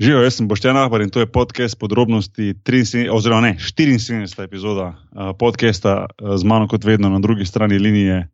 Živijo, 0.00 0.22
jaz 0.22 0.34
sem 0.34 0.48
Boštjan 0.48 0.76
Ahbar 0.76 1.02
in 1.04 1.10
to 1.10 1.20
je 1.20 1.26
podcast 1.26 1.78
podrobnosti 1.78 2.54
73, 2.64 3.10
oziroma 3.12 3.40
ne, 3.40 3.56
74. 3.60 4.44
epizoda 4.44 4.86
uh, 4.86 5.36
podcasta 5.38 6.06
uh, 6.06 6.36
z 6.36 6.44
mano, 6.44 6.68
kot 6.68 6.84
vedno, 6.84 7.08
na 7.08 7.18
drugi 7.18 7.44
strani 7.44 7.78
linije, 7.78 8.28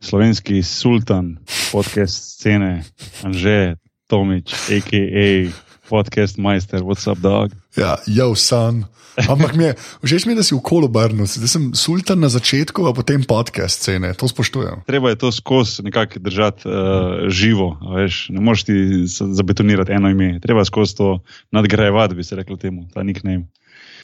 slovenski 0.00 0.62
sultan, 0.62 1.36
podcast 1.72 2.34
scene, 2.34 2.82
Anže 3.22 3.76
Tomič, 4.06 4.52
a.k.a. 4.52 5.46
podcast 5.88 6.38
majster, 6.38 6.84
what's 6.84 7.08
up, 7.10 7.18
dog. 7.18 7.52
Ja, 7.76 7.96
jo, 8.06 8.34
san. 8.34 8.84
Ampak 9.28 9.56
mi 9.58 9.64
je, 9.64 9.74
všeč 10.04 10.26
mi 10.28 10.32
je, 10.32 10.38
da 10.38 10.44
si 10.46 10.54
v 10.54 10.60
kolu 10.62 10.86
obrnil, 10.86 11.26
da 11.26 11.48
sem 11.50 11.72
sultan 11.74 12.20
na 12.22 12.30
začetku, 12.30 12.86
a 12.86 12.94
potem 12.94 13.24
podcast 13.26 13.82
scene, 13.82 14.12
to 14.14 14.28
spoštujem. 14.30 14.84
Treba 14.86 15.10
je 15.10 15.18
to 15.18 15.32
skozi 15.34 15.82
nekako 15.82 16.22
držati 16.22 16.68
uh, 16.68 17.26
živo, 17.26 17.74
veš, 17.96 18.28
ne 18.30 18.40
moreš 18.40 18.68
ti 18.68 18.76
zabetonirati 19.08 19.96
eno 19.96 20.12
ime, 20.12 20.38
treba 20.44 20.62
skozi 20.64 20.96
to 21.00 21.08
nadgrajevati, 21.50 22.14
bi 22.14 22.24
se 22.24 22.38
reklo 22.38 22.56
temu, 22.56 22.86
ta 22.94 23.02
nickname. 23.02 23.48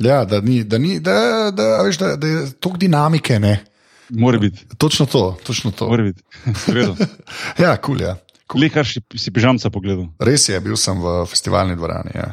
Ja, 0.03 0.25
da, 0.25 0.41
ni, 0.41 0.65
da, 0.65 0.79
ni, 0.79 0.99
da, 1.01 1.51
da, 1.55 1.83
veš, 1.87 1.99
da, 2.03 2.17
da 2.17 2.27
je 2.27 2.51
toliko 2.59 2.79
dinamike, 2.79 3.39
ne. 3.39 3.65
Mora 4.11 4.39
biti, 4.39 4.67
Točno 4.77 5.07
to, 5.07 5.39
točno 5.47 5.71
to. 5.71 5.89
mora 5.89 6.03
biti. 6.03 6.23
Ja, 7.63 7.77
kul 7.77 7.97
cool, 7.97 8.09
je. 8.09 8.15
Le 8.55 8.69
kar 8.71 8.85
si, 8.87 9.01
si 9.17 9.31
pižamca 9.33 9.71
pogledal, 9.71 10.11
Res 10.21 10.49
je, 10.49 10.61
bil 10.61 10.77
sem 10.77 11.01
v 11.01 11.25
festivalni 11.27 11.77
dvorani. 11.77 12.13
Ja, 12.15 12.29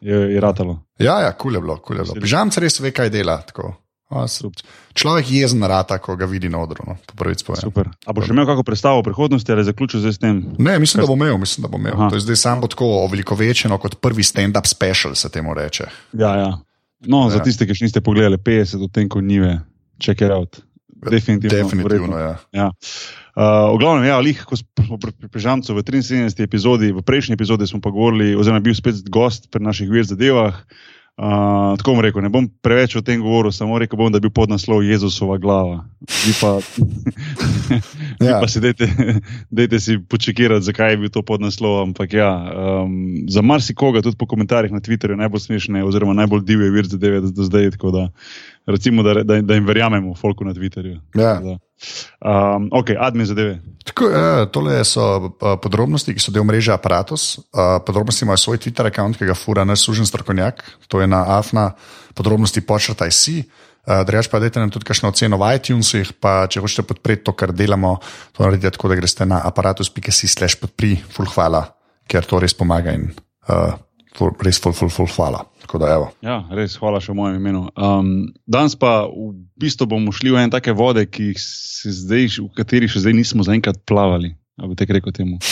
je, 0.00 0.18
je 0.34 0.40
ratalo. 0.40 0.78
ja, 0.98 1.20
ja 1.20 1.32
kul 1.32 1.50
cool 1.50 1.54
je 1.54 1.60
bilo, 1.60 1.76
kul 1.76 1.82
cool 1.82 1.98
je 1.98 2.04
bilo. 2.04 2.22
Pižamc 2.22 2.58
res 2.58 2.80
ve, 2.80 2.92
kaj 2.92 3.10
dela. 3.10 3.42
tako. 3.42 3.74
A, 4.08 4.24
s- 4.24 4.40
Človek 4.94 5.28
jezen 5.28 5.60
rata, 5.60 5.98
ko 5.98 6.16
ga 6.16 6.24
vidi 6.24 6.48
na 6.48 6.58
odru. 6.58 6.80
No. 6.86 6.96
A 8.06 8.12
boš 8.12 8.30
imel 8.30 8.46
kakšno 8.46 8.64
predstavo 8.64 8.98
o 8.98 9.02
prihodnosti 9.02 9.52
ali 9.52 9.64
zaključil 9.64 10.00
zdaj 10.00 10.12
s 10.12 10.18
tem? 10.18 10.38
Ne, 10.58 10.78
mislim, 10.78 11.02
da 11.02 11.06
bo 11.06 11.12
imel, 11.14 11.36
mislim, 11.36 11.62
da 11.62 11.68
bo 11.68 11.76
imel. 11.76 11.92
Aha. 11.92 12.08
To 12.08 12.16
je 12.16 12.20
zdaj 12.20 12.36
samo 12.38 12.66
tako 12.66 12.88
ovelikovečeno 13.04 13.78
kot 13.78 14.00
prvi 14.00 14.22
stand-up 14.22 14.64
special, 14.64 15.14
se 15.14 15.28
temu 15.28 15.54
reče. 15.54 15.84
Ja, 16.14 16.32
ja. 16.36 16.50
No, 17.00 17.26
ja. 17.26 17.30
za 17.30 17.38
tiste, 17.38 17.66
ki 17.66 17.74
še 17.74 17.84
niste 17.84 18.00
pogledali 18.00 18.38
50 18.38 18.80
odtenkov 18.82 19.20
nive, 19.20 19.60
check 20.00 20.20
it 20.20 20.30
out. 20.30 20.56
Definitivno. 20.98 21.54
Definitivno, 21.54 22.16
verjetno. 22.16 22.18
ja. 22.18 22.34
Ja. 22.52 22.68
Uh, 23.38 23.70
v 23.76 23.78
glavnem, 23.78 24.08
ja, 24.10 24.18
lih, 24.18 24.38
ko 24.42 24.58
smo 24.58 24.98
pri 24.98 25.14
Pežancu 25.30 25.76
v 25.76 25.86
73. 25.86 26.42
epizodi, 26.42 26.90
v 26.90 27.04
prejšnji 27.06 27.38
epizodi 27.38 27.70
smo 27.70 27.78
pa 27.78 27.94
govorili, 27.94 28.34
oziroma 28.34 28.58
bil 28.58 28.74
spet 28.74 28.98
gost 29.06 29.46
pri 29.54 29.62
naših 29.62 29.86
vir 29.92 30.08
zadevah. 30.08 30.58
Uh, 30.58 30.97
tako 31.18 31.92
bom 31.96 32.00
rekel, 32.00 32.22
ne 32.22 32.28
bom 32.30 32.46
preveč 32.62 32.94
o 32.96 33.02
tem 33.02 33.18
govoril, 33.22 33.50
samo 33.52 33.78
rekel 33.78 33.98
bom, 33.98 34.12
da 34.12 34.16
je 34.16 34.28
bil 34.28 34.30
podnaslov 34.30 34.84
Jezusova 34.86 35.38
glava. 35.42 35.80
Vi 36.00 36.34
pa, 36.40 36.52
vi 38.20 38.26
Ja. 38.26 38.38
pa 38.40 38.46
si 38.48 38.60
dejte, 38.62 38.86
dejte 39.50 39.80
si 39.80 39.98
počekirati, 39.98 40.64
zakaj 40.70 40.94
je 40.94 40.96
bil 41.02 41.10
to 41.10 41.22
podnaslov. 41.26 41.82
Ampak 41.82 42.12
ja, 42.14 42.30
um, 42.30 43.26
za 43.28 43.42
marsikoga, 43.42 44.02
tudi 44.02 44.16
po 44.16 44.26
komentarjih 44.30 44.72
na 44.72 44.80
Twitterju, 44.80 45.18
najbolj 45.18 45.40
smešne, 45.40 45.82
oziroma 45.84 46.14
najbolj 46.14 46.46
divje 46.46 46.70
vir 46.70 46.86
zadeve 46.86 47.20
do 47.20 47.44
zdaj. 47.44 47.70
Tako 47.74 47.90
da, 47.90 48.08
recimo, 48.66 49.02
da, 49.02 49.22
da, 49.22 49.42
da 49.42 49.54
jim 49.58 49.66
verjamemo, 49.66 50.14
folku 50.14 50.46
na 50.46 50.54
Twitterju. 50.54 51.00
Ja. 51.18 51.40
Da. 51.42 51.58
Um, 52.18 52.68
ok, 52.74 52.90
admin 52.98 53.26
zadeve. 53.26 53.58
Tako, 53.86 54.10
ja, 54.10 54.46
tole 54.52 54.80
so 54.84 55.04
uh, 55.06 55.54
podrobnosti, 55.62 56.12
ki 56.14 56.22
so 56.22 56.34
del 56.34 56.44
mreže 56.44 56.74
Apparatus. 56.74 57.38
Uh, 57.38 57.78
podrobnosti 57.86 58.26
imajo 58.26 58.42
svoj 58.42 58.60
Twitter 58.60 58.88
račun, 58.88 59.14
ki 59.14 59.28
ga 59.28 59.36
fura 59.38 59.64
naš 59.64 59.86
služen 59.86 60.06
strokovnjak, 60.06 60.64
to 60.90 61.00
je 61.00 61.06
na 61.06 61.22
AFNA, 61.38 61.70
podrobnosti 62.18 62.64
počrtaj 62.66 63.14
si. 63.14 63.40
Uh, 63.88 64.02
Drugač 64.04 64.28
pa 64.28 64.42
dajte 64.42 64.60
nam 64.60 64.74
tudi 64.74 64.84
kakšno 64.84 65.14
oceno 65.14 65.38
v 65.40 65.54
iTunesih, 65.56 66.18
pa 66.20 66.44
če 66.50 66.60
hočete 66.60 66.84
podpreti 66.90 67.24
to, 67.24 67.32
kar 67.32 67.54
delamo, 67.56 67.96
to 68.36 68.44
naredite 68.44 68.74
tako, 68.76 68.92
da 68.92 68.98
greste 68.98 69.24
na 69.24 69.40
aparatus.si 69.48 70.28
slash 70.28 70.58
podpri, 70.60 70.98
full 71.08 71.30
hvala, 71.30 71.64
ker 72.04 72.26
to 72.28 72.42
res 72.42 72.52
pomaga 72.58 72.92
in 72.92 73.08
uh, 73.48 73.78
ful, 74.16 74.32
res 74.44 74.60
full, 74.62 74.76
full, 74.76 74.92
full 74.92 75.10
hvala. 75.16 75.44
Da 75.68 75.88
evo. 75.92 76.06
Ja, 76.24 76.38
res, 76.56 76.78
hvala 76.80 77.00
še 77.04 77.12
v 77.12 77.18
mojem 77.18 77.42
imenu. 77.42 77.66
Um, 77.76 78.30
danes 78.48 78.72
pa 78.78 79.02
v 79.04 79.34
bistvu 79.60 79.84
bomo 79.90 80.14
šli 80.16 80.32
v 80.32 80.40
ene 80.40 80.52
take 80.54 80.72
vode, 80.72 81.04
zdaj, 81.04 82.40
v 82.40 82.48
katerih 82.56 82.88
še 82.88 83.04
zdaj 83.04 83.18
nismo 83.18 83.44
zaenkrat 83.44 83.84
plavali. 83.84 84.32
Ali 84.58 84.72
bi 84.72 84.78
te 84.78 84.88
rekel 84.88 85.12
temu? 85.12 85.36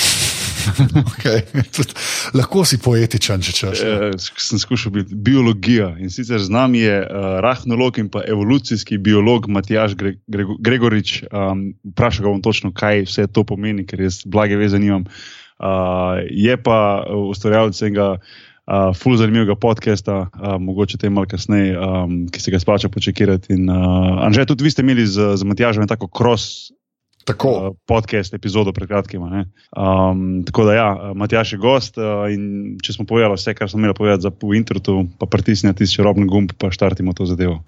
Okay. 0.66 1.44
Tudi, 1.70 1.94
lahko 2.34 2.64
si 2.66 2.78
poetičen, 2.82 3.42
če 3.44 3.52
češ. 3.54 3.82
E, 3.86 4.10
sem 4.18 4.60
skušal 4.60 4.92
biti 4.96 5.14
biologija 5.14 5.92
in 6.02 6.10
sicer 6.10 6.42
z 6.42 6.52
nami 6.52 6.82
je 6.82 6.96
uh, 7.04 7.38
rahnolog 7.44 8.00
in 8.02 8.10
pa 8.12 8.24
evolucijski 8.26 8.98
biolog 8.98 9.48
Matjaš 9.52 9.94
Gre 9.94 10.16
Grego 10.26 10.56
Gregorič. 10.58 11.20
Um, 11.30 11.68
vprašal 11.92 12.26
ga 12.26 12.32
bom 12.32 12.42
točno, 12.42 12.72
kaj 12.74 13.06
vse 13.06 13.26
to 13.30 13.46
pomeni, 13.46 13.86
ker 13.86 14.02
jaz 14.02 14.22
blage 14.26 14.58
veze 14.58 14.80
nimam. 14.82 15.06
Uh, 15.56 16.20
je 16.30 16.56
pa 16.60 17.00
uh, 17.00 17.30
ustvarjalec 17.32 17.78
enega 17.82 18.08
uh, 18.66 18.92
ful 18.92 19.16
zanimivega 19.16 19.56
podcasta, 19.56 20.26
uh, 20.28 20.56
mogoče 20.60 20.98
te 21.00 21.10
malo 21.10 21.26
kasneje, 21.30 21.76
um, 21.78 22.26
ki 22.28 22.40
se 22.40 22.52
ga 22.52 22.60
splača 22.60 22.92
počekirati. 22.92 23.54
In, 23.56 23.70
uh, 23.70 24.20
Anže, 24.26 24.44
tudi 24.46 24.66
vi 24.66 24.74
ste 24.74 24.84
imeli 24.84 25.06
z, 25.06 25.36
z 25.36 25.48
Matjažem 25.48 25.88
tako 25.88 26.10
cross 26.12 26.68
Tako. 27.24 27.48
uh, 27.50 27.74
podcast 27.88 28.34
epizodo 28.34 28.72
pred 28.72 28.88
kratkim. 28.88 29.24
ne. 29.30 29.46
Um, 29.72 30.44
tako 30.46 30.68
da, 30.68 30.74
ja, 30.74 30.88
Matjaš 31.14 31.56
je 31.56 31.58
gost 31.58 31.98
uh, 31.98 32.28
in 32.30 32.76
če 32.82 32.98
smo 32.98 33.08
povedali 33.08 33.34
vse, 33.34 33.56
kar 33.56 33.70
smo 33.70 33.80
imeli 33.80 33.96
povedati 33.96 34.28
za 34.28 34.30
v 34.30 34.60
internetu, 34.60 35.06
pa 35.18 35.26
pritisnite 35.26 35.80
tisti 35.80 35.96
čarobni 35.96 36.28
gumb, 36.28 36.52
pa 36.58 36.70
štartimo 36.70 37.16
to 37.16 37.26
zadevo. 37.26 37.62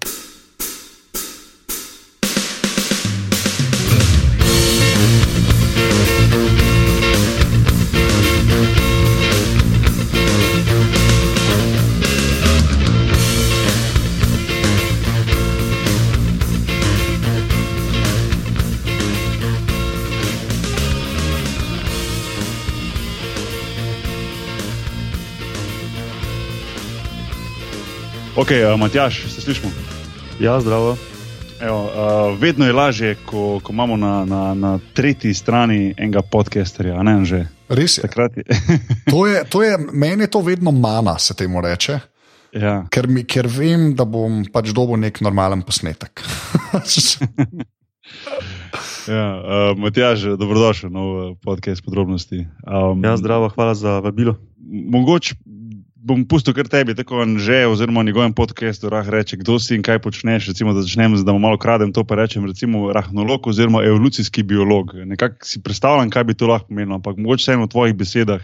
Ok, 28.39 28.51
uh, 28.55 28.79
Matjaš, 28.79 29.27
se 29.35 29.41
slišmo? 29.41 29.71
Ja, 30.41 30.61
zdravo. 30.61 30.97
Evo, 31.61 31.85
uh, 31.85 31.91
vedno 32.39 32.67
je 32.67 32.73
lažje, 32.73 33.15
ko, 33.27 33.61
ko 33.63 33.73
imamo 33.73 33.97
na, 33.97 34.25
na, 34.25 34.55
na 34.55 34.79
tretji 34.95 35.35
strani 35.35 35.95
enega 35.97 36.23
podcasterja, 36.23 36.95
a 36.95 37.03
ne 37.03 37.25
že. 37.25 37.41
Res 37.69 37.99
je. 37.99 38.03
Takrat 38.07 38.37
je. 38.37 38.45
To 39.11 39.27
je, 39.27 39.43
to 39.45 39.63
je. 39.63 39.75
Meni 39.93 40.23
je 40.23 40.31
to 40.31 40.41
vedno 40.41 40.71
mana, 40.71 41.19
se 41.19 41.35
temu 41.35 41.61
reče. 41.61 41.99
ja. 42.55 42.85
Ker, 42.91 43.09
mi, 43.09 43.25
ker 43.25 43.47
vem, 43.51 43.91
da 43.99 44.05
bom 44.05 44.45
pač 44.53 44.71
dobil 44.71 45.03
nek 45.03 45.21
normalen 45.21 45.63
posnetek. 45.63 46.23
Ja, 49.09 49.25
uh, 49.41 49.79
Matjaž, 49.81 50.37
dobrodošel 50.37 50.89
v 50.93 51.37
podcast 51.45 51.81
podrobnosti. 51.85 52.45
Um, 52.65 53.05
Ja, 53.05 53.17
zdravo, 53.17 53.49
hvala 53.49 53.75
za 53.75 53.99
vabilo. 54.05 54.37
mogoče 54.65 55.35
bom 56.09 56.25
pustil 56.25 56.57
kar 56.57 56.69
tebi, 56.71 56.97
tako 56.97 57.21
že, 57.37 57.67
oziroma 57.69 58.03
njegovem 58.03 58.33
podkastu, 58.33 58.89
rah 58.89 59.05
reče, 59.09 59.37
kdo 59.43 59.59
si 59.61 59.77
in 59.77 59.85
kaj 59.85 60.01
počneš. 60.01 60.49
Recimo, 60.49 60.73
da 60.73 60.83
začnem, 60.83 61.19
da 61.25 61.33
mu 61.37 61.43
malo 61.43 61.61
kradem 61.61 61.93
to, 61.93 62.05
pa 62.09 62.17
rečem, 62.17 62.47
recimo, 62.49 62.89
rahnolog 62.93 63.47
oziroma 63.47 63.85
evolucijski 63.85 64.43
biolog. 64.43 64.95
Nekako 65.05 65.45
si 65.45 65.63
predstavljam, 65.63 66.11
kaj 66.11 66.25
bi 66.25 66.35
to 66.35 66.49
lahko 66.49 66.73
pomenilo, 66.73 66.97
ampak 66.97 67.21
mogoče 67.21 67.43
vseeno 67.43 67.69
v 67.69 67.73
tvojih 67.77 67.95
besedah. 67.95 68.43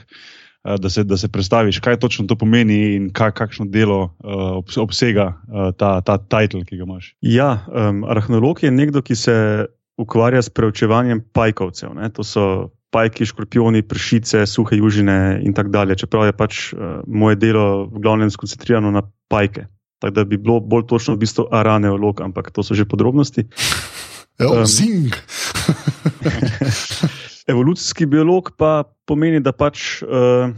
eh, 0.65 0.79
Da 0.81 0.89
se, 0.89 1.05
da 1.05 1.17
se 1.17 1.29
predstaviš, 1.29 1.79
kaj 1.85 1.99
točno 2.01 2.27
to 2.27 2.37
pomeni 2.41 2.95
in 2.97 3.11
kaj, 3.13 3.35
kakšno 3.37 3.67
delo 3.69 4.17
uh, 4.25 4.65
obsega 4.81 5.27
uh, 5.37 5.75
ta, 5.77 6.01
ta 6.01 6.17
titel, 6.19 6.65
ki 6.65 6.77
ga 6.81 6.87
imaš. 6.89 7.13
Ja, 7.21 7.67
um, 7.69 8.05
arahnolog 8.09 8.63
je 8.65 8.71
nekdo, 8.71 9.03
ki 9.05 9.17
se 9.17 9.67
ukvarja 10.01 10.43
s 10.43 10.49
preučevanjem 10.49 11.21
pajkovcev. 11.33 11.93
Ne? 11.95 12.09
To 12.17 12.25
so 12.25 12.71
pajki, 12.95 13.27
škorpioni, 13.27 13.83
pršice, 13.83 14.45
suhe 14.47 14.79
južine 14.79 15.41
in 15.43 15.55
tako 15.57 15.75
dalje. 15.75 15.99
Čeprav 16.05 16.29
je 16.31 16.37
pač 16.39 16.61
uh, 16.73 17.03
moje 17.07 17.41
delo 17.43 17.87
v 17.91 18.03
glavnem 18.05 18.31
skoncentrirano 18.31 18.95
na 18.95 19.03
pajke. 19.29 19.67
Tako 19.99 20.15
da 20.15 20.25
bi 20.29 20.39
bilo 20.39 20.61
bolj 20.61 20.87
točno 20.91 21.17
v 21.17 21.25
bistvu 21.25 21.49
araneolog, 21.51 22.23
ampak 22.23 22.53
to 22.55 22.63
so 22.63 22.77
že 22.77 22.87
podrobnosti. 22.87 23.49
Ja, 24.35 24.51
Um. 24.51 24.67
Zing. 24.67 25.15
Evolucijski 27.53 28.07
biolog 28.07 28.51
pa 28.59 28.83
pomeni, 29.07 29.39
da 29.39 29.53
pač 29.55 30.03
uh, 30.03 30.51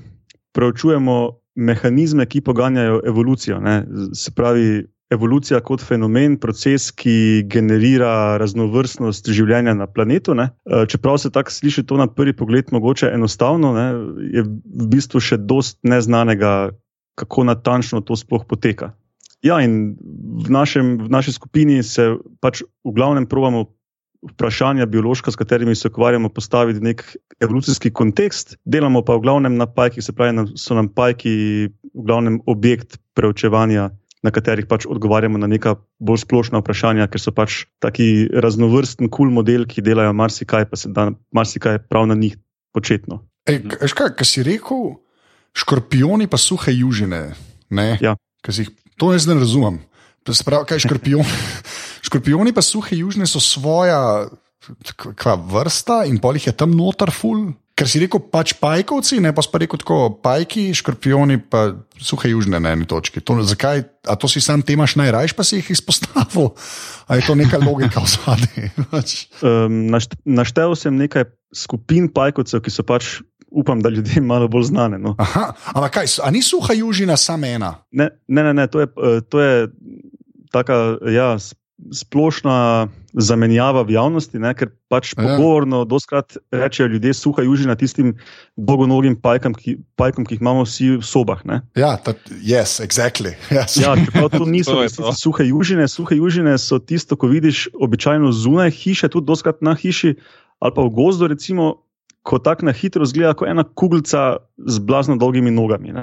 preučujemo 0.56 1.16
mehanizme, 1.56 2.24
ki 2.26 2.40
poganjajo 2.40 3.02
evolucijo. 3.04 3.60
Ne? 3.60 3.84
Se 4.16 4.32
pravi, 4.32 4.86
evolucija 5.10 5.60
kot 5.62 5.82
fenomen, 5.86 6.34
proces, 6.40 6.88
ki 6.90 7.46
generira 7.50 8.36
raznovrstnost 8.42 9.30
življenja 9.30 9.76
na 9.78 9.86
planetu. 9.86 10.34
Ne? 10.34 10.50
Uh, 10.66 10.84
čeprav 10.90 11.20
se 11.22 11.30
tako 11.34 11.54
sliši 11.54 11.86
to 11.86 11.98
na 12.00 12.08
prvi 12.10 12.34
pogled 12.36 12.72
mogoče 12.74 13.12
enostavno, 13.14 13.72
ne? 13.76 13.86
je 14.34 14.46
v 14.46 14.90
bistvu 14.90 15.22
še 15.22 15.38
dost 15.38 15.78
neznanega, 15.86 16.72
kako 17.16 17.46
natančno 17.48 18.02
to 18.04 18.18
sploh 18.18 18.44
poteka. 18.48 18.92
Ja, 19.44 19.60
in 19.62 19.94
v, 20.00 20.50
našem, 20.50 20.96
v 21.06 21.08
naši 21.12 21.36
skupini 21.36 21.82
se 21.86 22.16
pač 22.42 22.64
v 22.64 22.92
glavnem 22.96 23.28
provamo 23.30 23.68
vprašanja 24.32 24.86
biološka, 24.90 25.30
s 25.30 25.38
katerimi 25.38 25.74
se 25.74 25.88
ukvarjamo, 25.88 26.28
postaviti 26.28 26.80
v 26.80 26.88
nek 26.90 27.04
evolucijski 27.40 27.92
kontekst, 27.94 28.56
delamo 28.64 29.04
pa 29.04 29.14
v 29.14 29.22
glavnem 29.22 29.56
na 29.60 29.68
pajkih, 29.70 30.02
se 30.02 30.12
pravi, 30.12 30.48
so 30.58 30.74
nam 30.74 30.88
pajki 30.88 31.34
v 31.68 32.06
glavnem 32.08 32.40
objekt 32.46 32.98
preučevanja. 33.14 33.90
Na 34.26 34.32
katerih 34.34 34.66
pač 34.66 34.88
odgovarjamo 34.90 35.38
na 35.38 35.46
neka 35.46 35.76
bolj 36.02 36.24
splošna 36.24 36.58
vprašanja, 36.58 37.06
ker 37.12 37.22
so 37.22 37.30
pač 37.30 37.62
taki 37.78 38.26
raznovrsten, 38.34 39.06
kul 39.06 39.28
cool 39.28 39.34
model, 39.38 39.68
ki 39.70 39.84
delajo 39.86 40.10
marsikaj, 40.18 40.66
pa 40.66 40.78
se 40.80 40.90
da 40.90 41.12
marsikaj 41.30 41.84
prav 41.86 42.08
na 42.10 42.18
njih 42.18 42.34
početno. 42.74 43.22
Ej, 43.46 43.62
kaj, 43.94 44.16
kaj 44.18 44.26
si 44.26 44.42
rekel, 44.42 44.96
škorpioni 45.54 46.26
pa 46.26 46.40
suhe 46.42 46.74
južine? 46.74 47.36
Ja. 48.02 48.16
Jih, 48.42 48.72
to 48.98 49.12
jaz 49.14 49.28
ne 49.30 49.38
razumem. 49.38 49.78
Sprav, 50.26 50.66
kaj 50.66 50.82
škorpioni? 50.82 51.38
škorpioni 52.06 52.50
pa 52.56 52.66
suhe 52.66 52.98
južine 52.98 53.30
so 53.30 53.38
svoja 53.38 54.26
kva, 54.96 55.36
vrsta 55.38 56.02
in 56.10 56.18
pol 56.22 56.38
jih 56.38 56.50
je 56.50 56.56
tam 56.58 56.74
notar 56.74 57.14
ful. 57.14 57.52
Ker 57.76 57.84
si 57.84 58.00
rekel, 58.00 58.22
pač 58.32 58.54
pajkovci, 58.56 59.18
ne 59.20 59.34
pa 59.36 59.44
si 59.44 59.52
rekel 59.60 59.76
tako, 59.82 59.96
pajki, 60.24 60.70
škorpioni, 60.72 61.36
pa 61.44 61.76
suhe 62.00 62.30
južne 62.32 62.56
na 62.56 62.72
eni 62.72 62.88
točki. 62.88 63.20
To, 63.20 63.36
zakaj, 63.44 63.84
a 64.08 64.16
to 64.16 64.30
si 64.32 64.40
sam 64.40 64.64
temaš 64.64 64.94
najrajš, 64.96 65.34
pa 65.36 65.44
si 65.44 65.58
jih 65.60 65.68
izpostavil? 65.76 66.54
A 67.04 67.20
je 67.20 67.26
to 67.28 67.36
neka 67.36 67.60
logika 67.60 68.00
v 68.00 68.08
zadnji? 68.08 68.64
um, 69.44 69.92
naštel 70.24 70.72
sem 70.72 70.96
nekaj 70.96 71.28
skupin 71.52 72.08
pajkovcev, 72.08 72.64
ki 72.64 72.72
so 72.72 72.80
pač, 72.80 73.20
upam, 73.52 73.84
da 73.84 73.92
ljudem 73.92 74.24
malo 74.24 74.48
bolj 74.48 74.70
znane. 74.72 74.96
No. 74.96 75.12
Aha, 75.20 75.52
ampak 75.76 76.00
kaj, 76.00 76.16
a 76.24 76.32
ni 76.32 76.40
suha 76.40 76.72
južina 76.80 77.20
samo 77.20 77.44
ena? 77.44 77.74
Ne, 77.92 78.08
ne, 78.24 78.40
ne, 78.40 78.56
ne 78.56 78.66
to, 78.72 78.86
je, 78.86 78.88
to 79.28 79.44
je 79.44 79.68
taka, 80.48 80.96
ja, 81.12 81.34
splošna 81.92 82.88
zamenjava 83.16 83.80
v 83.82 83.96
javnosti, 83.96 84.36
ne, 84.38 84.52
ker 84.52 84.68
pač 84.92 85.14
ja. 85.14 85.24
pogovorno, 85.24 85.84
doskrat 85.88 86.36
rečejo 86.52 86.90
ljudje, 86.92 87.14
suha 87.16 87.46
južina 87.46 87.76
tistim 87.78 88.12
dolgonogim 88.60 89.16
pajkom, 89.16 89.56
ki, 89.56 89.78
pajkom, 89.96 90.26
ki 90.28 90.36
jih 90.36 90.44
imamo 90.44 90.66
vsi 90.66 90.90
v 90.98 91.06
sobah. 91.06 91.40
Ne. 91.48 91.62
Ja, 91.80 91.94
ta, 91.96 92.12
yes, 92.44 92.78
exactly. 92.84 93.32
Yes. 93.56 93.78
Ja, 93.80 93.94
to 94.12 94.44
niso 94.56 94.76
to 94.84 95.12
suhe 95.16 95.46
južine. 95.48 95.88
Suhe 95.88 96.18
južine 96.18 96.58
so 96.60 96.76
tisto, 96.78 97.16
ko 97.16 97.30
vidiš 97.32 97.70
običajno 97.72 98.32
zunaj 98.32 98.74
hiše, 98.76 99.08
tudi 99.08 99.30
doskrat 99.32 99.64
na 99.64 99.72
hiši 99.74 100.16
ali 100.60 100.72
pa 100.72 100.84
v 100.84 100.92
gozdu, 100.92 101.28
recimo. 101.32 101.82
Ko 102.26 102.40
tako 102.42 102.66
na 102.66 102.72
hitro 102.74 103.06
zgleda, 103.06 103.36
kot 103.38 103.46
ena 103.46 103.62
kuglica 103.62 104.42
z 104.58 104.82
blazno 104.82 105.14
dolgimi 105.14 105.52
nogami. 105.54 105.94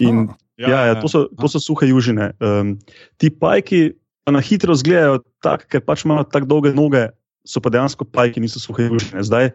In, 0.00 0.30
ja, 0.56 0.70
ja, 0.70 0.80
ja, 0.88 0.94
to, 0.96 1.08
so, 1.12 1.26
to 1.28 1.50
so 1.52 1.60
suhe 1.60 1.90
južine. 1.90 2.30
Um, 2.40 2.78
ti 3.20 3.28
pajki, 3.28 3.92
na 4.32 4.40
hitro 4.42 4.74
izgledajo 4.74 5.20
tako, 5.44 5.68
ker 5.70 5.84
pač 5.86 6.04
imajo 6.04 6.26
tako 6.30 6.50
dolge 6.50 6.72
noge, 6.74 7.08
so 7.46 7.62
pa 7.62 7.70
dejansko 7.70 8.06
pajki, 8.10 8.42
niso 8.42 8.60
suhe 8.62 8.88
južine. 8.88 9.22
Zdaj, 9.22 9.52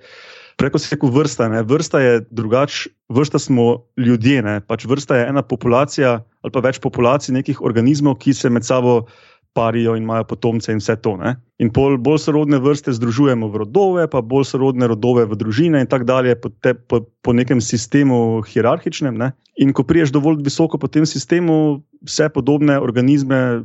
preko 0.59 0.79
se 0.79 0.95
reče 0.95 1.09
vrsta, 1.11 1.49
ne? 1.51 1.63
vrsta 1.67 1.99
je 1.99 2.21
drugačna, 2.31 2.93
vrsta 3.09 3.39
smo 3.39 3.83
ljudje, 3.97 4.61
pač 4.67 4.85
vrsta 4.85 5.19
je 5.19 5.27
ena 5.27 5.41
populacija 5.41 6.21
ali 6.41 6.51
pa 6.51 6.63
več 6.63 6.79
populacij 6.81 7.35
nekih 7.35 7.61
organizmov, 7.61 8.15
ki 8.17 8.33
se 8.33 8.49
med 8.49 8.65
sabo 8.65 9.05
parijo 9.53 9.95
in 9.95 10.03
imajo 10.03 10.23
potomce 10.23 10.71
in 10.71 10.79
vse 10.79 10.95
to. 10.95 11.17
Ne? 11.17 11.35
In 11.61 11.69
pol, 11.69 11.99
bolj 12.01 12.23
sorodne 12.25 12.57
vrste 12.57 12.89
združujemo 12.89 13.45
v 13.45 13.61
rodove, 13.61 14.03
pa 14.09 14.23
bolj 14.25 14.49
sorodne 14.49 14.89
rodove 14.89 15.27
v 15.29 15.37
družine 15.37 15.83
in 15.83 15.89
tako 15.89 16.09
dalje, 16.09 16.33
po, 16.33 16.49
te, 16.49 16.73
po, 16.73 17.05
po 17.05 17.35
nekem 17.37 17.61
sistemu 17.61 18.41
hierarhičnem. 18.41 19.13
Ne? 19.13 19.37
In 19.61 19.69
ko 19.69 19.85
priješ 19.85 20.09
dovolj 20.09 20.41
visoko 20.41 20.81
po 20.81 20.89
tem 20.89 21.05
sistemu, 21.05 21.85
vse 22.01 22.31
podobne 22.33 22.79
organizme 22.81 23.61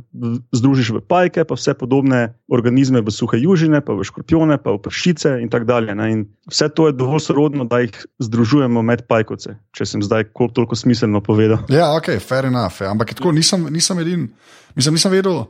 združiš 0.53 0.93
v 0.93 1.01
pajke, 1.09 1.49
pa 1.49 1.57
vse 1.57 1.73
podobne 1.73 2.37
organizme 2.53 3.01
v 3.01 3.09
suhe 3.09 3.41
južine, 3.41 3.81
pa 3.81 3.97
v 3.97 4.05
škorpione, 4.05 4.61
pa 4.61 4.77
v 4.77 4.83
pršice 4.85 5.41
in 5.41 5.49
tako 5.49 5.73
dalje. 5.73 5.97
Ne? 5.97 6.13
In 6.13 6.21
vse 6.53 6.69
to 6.69 6.93
je 6.93 7.01
dovolj 7.01 7.33
sorodno, 7.33 7.65
da 7.65 7.81
jih 7.81 7.97
združujemo 8.21 8.85
med 8.85 9.09
pajkovce, 9.09 9.57
če 9.73 9.89
sem 9.89 10.05
zdaj 10.05 10.37
toliko 10.37 10.77
smiselno 10.77 11.25
povedal. 11.25 11.65
Ja, 11.73 11.97
ok, 11.97 12.21
fair 12.21 12.53
enough. 12.53 12.85
Ja. 12.85 12.93
Ampak 12.93 13.17
tako 13.17 13.33
nisem, 13.33 13.71
nisem 13.73 14.05
edin, 14.05 14.29
nisem, 14.77 14.93
nisem 14.93 15.17
vedel. 15.17 15.47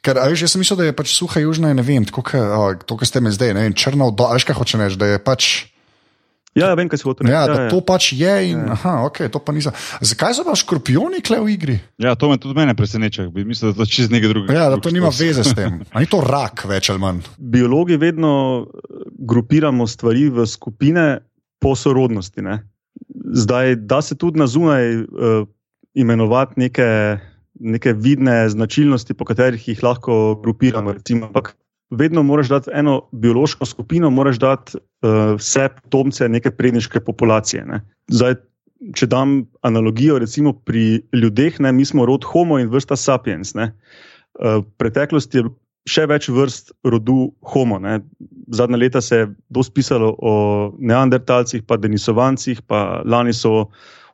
Ker, 0.00 0.16
veš, 0.16 0.46
jaz 0.46 0.54
sem 0.54 0.62
mislil, 0.62 0.78
da 0.80 0.86
je 0.88 0.96
pač 0.96 1.12
suha 1.12 1.42
južna, 1.42 1.74
ne 1.76 1.84
vem, 1.84 2.06
tako 2.08 2.24
kot 2.24 3.04
ste 3.08 3.20
me 3.20 3.32
zdaj, 3.34 3.52
ne 3.56 3.66
vem, 3.66 3.76
črno, 3.76 4.08
veš, 4.16 4.46
kaj 4.48 4.56
hoče 4.56 4.80
reči, 4.80 4.96
da 5.00 5.10
je 5.10 5.20
pač. 5.20 5.50
Ja, 6.56 6.70
ja 6.72 6.76
vem, 6.78 6.88
kaj 6.88 7.02
se 7.02 7.06
hoče 7.06 7.26
reči. 7.26 7.34
Ja, 7.34 7.42
da 7.46 7.58
ja, 7.66 7.68
to 7.68 7.82
pač 7.84 8.08
je. 8.16 8.32
In, 8.48 8.62
ja. 8.64 8.78
aha, 8.78 8.94
ok, 9.10 9.20
to 9.32 9.42
pa 9.44 9.52
nisem. 9.52 9.76
Zakaj 10.00 10.38
so 10.38 10.46
pa 10.48 10.56
škorpioni 10.56 11.20
kle 11.24 11.42
v 11.44 11.52
igri? 11.52 11.76
Ja, 12.00 12.16
to 12.16 12.32
me 12.32 12.40
tudi 12.40 12.56
mene 12.56 12.72
preseneča. 12.78 13.28
Mislim, 13.28 13.74
da 13.74 13.82
to 13.82 13.86
čez 13.92 14.08
nekaj 14.10 14.32
drugega. 14.32 14.56
Ja, 14.56 14.70
da 14.72 14.80
to 14.80 14.92
nima 14.94 15.12
veze 15.12 15.44
s 15.44 15.52
tem. 15.54 15.82
Ali 15.92 16.08
ni 16.08 16.10
to 16.10 16.24
rak 16.24 16.64
več 16.70 16.88
ali 16.90 17.02
manj? 17.02 17.22
Biologi 17.36 18.00
vedno 18.00 18.32
grupiramo 19.20 19.84
stvari 19.86 20.30
v 20.32 20.48
skupine 20.48 21.06
po 21.60 21.76
sorodnosti. 21.76 22.40
Ne? 22.40 22.62
Zdaj, 23.36 23.84
da 23.84 24.00
se 24.00 24.16
tudi 24.16 24.40
na 24.40 24.48
zunaj 24.48 24.96
uh, 24.96 25.44
imenovati 25.92 26.56
neke 26.64 26.88
neke 27.60 27.92
vidne 27.92 28.48
značilnosti, 28.48 29.14
po 29.14 29.24
katerih 29.28 29.68
jih 29.68 29.82
lahko 29.84 30.34
grupiramo. 30.42 30.92
Recimo, 30.96 31.28
ampak 31.28 31.54
vedno 31.90 32.22
moraš 32.22 32.48
dati 32.48 32.70
eno 32.74 33.08
biološko 33.12 33.66
skupino, 33.66 34.10
moraš 34.10 34.38
dati 34.38 34.76
uh, 34.76 35.36
vse 35.36 35.68
potomce 35.82 36.28
neke 36.28 36.50
predniške 36.50 37.00
populacije. 37.00 37.64
Ne. 37.66 37.82
Zdaj, 38.08 38.34
če 38.96 39.06
dam 39.06 39.42
analogijo, 39.62 40.18
recimo 40.18 40.52
pri 40.52 41.02
ljudeh, 41.12 41.60
ne, 41.60 41.72
mi 41.72 41.84
smo 41.84 42.06
rod 42.06 42.24
Homo 42.24 42.58
in 42.58 42.70
vrsta 42.72 42.96
Sapiens. 42.96 43.54
Ne. 43.54 43.72
Uh, 44.38 44.62
v 44.62 44.66
preteklosti 44.78 45.42
je 45.42 45.50
še 45.90 46.06
več 46.06 46.28
vrst 46.32 46.72
rodu 46.84 47.30
Homo. 47.52 47.78
Ne. 47.82 48.00
Zadnja 48.54 48.78
leta 48.80 49.00
se 49.00 49.22
je 49.22 49.30
dosti 49.50 49.74
pisalo 49.80 50.14
o 50.18 50.34
neandertalcih, 50.78 51.66
pa 51.66 51.76
denisovancih, 51.76 52.62
pa 52.62 53.02
lani 53.04 53.34
so 53.36 53.68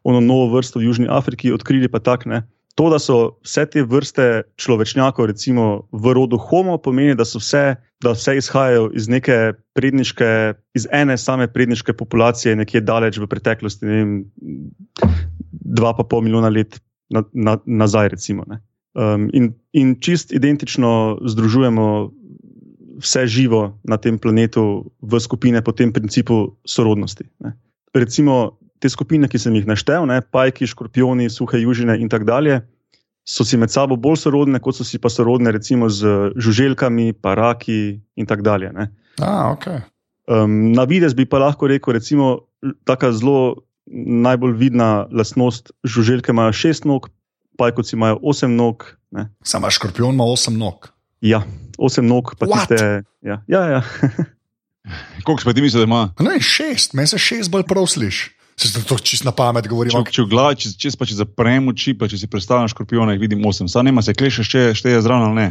ono 0.06 0.20
novo 0.22 0.54
vrsto 0.54 0.78
v 0.78 0.86
Južni 0.86 1.08
Afriki 1.10 1.52
odkrili, 1.52 1.88
pa 1.90 1.98
tak 1.98 2.26
ne. 2.26 2.44
To, 2.76 2.90
da 2.92 2.98
so 3.00 3.38
vse 3.40 3.64
te 3.72 3.82
vrste 3.88 4.44
človečnjakov, 4.60 5.30
recimo 5.32 5.88
v 5.96 6.12
rodu 6.12 6.36
Homo, 6.36 6.76
pomeni, 6.76 7.14
da 7.16 7.24
so 7.24 7.40
vse, 7.40 7.78
da 8.04 8.12
vse 8.12 8.36
izhajajo 8.36 8.90
iz 8.92 9.08
neke 9.08 9.56
predniške, 9.72 10.28
iz 10.76 10.84
ene 10.92 11.16
same 11.16 11.48
predniške 11.48 11.96
populacije, 11.96 12.56
nekje 12.56 12.84
daleč 12.84 13.16
v 13.16 13.28
preteklosti, 13.32 13.88
ne 13.88 13.96
vem, 13.96 14.12
dva 15.50 15.94
pa 15.96 16.04
pol 16.04 16.20
milijona 16.26 16.52
let 16.52 16.76
na, 17.08 17.24
na, 17.32 17.56
nazaj. 17.64 18.12
Recimo, 18.12 18.44
um, 18.44 19.30
in, 19.32 19.54
in 19.72 19.96
čist 19.96 20.36
identično 20.36 21.16
združujemo 21.24 21.88
vse 23.00 23.26
živo 23.26 23.78
na 23.84 23.96
tem 23.96 24.20
planetu 24.20 24.92
v 25.00 25.20
skupine 25.20 25.64
po 25.64 25.72
tem 25.72 25.92
principu 25.92 26.56
sorodnosti. 26.68 27.24
Ne. 27.40 27.56
Recimo, 27.96 28.60
te 28.80 28.90
skupine, 28.92 29.28
ki 29.28 29.40
sem 29.40 29.54
jih 29.56 29.66
naštel, 29.68 30.06
ne, 30.08 30.20
pajki, 30.20 30.68
škorpioni, 30.70 31.30
suhe 31.32 31.60
južine 31.62 31.96
in 32.00 32.10
tako 32.12 32.28
dalje, 32.28 32.60
so 33.26 33.44
si 33.44 33.58
med 33.58 33.72
sabo 33.74 33.96
bolj 33.98 34.20
sorodne, 34.22 34.60
kot 34.62 34.78
so 34.78 34.86
si 34.86 35.00
pa 35.02 35.10
sorodne, 35.10 35.50
recimo 35.54 35.90
z 35.90 36.30
žuželkami, 36.38 37.12
paraki 37.18 37.98
in 38.16 38.26
tako 38.28 38.46
dalje. 38.46 38.70
A, 39.18 39.50
okay. 39.50 39.82
um, 40.30 40.72
na 40.76 40.86
vides 40.86 41.16
bi 41.18 41.26
pa 41.26 41.42
lahko 41.42 41.66
rekel, 41.66 41.96
recimo, 41.98 42.46
tako 42.86 43.12
zelo 43.12 43.40
najbolj 43.90 44.54
vidna 44.58 45.06
lastnost 45.10 45.72
žuželke 45.84 46.34
imajo 46.34 46.52
šest 46.52 46.84
nog, 46.84 47.10
pajkoci 47.58 47.96
imajo 47.96 48.18
osem 48.22 48.56
nog. 48.56 48.84
Samo 49.42 49.70
škorpion 49.70 50.14
ima 50.14 50.24
osem 50.24 50.58
nog. 50.58 50.90
Ja, 51.20 51.42
osem 51.78 52.06
nog, 52.06 52.34
pa 52.38 52.46
What? 52.46 52.68
tiste. 52.68 53.02
Ja, 53.22 53.42
ja. 53.46 53.66
ja. 53.66 53.82
Koliko 55.24 55.42
pa 55.44 55.52
ti 55.52 55.62
misliš, 55.62 55.80
da 55.80 55.84
ima? 55.84 56.14
Ne, 56.20 56.40
šest, 56.40 56.92
meni 56.94 57.06
se 57.06 57.18
šest 57.18 57.50
bolj 57.50 57.62
prosliš. 57.66 58.35
Se 58.56 58.84
to 58.88 58.96
čisto 58.96 59.28
na 59.28 59.34
pamet 59.36 59.68
govori. 59.68 59.92
Če, 59.92 60.00
če, 60.10 60.24
glav, 60.30 60.54
če, 60.56 60.72
če, 60.80 60.90
če, 60.96 61.08
če 61.10 61.18
zaprem 61.18 61.68
oči, 61.68 61.92
pa 61.92 62.08
če 62.08 62.22
si 62.22 62.28
predstavljam 62.30 62.70
škorpiona, 62.72 63.12
jih 63.12 63.26
vidim 63.26 63.44
osem. 63.44 63.68
Sam 63.68 63.84
nema 63.84 64.00
se 64.04 64.16
kleše, 64.16 64.46
še 64.48 64.70
šteje 64.78 65.04
zraven 65.04 65.28
ali 65.28 65.36
ne. 65.36 65.48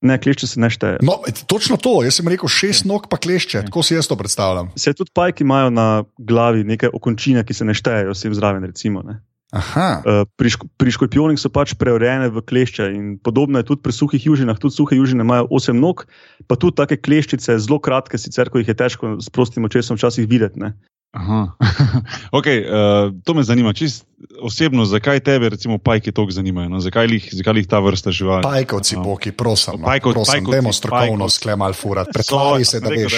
Ne, 0.00 0.14
klešče 0.22 0.46
se 0.46 0.60
ne 0.62 0.70
šteje. 0.70 1.00
No, 1.02 1.16
točno 1.50 1.74
to, 1.74 1.96
jaz 2.06 2.20
sem 2.20 2.28
rekel 2.30 2.50
šest 2.50 2.86
nog, 2.86 3.08
pa 3.10 3.18
klešče. 3.18 3.64
Tako 3.66 3.82
si 3.82 3.96
jaz 3.96 4.06
to 4.06 4.14
predstavljam. 4.18 4.70
Se 4.78 4.94
tudi 4.94 5.10
pajki 5.14 5.42
imajo 5.42 5.72
na 5.74 5.88
glavi 6.18 6.62
neke 6.64 6.90
okončine, 6.94 7.42
ki 7.46 7.56
se 7.56 7.66
ne 7.66 7.74
štejejo, 7.74 8.14
vsem 8.14 8.36
zraven. 8.38 8.62
Recimo, 8.70 9.02
uh, 9.02 10.22
pri, 10.38 10.54
pri 10.78 10.94
škorpionih 10.94 11.40
so 11.42 11.50
pač 11.50 11.74
preurejene 11.74 12.30
v 12.30 12.44
klešče 12.46 12.86
in 12.94 13.16
podobno 13.18 13.58
je 13.58 13.66
tudi 13.72 13.82
pri 13.82 13.96
suhih 13.96 14.28
južinah. 14.30 14.60
Tudi 14.62 14.78
suhe 14.78 15.00
južine 15.00 15.26
imajo 15.26 15.50
osem 15.58 15.82
nog, 15.82 16.06
pa 16.46 16.54
tudi 16.54 16.78
take 16.78 17.00
kleščice, 17.02 17.58
zelo 17.58 17.80
kratke, 17.82 18.22
sicer 18.22 18.54
ko 18.54 18.62
jih 18.62 18.70
je 18.70 18.78
težko 18.78 19.16
s 19.18 19.34
prostim 19.34 19.66
očesom 19.66 19.98
včasih 19.98 20.30
videti. 20.30 20.62
Ne. 20.62 20.76
okay, 22.38 22.64
uh, 22.68 23.12
to 23.24 23.34
me 23.34 23.42
zanima, 23.42 23.72
čist 23.72 24.04
osebno, 24.40 24.84
zakaj 24.84 25.20
tebe, 25.20 25.48
recimo, 25.48 25.78
pajki 25.78 26.12
tako 26.12 26.30
zanimajo? 26.30 26.68
No? 26.68 26.80
Zakaj, 26.80 27.08
jih, 27.08 27.28
zakaj 27.32 27.62
jih 27.62 27.68
ta 27.68 27.80
vrsta 27.80 28.12
živali? 28.12 28.42
Pajkovci, 28.42 28.96
no. 28.96 29.04
poki, 29.04 29.32
prosim. 29.32 29.80
No. 29.80 29.86
Pajko, 29.86 30.12
prosim, 30.12 30.32
pajkovci, 30.32 30.56
dajmo 30.56 30.72
strokovno 30.72 31.28
sklemal 31.28 31.72
furat. 31.72 32.08
Predstavljaj 32.14 32.64
se, 32.64 32.80
da 32.80 32.88
veš. 32.88 33.16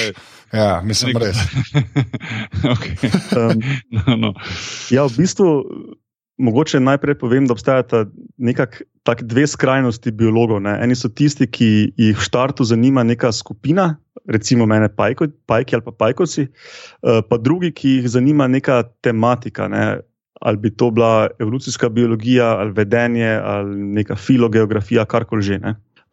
Ja, 0.52 0.80
mislim, 0.84 1.18
res. 1.18 1.36
okay. 2.74 3.10
um, 3.38 3.62
no, 3.90 4.16
no. 4.16 4.32
Ja, 4.90 5.06
v 5.06 5.22
bistvu 5.22 5.50
mogoče 6.40 6.80
najprej 6.80 7.18
povem, 7.20 7.46
da 7.46 7.52
obstajata 7.52 8.04
nekako 8.38 8.84
dve 9.20 9.46
skrajnosti 9.46 10.12
biologov. 10.12 10.60
Ne. 10.64 10.76
Eni 10.82 10.96
so 10.96 11.08
tisti, 11.08 11.46
ki 11.46 11.70
jih 11.96 12.16
v 12.16 12.24
štartu 12.24 12.64
zanima 12.64 13.04
neka 13.06 13.32
skupina, 13.32 13.94
recimo 14.30 14.66
mene, 14.66 14.88
pajko, 14.88 15.30
pajki 15.50 15.76
ali 15.76 15.86
pa 15.86 15.92
pajkoci, 16.04 16.46
uh, 16.46 17.20
pa 17.28 17.38
drugi, 17.38 17.72
ki 17.72 17.96
jih 17.98 18.08
zanima 18.16 18.48
neka 18.48 18.82
tematika. 19.04 19.68
Ne. 19.68 20.00
Ali 20.40 20.56
bi 20.56 20.70
to 20.72 20.88
bila 20.90 21.28
evolucijska 21.38 21.88
biologija, 21.88 22.56
ali 22.62 22.72
vedenje, 22.72 23.28
ali 23.44 23.76
neka 24.00 24.16
filogeografija, 24.16 25.04
karkoli 25.04 25.42
že. 25.42 25.60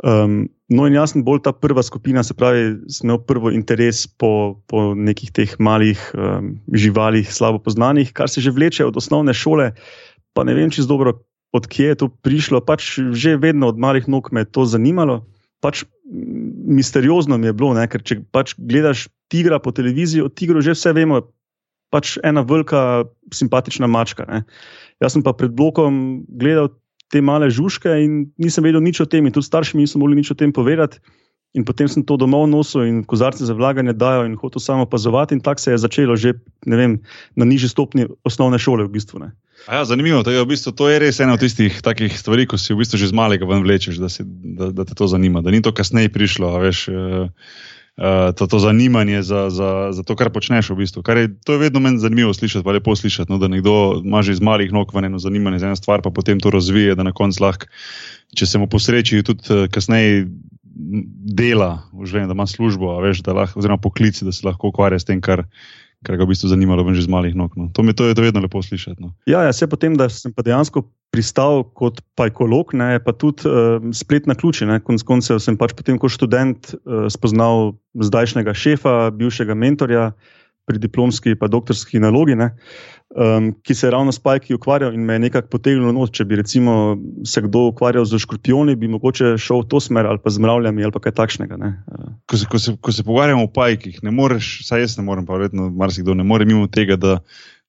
Um, 0.03 0.43
no, 0.69 0.85
in 0.85 0.93
jaz 0.93 1.15
sem 1.15 1.23
bolj 1.25 1.39
ta 1.47 1.53
prva 1.55 1.81
skupina, 1.81 2.21
se 2.23 2.35
pravi, 2.37 2.75
sem 2.91 3.07
imel 3.07 3.17
prvo 3.25 3.49
interes 3.49 4.03
po, 4.05 4.59
po 4.69 4.91
nekih 4.93 5.31
teh 5.33 5.55
malih 5.57 5.97
um, 6.13 6.51
živalih, 6.69 7.25
slabo 7.33 7.63
poznanih, 7.63 8.11
kar 8.13 8.29
se 8.29 8.43
že 8.43 8.53
vleče 8.53 8.85
od 8.85 8.99
osnovne 8.99 9.33
šole. 9.33 9.71
Pa 10.37 10.45
ne 10.45 10.53
vem, 10.53 10.69
z 10.69 10.85
dobro, 10.85 11.25
odkje 11.49 11.93
je 11.93 11.99
to 12.05 12.07
prišlo. 12.13 12.61
Pač 12.61 13.01
že 13.17 13.41
vedno 13.41 13.73
od 13.73 13.81
malih 13.81 14.05
nog 14.05 14.29
me 14.29 14.45
je 14.45 14.51
to 14.53 14.69
zanimalo. 14.69 15.25
Pač 15.57 15.81
misteriozno 16.69 17.41
mi 17.41 17.49
je 17.49 17.57
bilo, 17.57 17.73
ne? 17.73 17.87
ker 17.89 18.05
če 18.05 18.21
pač 18.29 18.53
gledaš 18.53 19.09
tigra 19.33 19.57
po 19.57 19.73
televiziji, 19.73 20.21
o 20.21 20.29
tigru 20.29 20.61
že 20.61 20.77
vse 20.77 20.93
vemo. 20.93 21.25
Pač 21.89 22.19
ena 22.21 22.43
velika, 22.45 23.07
simpatična 23.33 23.87
mačka. 23.89 24.27
Ne? 24.29 24.43
Jaz 25.01 25.15
sem 25.15 25.23
pa 25.25 25.33
pred 25.33 25.55
blokom 25.55 26.27
gledal 26.27 26.69
te 27.07 27.23
male 27.23 27.47
žužke 27.47 27.89
in 28.03 28.27
nisem 28.37 28.67
vedel 28.67 28.83
nič 28.83 28.99
o 28.99 29.07
tem, 29.07 29.25
in 29.25 29.33
tudi 29.33 29.47
starši 29.47 29.79
mi 29.79 29.87
niso 29.87 29.97
mogli 29.97 30.19
nič 30.19 30.35
o 30.35 30.37
tem 30.37 30.51
povedati. 30.51 30.99
In 31.57 31.65
potem 31.65 31.89
sem 31.89 32.05
to 32.05 32.19
domov 32.21 32.45
nosil 32.45 32.85
in 32.85 33.01
kozarce 33.01 33.41
za 33.41 33.55
vlaganje 33.57 33.97
dajo 33.97 34.27
in 34.29 34.37
hotel 34.37 34.61
samo 34.61 34.85
opazovati, 34.85 35.33
in 35.33 35.41
tako 35.41 35.61
se 35.61 35.73
je 35.73 35.81
začelo 35.81 36.13
že 36.15 36.37
vem, 36.65 36.99
na 37.35 37.45
nižji 37.49 37.73
stopni 37.73 38.05
osnovne 38.21 38.59
šole. 38.61 38.85
V 38.85 38.93
bistvu, 38.93 39.25
ja, 39.65 39.81
zanimivo 39.85 40.21
je, 40.21 40.37
v 40.37 40.49
bistvu, 40.53 40.71
to 40.77 40.89
je 40.89 41.01
res 41.01 41.17
ena 41.19 41.33
od 41.33 41.41
tistih 41.41 41.81
takih 41.81 42.13
stvari, 42.13 42.45
ko 42.45 42.61
si 42.61 42.77
v 42.77 42.85
bistvu 42.85 43.01
že 43.01 43.09
z 43.09 43.17
malega 43.17 43.49
ven 43.49 43.65
vlečeš, 43.65 43.97
da, 43.97 44.05
si, 44.05 44.21
da, 44.27 44.69
da 44.69 44.85
te 44.85 44.93
to 44.93 45.09
zanima. 45.09 45.41
Da 45.41 45.49
ni 45.49 45.65
to 45.65 45.73
kasneje 45.73 46.13
prišlo, 46.13 46.53
veš. 46.61 46.87
Uh, 46.93 47.33
to, 48.37 48.45
to 48.45 48.61
zanimanje 48.61 49.25
za, 49.25 49.49
za, 49.49 49.89
za 49.89 50.05
to, 50.05 50.13
kar 50.13 50.29
počneš. 50.29 50.69
V 50.69 50.85
bistvu. 50.85 51.01
kar 51.01 51.17
je, 51.17 51.33
to 51.41 51.57
je 51.57 51.65
vedno 51.65 51.81
meni 51.81 51.97
zanimivo 51.97 52.29
slišati, 52.29 52.61
pa 52.61 52.77
lepo 52.77 52.93
slišati, 52.93 53.31
no, 53.33 53.41
da 53.41 53.49
nekdo 53.49 53.97
ima 54.05 54.21
že 54.21 54.37
iz 54.37 54.41
malih 54.41 54.69
nog 54.69 54.93
v 54.93 55.01
eno 55.01 55.17
zanimanje 55.17 55.65
za 55.65 55.73
eno 55.73 55.75
stvar, 55.75 56.05
pa 56.05 56.13
potem 56.13 56.37
to 56.37 56.53
razvije, 56.53 56.93
da 56.93 57.01
na 57.01 57.11
koncu 57.11 57.41
lahko, 57.41 57.65
če 58.37 58.45
se 58.45 58.61
mu 58.61 58.69
posreči, 58.69 59.25
tudi 59.25 59.49
uh, 59.49 59.65
kasneje 59.65 60.29
dela, 60.77 61.71
življenje, 61.97 62.29
da 62.29 62.37
ima 62.37 62.47
službo, 62.49 62.93
veš, 63.03 63.23
da 63.25 63.35
lahko, 63.37 63.59
oziroma 63.61 63.81
poklici, 63.81 64.25
da 64.27 64.35
se 64.35 64.45
lahko 64.47 64.71
ukvarja 64.71 65.01
s 65.01 65.09
tem, 65.09 65.21
kar 65.23 65.47
kar 66.05 66.17
ga 66.17 66.27
v 66.27 66.33
bistvu 66.33 66.51
zanimalo, 66.51 66.85
že 66.93 67.07
z 67.07 67.09
malih 67.09 67.33
nog. 67.33 67.57
No. 67.57 67.73
To 67.73 67.81
mi 67.81 67.93
to 67.93 68.05
je 68.05 68.13
to 68.13 68.21
vedno 68.21 68.41
lepo 68.43 68.61
slišati. 68.61 69.01
No. 69.01 69.17
Ja, 69.25 69.41
ja, 69.47 69.53
se 69.53 69.65
potem, 69.65 69.97
da 69.97 70.09
sem 70.13 70.29
pa 70.29 70.45
dejansko 70.45 70.85
pristal 71.09 71.65
kot 71.73 72.03
pajkolog, 72.19 72.75
ne, 72.77 72.99
pa 73.01 73.15
tudi 73.15 73.49
uh, 73.49 73.81
spletna 73.95 74.37
ključa. 74.37 74.69
Konec 74.85 75.01
koncev 75.07 75.41
sem 75.41 75.57
pač 75.57 75.73
potem 75.73 75.97
kot 75.97 76.13
študent 76.13 76.75
uh, 76.75 77.07
spoznal 77.09 77.73
zdajšnjega 77.97 78.53
šefa, 78.53 79.09
bivšega 79.17 79.57
mentorja 79.57 80.11
pri 80.67 80.81
diplomski 80.83 81.31
in 81.31 81.39
doktorski 81.49 81.99
nalogi. 82.03 82.35
Uh, 82.35 82.49
um, 83.15 83.55
ki 83.63 83.75
se 83.75 83.87
je 83.87 83.91
ravno 83.91 84.11
s 84.11 84.19
Pajki 84.19 84.53
ukvarjal 84.53 84.93
in 84.93 85.05
me 85.05 85.13
je 85.13 85.19
nekako 85.19 85.47
potegnil 85.47 85.93
noč. 85.93 86.11
Če 86.17 86.25
bi 86.25 86.39
recimo, 86.39 86.97
se 87.25 87.41
kdo 87.41 87.67
ukvarjal 87.71 88.05
z 88.05 88.19
škorpioni, 88.23 88.75
bi 88.75 88.91
mogoče 88.91 89.35
šel 89.41 89.63
v 89.63 89.69
to 89.71 89.81
smer 89.83 90.09
ali 90.09 90.21
pa 90.23 90.33
z 90.33 90.43
mravljami 90.43 90.83
ali 90.83 91.03
kaj 91.03 91.15
takšnega. 91.17 91.59
Ko 92.27 92.37
se, 92.37 92.49
ko, 92.49 92.59
se, 92.59 92.77
ko 92.81 92.91
se 92.91 93.05
pogovarjamo 93.07 93.47
o 93.47 93.51
Pajkih, 93.53 94.01
ne 94.03 94.11
moreš, 94.11 94.67
saj 94.67 94.85
jaz 94.85 94.97
ne 94.99 95.05
morem, 95.07 95.25
pa 95.25 95.37
verjetno 95.37 95.69
marsikdo 95.69 96.17
ne 96.17 96.27
more 96.27 96.45
mimo 96.45 96.67
tega. 96.67 96.99
Da, 96.99 97.19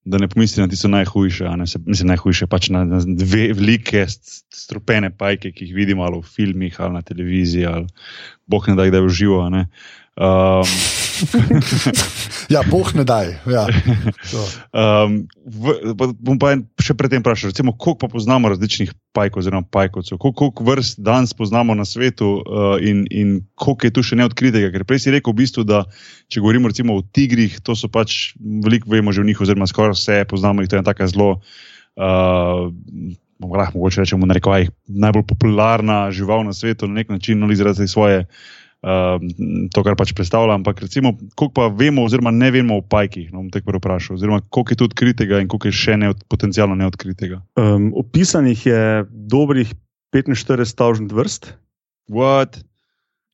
Da 0.08 0.16
ne 0.16 0.28
pomisli 0.30 0.62
na 0.62 0.70
tisto 0.70 0.88
najhujše, 0.88 1.44
ne, 1.58 1.66
se, 1.68 1.78
mislim, 1.84 2.08
najhujše 2.08 2.46
pač 2.48 2.70
na, 2.72 2.84
na 2.86 3.00
dve 3.02 3.50
velike, 3.52 4.06
strupene 4.08 5.10
pajke, 5.10 5.50
ki 5.52 5.66
jih 5.66 5.74
vidimo 5.76 6.06
v 6.14 6.22
filmih 6.24 6.78
ali 6.80 6.94
na 6.94 7.02
televiziji, 7.02 7.66
ali 7.68 7.90
boh 8.46 8.68
ne 8.70 8.76
da, 8.78 8.86
da 8.88 9.02
je 9.02 9.04
v 9.04 9.10
živo. 9.18 9.42
Um, 9.50 10.72
ja, 12.54 12.62
boh 12.70 12.88
ne 12.94 13.04
daj. 13.04 13.32
Ja. 13.50 13.66
Um, 14.72 15.26
v, 15.44 15.74
bom 16.18 16.38
pa 16.40 16.54
še 16.82 16.96
predtem 16.98 17.22
vprašal, 17.22 17.52
koliko 17.54 17.96
pa 18.00 18.10
poznamo 18.12 18.50
različnih 18.52 18.92
pajkov, 19.16 19.42
oziroma 19.42 19.66
pajkovcev, 19.70 20.18
koliko, 20.22 20.50
vrst 20.64 21.00
danes 21.04 21.34
poznamo 21.34 21.74
na 21.74 21.84
svetu 21.88 22.40
uh, 22.40 22.76
in, 22.80 23.06
in 23.10 23.38
koliko 23.58 23.88
je 23.88 23.94
tu 23.94 24.04
še 24.06 24.18
neodkritega. 24.20 24.72
Ker 24.74 24.86
prej 24.88 25.06
si 25.06 25.14
rekel, 25.14 25.34
v 25.34 25.42
bistvu, 25.44 25.66
da 25.68 25.84
če 26.32 26.42
govorimo 26.44 26.70
o 26.94 27.02
tigrih, 27.02 27.60
to 27.64 27.76
so 27.78 27.90
pač 27.90 28.34
veliko 28.38 28.90
vemo 28.92 29.14
že 29.14 29.24
v 29.24 29.32
njih, 29.32 29.40
oziroma 29.44 29.68
skoraj 29.70 29.96
vse 29.96 30.22
poznamo 30.28 30.62
jih, 30.62 30.70
to 30.70 30.78
je 30.78 30.82
ena 30.82 30.90
taka 30.90 31.08
zelo. 31.10 31.40
Uh, 31.98 32.68
Lahko 33.38 33.86
rečemo, 33.86 34.26
da 34.26 34.34
je 34.34 34.66
najbolj 34.90 35.22
popularna 35.30 36.10
žival 36.10 36.42
na 36.42 36.50
svetu, 36.50 36.88
na 36.90 36.98
nek 36.98 37.08
način, 37.08 37.42
ali 37.42 37.54
zaradi 37.54 37.86
svoje 37.86 38.24
Ehm, 38.78 39.66
to, 39.74 39.82
kar 39.82 39.96
pač 39.98 40.12
predstavlja. 40.14 40.54
Ampak, 40.60 40.84
recimo, 40.86 41.16
koliko 41.34 41.54
pa 41.56 41.66
vemo, 41.74 42.04
oziroma 42.06 42.30
ne 42.30 42.50
vemo 42.54 42.78
o 42.78 42.84
pajkih, 42.86 43.32
no, 43.32 43.42
bom 43.42 43.50
te 43.50 43.62
prvo 43.64 43.80
vprašal, 43.82 44.18
oziroma 44.20 44.38
koliko 44.54 44.74
je 44.74 44.78
tu 44.78 44.86
odkritega 44.86 45.42
in 45.42 45.50
koliko 45.50 45.72
je 45.72 45.78
še 45.80 45.98
neod, 45.98 46.22
potencialno 46.30 46.78
neodkritega. 46.78 47.42
Um, 47.58 47.90
opisanih 47.98 48.66
je 48.68 48.82
dobrih 49.10 49.74
45.000 50.14 51.10
vrst. 51.10 51.52
What? 52.08 52.62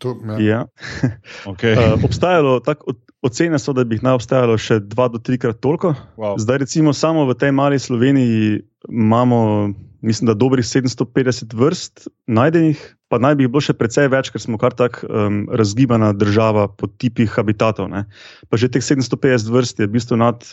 To, 0.03 0.17
ja. 0.33 0.41
ja. 0.41 0.61
okay. 1.53 1.77
uh, 1.77 2.01
obstajalo, 2.01 2.59
tak, 2.65 2.81
ocene 3.25 3.61
so, 3.61 3.77
da 3.77 3.85
bi 3.85 3.99
jih 3.99 4.05
naj 4.05 4.19
obstajalo 4.23 4.57
še 4.61 4.81
dva 4.81 5.11
do 5.13 5.21
trikrat 5.21 5.61
toliko. 5.61 5.93
Wow. 6.17 6.41
Zdaj, 6.41 6.65
recimo, 6.65 6.97
samo 6.97 7.29
v 7.29 7.37
tej 7.37 7.53
mali 7.53 7.77
Sloveniji 7.77 8.65
imamo 8.89 9.73
mislim, 10.05 10.29
da 10.29 10.35
dobrih 10.37 10.65
750 10.65 11.55
vrst 11.57 12.09
najdenih, 12.27 12.81
pa 13.09 13.19
naj 13.19 13.39
bi 13.39 13.47
jih 13.47 13.53
bilo 13.53 13.63
še 13.65 13.77
precej 13.79 14.11
več, 14.13 14.31
ker 14.35 14.43
smo 14.43 14.61
kar 14.61 14.77
tako 14.77 15.09
um, 15.09 15.43
razgibana 15.49 16.13
država 16.13 16.69
po 16.69 16.89
tipih 16.89 17.31
habitatov. 17.33 17.89
Ne. 17.93 18.05
Pa 18.53 18.61
že 18.61 18.69
teh 18.69 18.85
750 18.85 19.53
vrst 19.55 19.81
je 19.81 19.89
v 19.89 19.95
bistvu 19.97 20.21
nad 20.21 20.45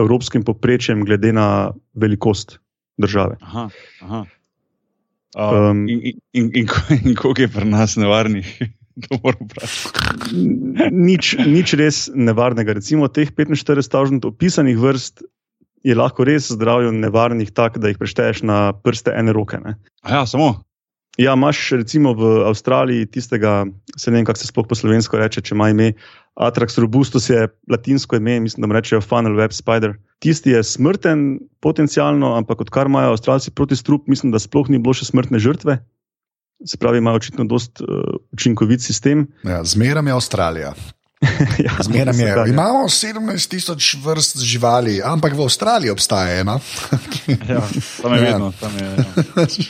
evropskim 0.00 0.44
poprečjem, 0.44 1.04
glede 1.06 1.32
na 1.32 1.72
velikost 1.94 2.58
države. 2.98 3.38
Aha, 3.40 3.68
aha. 4.02 4.24
Um, 5.36 5.84
in, 5.88 6.00
in, 6.00 6.20
in, 6.32 6.50
in, 6.54 6.68
in 7.04 7.14
koliko 7.14 7.42
je 7.44 7.48
pri 7.52 7.68
nas 7.68 7.96
nevarnih? 8.00 8.48
nič, 11.08 11.36
nič 11.44 11.68
res 11.76 12.08
nevarnega. 12.14 12.72
Recimo 12.72 13.08
teh 13.12 13.28
45.000 13.28 14.24
opisanih 14.24 14.78
vrst 14.80 15.20
je 15.84 15.94
lahko 15.94 16.24
res 16.24 16.50
zdravju 16.52 16.92
nevarnih, 16.92 17.50
tako 17.54 17.82
da 17.82 17.92
jih 17.92 17.98
prešteješ 17.98 18.42
na 18.46 18.72
prste 18.72 19.12
ene 19.16 19.32
roke. 19.36 19.58
Ja, 20.08 20.26
samo. 20.26 20.54
Ja, 21.16 21.32
imaš 21.32 21.70
recimo 21.72 22.12
v 22.12 22.44
Avstraliji 22.44 23.06
tistega, 23.08 23.64
se 23.96 24.10
ne 24.10 24.20
vem, 24.20 24.26
kako 24.28 24.38
se 24.38 24.50
sploh 24.50 24.66
po 24.68 24.76
slovensko 24.76 25.16
reče, 25.16 25.40
če 25.40 25.54
ima 25.56 25.70
ime 25.72 25.92
Atrax 26.36 26.76
robustus, 26.76 27.30
je 27.30 27.46
latinsko 27.72 28.18
ime, 28.20 28.36
mislim, 28.44 28.60
da 28.60 28.68
mu 28.68 28.76
rečejo 28.76 29.00
funnel 29.00 29.38
web 29.38 29.54
spider. 29.56 29.94
Tisti 30.20 30.52
je 30.52 30.60
smrten, 30.64 31.38
potencialno, 31.64 32.34
ampak 32.36 32.60
odkar 32.66 32.90
imajo 32.90 33.14
Avstralci 33.14 33.54
proti 33.56 33.76
strup, 33.76 34.04
mislim, 34.12 34.34
da 34.34 34.42
sploh 34.42 34.68
ni 34.68 34.78
bilo 34.78 34.92
še 34.96 35.08
smrtne 35.08 35.40
žrtve. 35.40 35.78
Se 36.68 36.76
pravi, 36.80 37.00
imajo 37.00 37.22
očitno 37.22 37.48
dost 37.48 37.80
uh, 37.80 38.20
učinkovit 38.36 38.84
sistem. 38.84 39.26
Ja, 39.48 39.62
Zmeraj 39.64 40.04
je 40.04 40.12
Avstralija. 40.12 40.74
ja, 41.66 41.72
Zmeraj 41.82 42.20
je. 42.20 42.34
Da, 42.34 42.44
Imamo 42.48 42.88
17 42.88 43.50
tisoč 43.50 43.94
vrst 44.04 44.40
živali, 44.42 45.00
ampak 45.04 45.34
v 45.36 45.46
Avstraliji 45.46 45.90
obstaja 45.90 46.40
ena. 46.40 46.58
ja, 47.52 47.62
tam 48.02 48.14
je 48.14 48.22
ja. 48.22 48.24
vedno. 48.24 48.52
Tam 48.60 48.72
je, 48.78 48.86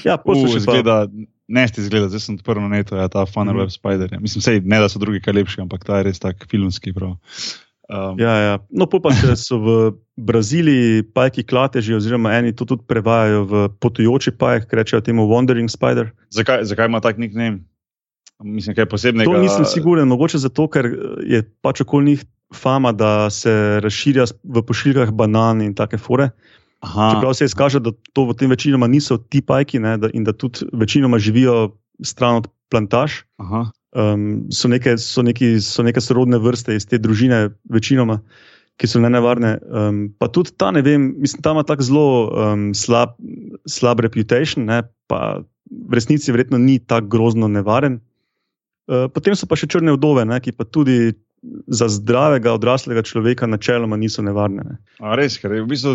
ja, 0.04 0.16
ja 0.16 0.60
zgleda, 0.60 1.06
ne, 1.48 1.68
ti 1.68 1.82
zgleda, 1.82 2.08
zdaj 2.08 2.20
sem 2.20 2.38
prvi 2.38 2.64
na 2.64 2.68
netu, 2.68 2.96
ja, 2.98 3.08
ta 3.08 3.26
funnel 3.26 3.54
mm. 3.54 3.60
web 3.64 3.70
spider. 3.70 4.12
Ja. 4.12 4.20
Mislim, 4.20 4.42
sej, 4.42 4.60
ne 4.64 4.80
da 4.82 4.88
so 4.88 5.02
drugi 5.02 5.22
kaj 5.24 5.38
lepši, 5.40 5.62
ampak 5.66 5.86
ta 5.86 6.00
je 6.00 6.10
res 6.10 6.22
tak 6.22 6.46
filmski. 6.50 6.94
Um. 6.96 8.18
Ja, 8.18 8.34
ja. 8.42 8.54
No, 8.70 8.88
pa 8.90 9.14
če 9.14 9.36
so 9.38 9.60
v 9.62 9.76
Braziliji 10.18 11.06
pajki 11.14 11.46
klateži, 11.46 11.94
oziroma 11.94 12.34
eni 12.34 12.54
to 12.56 12.66
tudi 12.66 12.82
prevajajo 12.88 13.46
v 13.46 13.68
potujoči 13.78 14.34
pajek, 14.34 14.72
rečejo 14.74 15.04
temu 15.06 15.28
Wandering 15.30 15.70
Spider. 15.70 16.10
Zakaj, 16.34 16.66
zakaj 16.66 16.90
ima 16.90 17.02
tak 17.04 17.22
nik 17.22 17.36
name? 17.36 17.62
Mislim, 18.44 18.76
kaj 18.76 18.88
posebnega. 18.90 19.32
To 19.32 19.40
nisem 19.40 19.64
siguren, 19.64 20.08
mogoče 20.08 20.38
zato, 20.38 20.66
ker 20.68 20.88
je 21.24 21.40
pač 21.64 21.80
okoli 21.80 22.12
njih 22.12 22.24
fama, 22.54 22.92
da 22.92 23.30
se 23.30 23.80
razširja 23.82 24.26
v 24.44 24.62
pošiljkah 24.62 25.10
banan 25.16 25.62
in 25.64 25.74
take 25.74 25.98
fore. 25.98 26.30
Aha. 26.84 27.14
Čeprav 27.14 27.34
se 27.34 27.48
izkaže, 27.48 27.80
da 27.80 27.92
to 28.12 28.26
v 28.28 28.36
tem 28.36 28.52
večinoma 28.52 28.86
niso 28.86 29.16
ti 29.18 29.40
pajki 29.40 29.80
ne, 29.80 29.96
da, 29.98 30.10
in 30.12 30.24
da 30.24 30.32
tudi 30.36 30.68
večinoma 30.72 31.18
živijo 31.18 31.72
stran 32.04 32.42
od 32.42 32.50
plantaž. 32.70 33.22
Um, 33.96 34.46
so, 34.52 34.68
neke, 34.68 34.98
so, 35.00 35.22
neki, 35.24 35.56
so 35.64 35.82
neke 35.82 36.02
sorodne 36.04 36.38
vrste 36.38 36.76
iz 36.76 36.84
te 36.86 37.00
družine, 37.00 37.48
večinoma, 37.72 38.20
ki 38.76 38.90
so 38.90 39.00
ne 39.00 39.08
nevarne. 39.10 39.56
Um, 39.64 40.02
pa 40.20 40.28
tudi 40.28 40.52
ta, 40.60 40.70
ne 40.76 40.84
vem, 40.84 41.14
mislim, 41.16 41.42
ta 41.42 41.54
ima 41.56 41.64
tako 41.64 41.86
zelo 41.88 42.08
um, 42.28 42.68
slab, 42.76 43.16
slab 43.64 44.04
reputation, 44.04 44.68
ne, 44.68 44.82
pa 45.08 45.40
v 45.66 45.96
resnici 45.96 46.30
verjetno 46.34 46.60
ni 46.60 46.76
tako 46.78 47.08
grozno 47.16 47.48
nevaren. 47.48 48.02
Eh, 48.86 49.06
potem 49.10 49.34
so 49.34 49.48
pa 49.50 49.58
še 49.58 49.66
črne 49.66 49.96
vdove, 49.96 50.22
ne, 50.28 50.38
ki 50.38 50.54
pa 50.54 50.62
tudi 50.62 51.16
za 51.66 51.88
zdravega 51.90 52.54
odraslega 52.54 53.02
človeka 53.06 53.46
načeloma 53.50 53.98
niso 53.98 54.22
nevarne. 54.22 54.62
Ne. 54.62 54.76
A 55.02 55.18
res, 55.18 55.38
ker 55.42 55.52
je 55.54 55.62
v 55.66 55.70
bistvu. 55.70 55.94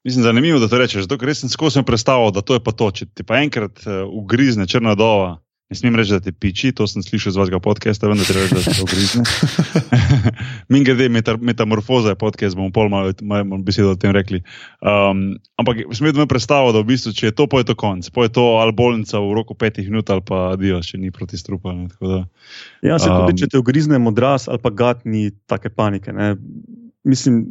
Mislim, 0.00 0.24
zanimivo, 0.24 0.56
da 0.56 0.64
to 0.64 0.78
rečeš, 0.80 1.04
zato 1.04 1.18
ker 1.20 1.28
res 1.28 1.42
sem 1.42 1.50
skozi 1.52 1.82
predstavljal, 1.84 2.30
da 2.32 2.40
to 2.40 2.56
je 2.56 2.62
pa 2.64 2.72
to. 2.72 2.88
Če 2.88 3.10
ti 3.12 3.26
pa 3.26 3.42
enkrat 3.44 3.82
uh, 3.84 4.06
ugrizne 4.08 4.64
črna 4.64 4.94
dova, 4.96 5.34
ne 5.70 5.76
smem 5.76 5.94
reči, 5.94 6.10
da 6.10 6.18
te 6.20 6.32
piči, 6.34 6.72
to 6.74 6.82
sem 6.90 7.02
slišal 7.02 7.30
z 7.30 7.38
vašega 7.38 7.60
podcasta, 7.62 8.08
vendar 8.10 8.26
treba 8.26 8.42
reči, 8.42 8.56
da 8.58 8.72
te 8.74 8.82
ugrizne. 8.82 9.22
Min 10.72 10.82
grede, 10.82 11.06
meta, 11.08 11.36
metamorfoza 11.38 12.10
je 12.10 12.18
podcast, 12.18 12.58
bomo 12.58 12.72
pol 12.74 12.90
malo, 12.90 13.14
malo 13.22 13.60
besedo 13.62 13.92
o 13.94 13.98
tem 13.98 14.10
rekli. 14.10 14.42
Um, 14.82 15.38
ampak 15.62 15.84
sem 15.94 16.08
vedno 16.08 16.26
predstavljal, 16.26 16.74
da 16.74 16.82
v 16.82 16.90
bistvu, 16.90 17.14
če 17.14 17.30
je 17.30 17.36
to, 17.38 17.46
pa 17.46 17.62
je 17.62 17.68
to 17.70 17.76
konc. 17.78 18.10
Pa 18.10 18.26
je 18.26 18.32
to 18.34 18.46
ali 18.58 18.74
bolnica 18.74 19.22
v 19.22 19.30
roku 19.38 19.54
petih 19.54 19.86
minut, 19.86 20.10
ali 20.10 20.26
pa 20.26 20.58
dio, 20.58 20.82
če 20.82 20.98
ni 20.98 21.14
proti 21.14 21.38
strupu. 21.38 21.70
Ja, 22.82 22.98
se 22.98 23.06
tudi, 23.06 23.30
um, 23.30 23.38
če 23.38 23.52
te 23.54 23.62
ugrizne 23.62 24.02
modras 24.02 24.50
ali 24.50 24.58
pa 24.58 24.74
gat, 24.74 25.06
ni 25.06 25.30
take 25.46 25.70
panike. 25.70 26.10
Ne? 26.10 26.34
Mislim, 27.06 27.44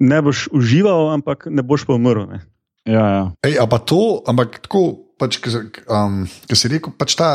ne 0.00 0.24
boš 0.24 0.48
užival, 0.56 1.12
ampak 1.12 1.44
ne 1.52 1.60
boš 1.60 1.84
pa 1.84 2.00
umrl. 2.00 2.24
Ne? 2.24 2.40
Ja, 2.88 3.04
ja. 3.04 3.22
Ej, 3.44 3.60
pa 3.68 3.84
to, 3.84 4.24
ampak 4.24 4.62
tako. 4.64 5.09
Pač, 5.20 5.36
ki 5.44 5.50
um, 5.92 6.22
si 6.56 6.68
rekel, 6.72 6.94
pač 6.96 7.12
ta 7.18 7.34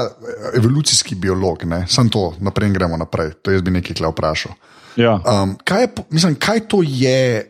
evolucijski 0.57 1.13
biolog, 1.21 1.61
samo 1.85 2.09
to, 2.09 2.23
naprej 2.41 2.73
gremo 2.73 2.97
naprej. 2.97 3.35
To 3.45 3.53
jaz 3.53 3.61
bi 3.61 3.75
nekaj 3.75 3.99
kle 3.99 4.09
vprašal. 4.09 4.55
Ja. 4.97 5.19
Um, 5.21 5.53
kaj, 5.61 5.85
je, 5.85 5.91
mislim, 6.15 6.37
kaj 6.41 6.65
to 6.71 6.79
je 6.81 7.45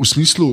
v 0.00 0.08
smislu, 0.08 0.50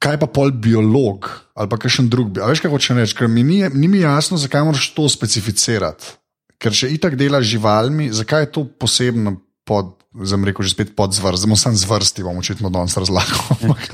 kaj 0.00 0.20
pa 0.22 0.28
pol 0.30 0.52
biolog 0.54 1.28
ali 1.58 1.68
pa 1.68 1.76
kakšen 1.80 2.08
drug? 2.08 2.38
Veš, 2.38 2.62
kaj 2.62 2.72
hoče 2.72 2.96
reči? 3.00 3.16
Ker 3.18 3.28
mi 3.28 3.42
ni, 3.42 3.60
ni 3.74 3.90
mi 3.90 4.04
jasno, 4.04 4.38
zakaj 4.38 4.64
moraš 4.64 4.92
to 4.94 5.08
specificirati. 5.10 6.14
Ker 6.58 6.74
če 6.74 6.90
itak 6.94 7.18
delaš 7.18 7.48
z 7.48 7.56
živalmi, 7.56 8.08
zakaj 8.14 8.46
je 8.46 8.52
to 8.54 8.64
posebno 8.78 9.36
pod 9.66 9.97
Zdaj 10.18 10.50
rekel, 10.50 10.66
že 10.66 10.74
spet 10.74 10.90
pod 10.98 11.14
zvrst, 11.14 11.46
zdaj 11.46 11.60
sem 11.62 11.74
zvrsti, 11.78 12.26
bom 12.26 12.40
očitno 12.42 12.72
danes 12.74 12.96
razlagal. 12.98 13.38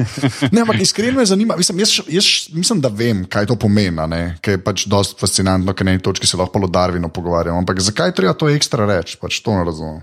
ne, 0.55 0.65
ampak 0.65 0.81
iskreno 0.81 1.21
me 1.21 1.27
zanima, 1.29 1.57
mislim, 1.57 1.85
jaz, 1.85 2.01
jaz 2.09 2.27
mislim, 2.57 2.81
da 2.81 2.89
vem, 2.89 3.27
kaj 3.29 3.51
to 3.53 3.59
pomeni, 3.61 4.01
ker 4.41 4.57
je 4.57 4.63
pač 4.65 4.87
dosti 4.89 5.21
fascinantno, 5.21 5.77
ker 5.77 5.85
na 5.85 5.93
eni 5.93 6.03
točki 6.03 6.27
se 6.27 6.41
lahko 6.41 6.65
o 6.65 6.71
Darwinu 6.71 7.13
pogovarjamo. 7.13 7.61
Ampak 7.61 7.85
zakaj 7.85 8.17
treba 8.17 8.33
to 8.33 8.49
ekstra 8.49 8.89
reči, 8.89 9.21
pač 9.21 9.43
to 9.45 9.53
ne 9.53 9.69
razumem. 9.69 10.01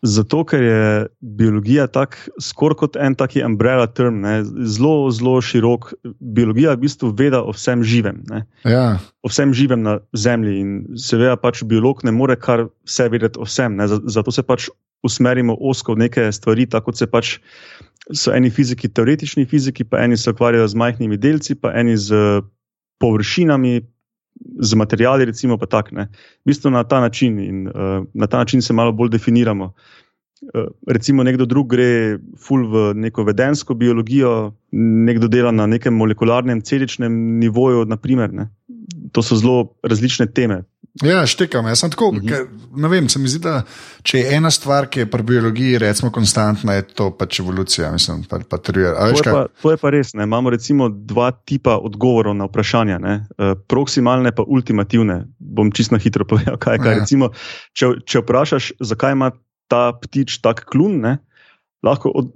Zato, 0.00 0.46
ker 0.48 0.62
je 0.64 0.82
biologija 1.20 1.84
tak, 1.92 2.16
skoraj 2.40 2.78
kot 2.80 2.94
en 2.96 3.14
taki 3.20 3.42
umbrella 3.44 3.84
term, 3.86 4.22
ne, 4.24 4.38
zelo, 4.64 5.10
zelo 5.12 5.36
širok. 5.44 5.92
Biologija 6.20 6.72
v 6.72 6.86
bistvu 6.86 7.10
veda 7.18 7.42
o 7.44 7.52
vsem 7.52 7.84
živem. 7.84 8.22
Ja. 8.64 8.96
O 9.20 9.28
vsem 9.28 9.52
živem 9.52 9.84
na 9.84 9.98
Zemlji. 10.16 10.56
In 10.64 10.70
seveda, 10.96 11.36
pač 11.36 11.60
biolog 11.68 12.00
ne 12.08 12.16
more 12.16 12.38
kar 12.40 12.70
vse 12.88 13.10
vedeti 13.12 13.38
o 13.38 13.44
vsem. 13.44 13.76
Ne. 13.76 13.90
Zato 13.90 14.32
se 14.32 14.42
pač 14.42 14.70
usmerimo 15.02 15.56
osko 15.60 15.94
v 15.94 16.06
neke 16.06 16.32
stvari, 16.32 16.66
tako 16.68 16.92
se 16.92 17.06
pač 17.06 17.38
so 18.12 18.32
eni 18.34 18.50
fiziki, 18.50 18.88
teoretični 18.88 19.46
fiziki, 19.46 19.84
pa 19.84 20.02
eni 20.04 20.16
se 20.16 20.30
ukvarjajo 20.30 20.68
z 20.68 20.74
majhnimi 20.74 21.16
delci, 21.20 21.54
pa 21.54 21.72
eni 21.78 21.96
z 21.96 22.42
površinami, 23.00 23.80
z 24.60 24.74
materiali, 24.74 25.24
recimo, 25.24 25.58
pa 25.58 25.66
tako. 25.66 26.04
V 26.44 26.46
bistvu 26.48 26.70
na 26.70 26.84
ta 26.84 27.00
način 27.00 27.38
in 27.38 27.68
uh, 27.68 28.04
na 28.14 28.26
ta 28.26 28.38
način 28.38 28.62
se 28.62 28.72
malo 28.72 28.92
bolj 28.92 29.10
definiramo. 29.10 29.72
Uh, 30.54 30.68
recimo, 30.88 31.22
nekdo 31.22 31.46
drug 31.46 31.68
gre 31.68 32.18
ful 32.38 32.64
v 32.68 32.94
neko 32.94 33.24
vedensko 33.24 33.74
biologijo, 33.74 34.52
nekdo 34.72 35.28
dela 35.28 35.52
na 35.52 35.66
nekem 35.66 35.94
molekularnem, 35.94 36.62
celičnem 36.62 37.12
nivoju. 37.38 37.84
Naprimer, 37.84 38.32
ne. 38.32 38.48
To 39.12 39.22
so 39.22 39.36
zelo 39.36 39.74
različne 39.82 40.26
teme. 40.32 40.62
Ja, 41.02 41.22
štekam. 41.26 41.66
Jaz 41.66 41.80
sem 41.80 41.90
tako. 41.90 42.08
Uh 42.08 42.16
mhm. 42.16 42.26
-huh. 42.26 42.46
ne 42.76 42.88
vem, 42.88 43.08
se 43.08 43.18
mi 43.18 43.28
zdi, 43.28 43.38
da 43.38 43.62
če 44.02 44.18
je 44.18 44.34
ena 44.36 44.50
stvar, 44.50 44.86
ki 44.86 45.00
je 45.00 45.10
pri 45.10 45.22
biologiji, 45.22 45.78
recimo, 45.78 46.10
konstantna, 46.10 46.72
je 46.72 46.82
to 46.82 47.10
pač 47.10 47.40
evolucija. 47.40 47.92
Mislim, 47.92 48.24
pa, 48.24 48.38
pa 48.50 48.58
to, 48.58 48.80
je 48.80 48.94
pa, 49.24 49.46
to 49.62 49.70
je 49.70 49.76
pa 49.76 49.90
res. 49.90 50.14
Ne? 50.14 50.22
Imamo 50.22 50.50
recimo 50.50 50.88
dva 50.88 51.30
tipa 51.30 51.76
odgovorov 51.76 52.34
na 52.36 52.44
vprašanja, 52.44 52.98
uh, 52.98 53.52
proksimalne 53.68 54.28
in 54.28 54.44
ultimativne. 54.46 55.24
Bom 55.38 55.72
čisto 55.72 55.96
hitro 55.96 56.24
povedal, 56.24 56.56
kaj 56.56 56.74
je. 56.74 56.78
Kaj. 56.78 56.92
Ja. 56.92 56.98
Recimo, 56.98 57.30
če, 57.72 57.86
če 58.06 58.18
vprašaš, 58.18 58.72
zakaj 58.80 59.12
ima 59.12 59.30
ta 59.68 59.92
ptič 59.92 60.40
tak 60.42 60.64
klun, 60.64 61.00
ne? 61.00 61.18
lahko 61.82 62.10
od, 62.14 62.32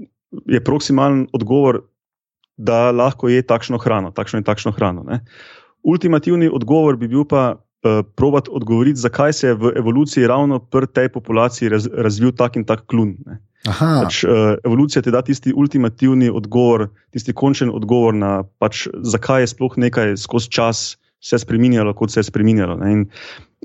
je 0.47 0.61
proksimalen 0.65 1.27
odgovor, 1.33 1.83
da 2.57 2.91
lahko 2.91 3.29
je 3.29 3.43
takšno 3.43 3.79
hrano, 3.79 4.11
takšno 4.15 4.39
in 4.39 4.45
takšno 4.47 4.73
hrano. 4.73 5.03
Ne? 5.03 5.21
Ultimativni 5.83 6.49
odgovor 6.49 6.97
bi 6.97 7.09
bil 7.09 7.27
pa, 7.29 7.59
uh, 7.85 8.01
probati 8.17 8.51
odgovoriti, 8.53 9.01
zakaj 9.01 9.33
se 9.33 9.47
je 9.47 9.55
v 9.55 9.73
evoluciji 9.77 10.27
ravno 10.27 10.59
pri 10.59 10.87
tej 10.87 11.09
populaciji 11.13 11.69
raz, 11.69 11.89
razvil 11.93 12.33
tak 12.33 12.57
in 12.57 12.65
tak 12.65 12.87
klun. 12.87 13.17
Pač, 13.65 14.25
uh, 14.25 14.57
evolucija 14.65 15.03
ti 15.03 15.13
da 15.13 15.23
tisti 15.23 15.53
ultimativni 15.57 16.31
odgovor, 16.31 16.89
tisti 17.13 17.33
končen 17.33 17.71
odgovor 17.73 18.15
na 18.15 18.43
pač, 18.59 18.87
zakaj 19.03 19.43
je 19.43 19.53
sploh 19.55 19.79
nekaj 19.87 20.17
skozi 20.21 20.51
čas 20.51 20.97
se 21.25 21.39
spremenjalo, 21.39 21.95
kot 21.95 22.13
se 22.13 22.21
je 22.21 22.29
spremenjalo. 22.29 22.79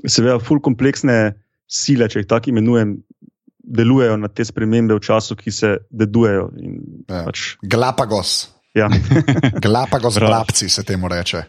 Seveda, 0.08 0.38
ful 0.40 0.62
kompleksne 0.64 1.34
sile, 1.68 2.08
če 2.08 2.22
jih 2.22 2.28
tako 2.30 2.54
imenujem. 2.54 3.00
Delujejo 3.70 4.16
na 4.18 4.26
te 4.32 4.42
spremembe 4.42 4.96
v 4.96 5.02
času, 5.04 5.36
ki 5.38 5.52
se 5.54 5.68
dedujejo. 5.94 6.48
Ja. 6.56 7.26
Pač... 7.28 7.52
Galapagos. 7.62 8.48
Ja. 8.74 8.90
Galapagos 9.62 10.16
vrabci 10.16 10.68
se 10.68 10.82
temu 10.82 11.08
reče. 11.08 11.42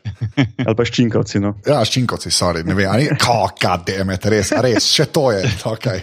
Ali 0.65 0.75
pa 0.75 0.85
ščinkovci. 0.85 1.39
No. 1.39 1.51
Ja, 1.67 1.83
ščinkovci, 1.85 2.31
sorry, 2.33 2.63
ne 2.65 2.73
vem, 2.73 2.89
ali 2.89 3.11
kako 3.13 3.75
demet, 3.85 4.25
res, 4.33 4.49
res, 4.65 4.87
še 4.89 5.05
to 5.13 5.27
je. 5.35 5.43
Okay. 5.69 6.01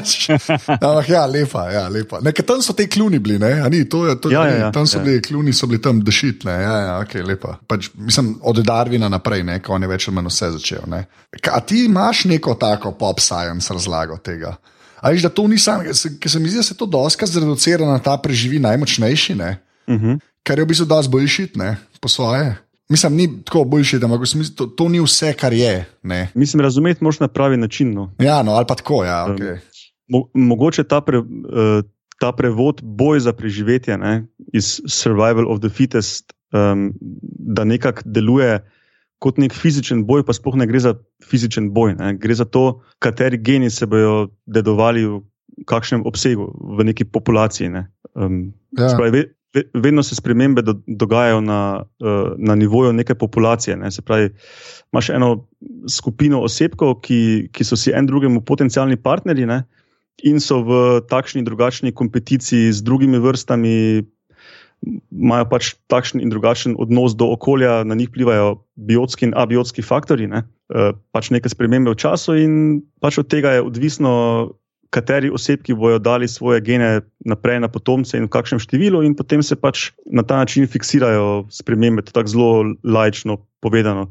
Ampak 0.78 1.10
ja, 1.12 1.26
lepa, 1.28 1.66
ja, 1.74 1.82
lepa. 1.92 2.22
Nekaj 2.24 2.46
tam 2.48 2.64
so 2.64 2.72
te 2.76 2.88
kluni 2.88 3.20
bili, 3.20 3.36
ne? 3.42 3.52
Ni, 3.72 3.82
to 3.84 4.06
je, 4.08 4.16
to, 4.16 4.32
ja, 4.32 4.46
ja, 4.48 4.56
ja, 4.64 4.70
tam 4.72 4.88
so 4.88 5.02
ja. 5.02 5.04
bili 5.04 5.20
kluni, 5.24 5.52
so 5.52 5.68
bili 5.68 5.82
tam 5.84 6.00
dešitne. 6.04 6.56
Ja, 6.56 6.72
ja, 6.86 6.96
okay, 7.04 7.20
lepa. 7.26 7.58
Pač, 7.68 7.90
mislim, 8.00 8.38
od 8.40 8.62
Darvina 8.64 9.12
naprej, 9.12 9.44
ne, 9.44 9.58
ko 9.60 9.76
on 9.76 9.84
je 9.84 9.92
več 9.92 10.08
ali 10.08 10.16
manj 10.16 10.32
vse 10.32 10.50
začel. 10.56 10.88
Ne? 10.88 11.04
A 11.52 11.60
ti 11.60 11.84
imaš 11.84 12.24
neko 12.32 12.56
tako 12.60 12.94
pop 12.96 13.20
science 13.20 13.68
razlago 13.76 14.16
tega? 14.24 14.56
Ali 15.04 15.20
že 15.20 15.28
to 15.32 15.44
ni 15.48 15.60
samo, 15.60 15.84
ker 15.84 16.32
se 16.32 16.40
mi 16.40 16.48
zdi, 16.48 16.60
da 16.60 16.64
se 16.64 16.76
to 16.80 16.88
doska 16.88 17.28
zreducira 17.28 17.84
na 17.88 18.00
ta 18.00 18.16
preživi 18.20 18.56
najmočnejši, 18.60 19.36
ne? 19.36 19.52
Uh 19.84 19.94
mhm. 19.96 20.08
-huh 20.08 20.26
kar 20.42 20.58
je 20.58 20.64
v 20.64 20.68
bistvu 20.68 20.86
dosti 20.86 21.10
boljšit, 21.12 21.56
ne, 21.56 21.76
po 22.00 22.08
svoje. 22.08 22.56
Mislim, 22.90 23.16
ni 23.16 23.44
tako 23.44 23.64
boljši, 23.64 24.00
ampak 24.02 24.26
to, 24.56 24.66
to 24.66 24.88
ni 24.88 25.00
vse, 25.00 25.32
kar 25.38 25.52
je. 25.52 25.84
Ne. 26.02 26.28
Mislim, 26.34 26.60
razumeti 26.60 27.04
moš 27.04 27.20
na 27.20 27.28
pravi 27.28 27.56
način. 27.56 27.94
No. 27.94 28.10
Ja, 28.18 28.42
no, 28.42 28.52
ali 28.52 28.66
pa 28.68 28.74
tako. 28.74 29.04
Ja, 29.04 29.26
okay. 29.28 29.58
Mo 30.08 30.24
mogoče 30.34 30.84
ta, 30.84 31.00
pre, 31.00 31.18
uh, 31.18 31.84
ta 32.20 32.32
prevod 32.32 32.80
boj 32.82 33.20
za 33.20 33.32
preživetje 33.32 33.98
ne, 33.98 34.26
iz 34.52 34.80
Survival 34.86 35.46
of 35.52 35.60
the 35.60 35.68
Fittest, 35.68 36.32
um, 36.52 36.92
da 37.54 37.64
nekako 37.64 38.02
deluje 38.04 38.58
kot 39.18 39.38
nek 39.38 39.54
fizičen 39.54 40.02
boj, 40.08 40.24
pa 40.26 40.34
sploh 40.34 40.56
ne 40.56 40.66
gre 40.66 40.80
za 40.80 40.94
fizičen 41.30 41.70
boj. 41.76 41.94
Ne. 41.94 42.14
Gre 42.18 42.34
za 42.34 42.44
to, 42.44 42.80
kateri 42.98 43.38
geni 43.38 43.70
se 43.70 43.86
bodo 43.86 44.32
dedovali 44.46 45.04
v 45.06 45.20
kakšnem 45.68 46.02
obsegu 46.08 46.48
v 46.78 46.90
neki 46.90 47.04
populaciji. 47.04 47.68
Ne. 47.68 47.86
Um, 48.14 48.50
ja. 48.78 48.88
spravi, 48.88 49.28
vedno 49.74 50.02
se 50.02 50.14
spremembe 50.14 50.62
do, 50.62 50.74
dogajajo 50.86 51.40
na, 51.40 51.82
uh, 52.00 52.32
na 52.38 52.54
nivoju 52.54 52.92
neke 52.92 53.14
populacije. 53.14 53.76
Ne? 53.76 53.90
Se 53.90 54.02
pravi, 54.02 54.30
imaš 54.92 55.10
eno 55.10 55.48
skupino 55.90 56.42
osebkov, 56.42 57.00
ki, 57.00 57.48
ki 57.52 57.64
so 57.64 57.76
si 57.76 57.92
en 57.94 58.06
drugemu 58.06 58.44
potencijalni 58.46 58.96
partnerji 58.96 59.46
ne? 59.46 59.62
in 60.22 60.40
so 60.40 60.60
v 60.60 61.00
takšni 61.08 61.40
in 61.40 61.46
drugačni 61.48 61.92
kompeticiji 61.92 62.72
z 62.72 62.82
drugimi 62.84 63.18
vrstami. 63.18 64.04
Imajo 65.12 65.44
pač 65.50 65.74
takšen 65.92 66.22
in 66.24 66.30
drugačen 66.32 66.74
odnos 66.80 67.12
do 67.16 67.26
okolja, 67.34 67.82
na 67.84 67.94
njih 67.94 68.08
vplivajo 68.08 68.62
biotski 68.76 69.28
in 69.28 69.34
abiotski 69.36 69.82
faktori, 69.84 70.24
ne? 70.28 70.44
e, 70.72 70.92
pač 71.12 71.28
neke 71.28 71.52
spremembe 71.52 71.92
v 71.92 72.00
času, 72.00 72.36
in 72.40 72.54
pač 73.00 73.18
od 73.20 73.28
tega 73.28 73.58
je 73.58 73.66
odvisno, 73.66 74.12
kateri 74.90 75.30
osebki 75.30 75.74
bodo 75.74 75.98
dali 75.98 76.28
svoje 76.28 76.60
gene 76.60 77.00
naprej 77.24 77.60
na 77.60 77.68
potomce 77.68 78.18
in 78.18 78.26
v 78.26 78.32
kakšnem 78.34 78.60
številu, 78.62 79.04
in 79.06 79.14
potem 79.14 79.42
se 79.42 79.56
pač 79.56 79.90
na 80.06 80.26
ta 80.26 80.42
način 80.42 80.66
fiksirajo 80.66 81.46
spremembe, 81.50 82.02
tako 82.02 82.26
zelo 82.28 82.50
lajčno 82.82 83.38
povedano. 83.62 84.10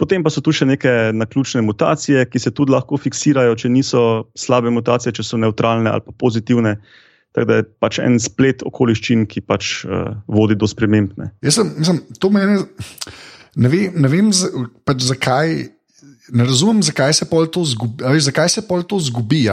Potem 0.00 0.24
pa 0.24 0.32
so 0.32 0.40
tu 0.40 0.54
še 0.54 0.64
neke 0.64 1.12
naključne 1.12 1.60
mutacije, 1.66 2.24
ki 2.30 2.40
se 2.40 2.54
tudi 2.56 2.72
lahko 2.72 2.96
fiksirajo, 2.96 3.58
če 3.58 3.68
niso 3.68 4.02
slabe 4.38 4.72
mutacije, 4.72 5.12
če 5.18 5.26
so 5.26 5.40
neutralne 5.40 5.90
ali 5.92 6.06
pa 6.06 6.14
pozitivne. 6.16 6.78
Tako 7.36 7.46
da 7.46 7.58
je 7.60 7.66
pač 7.82 7.98
en 8.02 8.16
splet 8.18 8.64
okoliščin, 8.66 9.26
ki 9.30 9.44
pač 9.46 9.84
uh, 9.84 10.16
vodi 10.26 10.56
do 10.58 10.66
sprememb. 10.66 11.12
Jaz 11.44 11.60
sem, 11.60 11.68
mislim, 11.76 12.00
to 12.18 12.30
meni, 12.34 12.64
ne 13.60 13.70
vem, 13.70 14.00
ne 14.00 14.10
vem 14.10 14.32
pač 14.88 15.04
zakaj 15.10 15.52
ne 16.32 16.44
razumem, 16.44 16.82
zakaj 16.82 17.14
se 17.14 17.24
pol 17.24 17.46
to 17.46 17.64
zgubi. 17.64 18.20
Zakaj 18.20 18.48
se 18.48 18.62
pol 18.68 18.82
to 18.82 18.98
zgubi? 19.00 19.44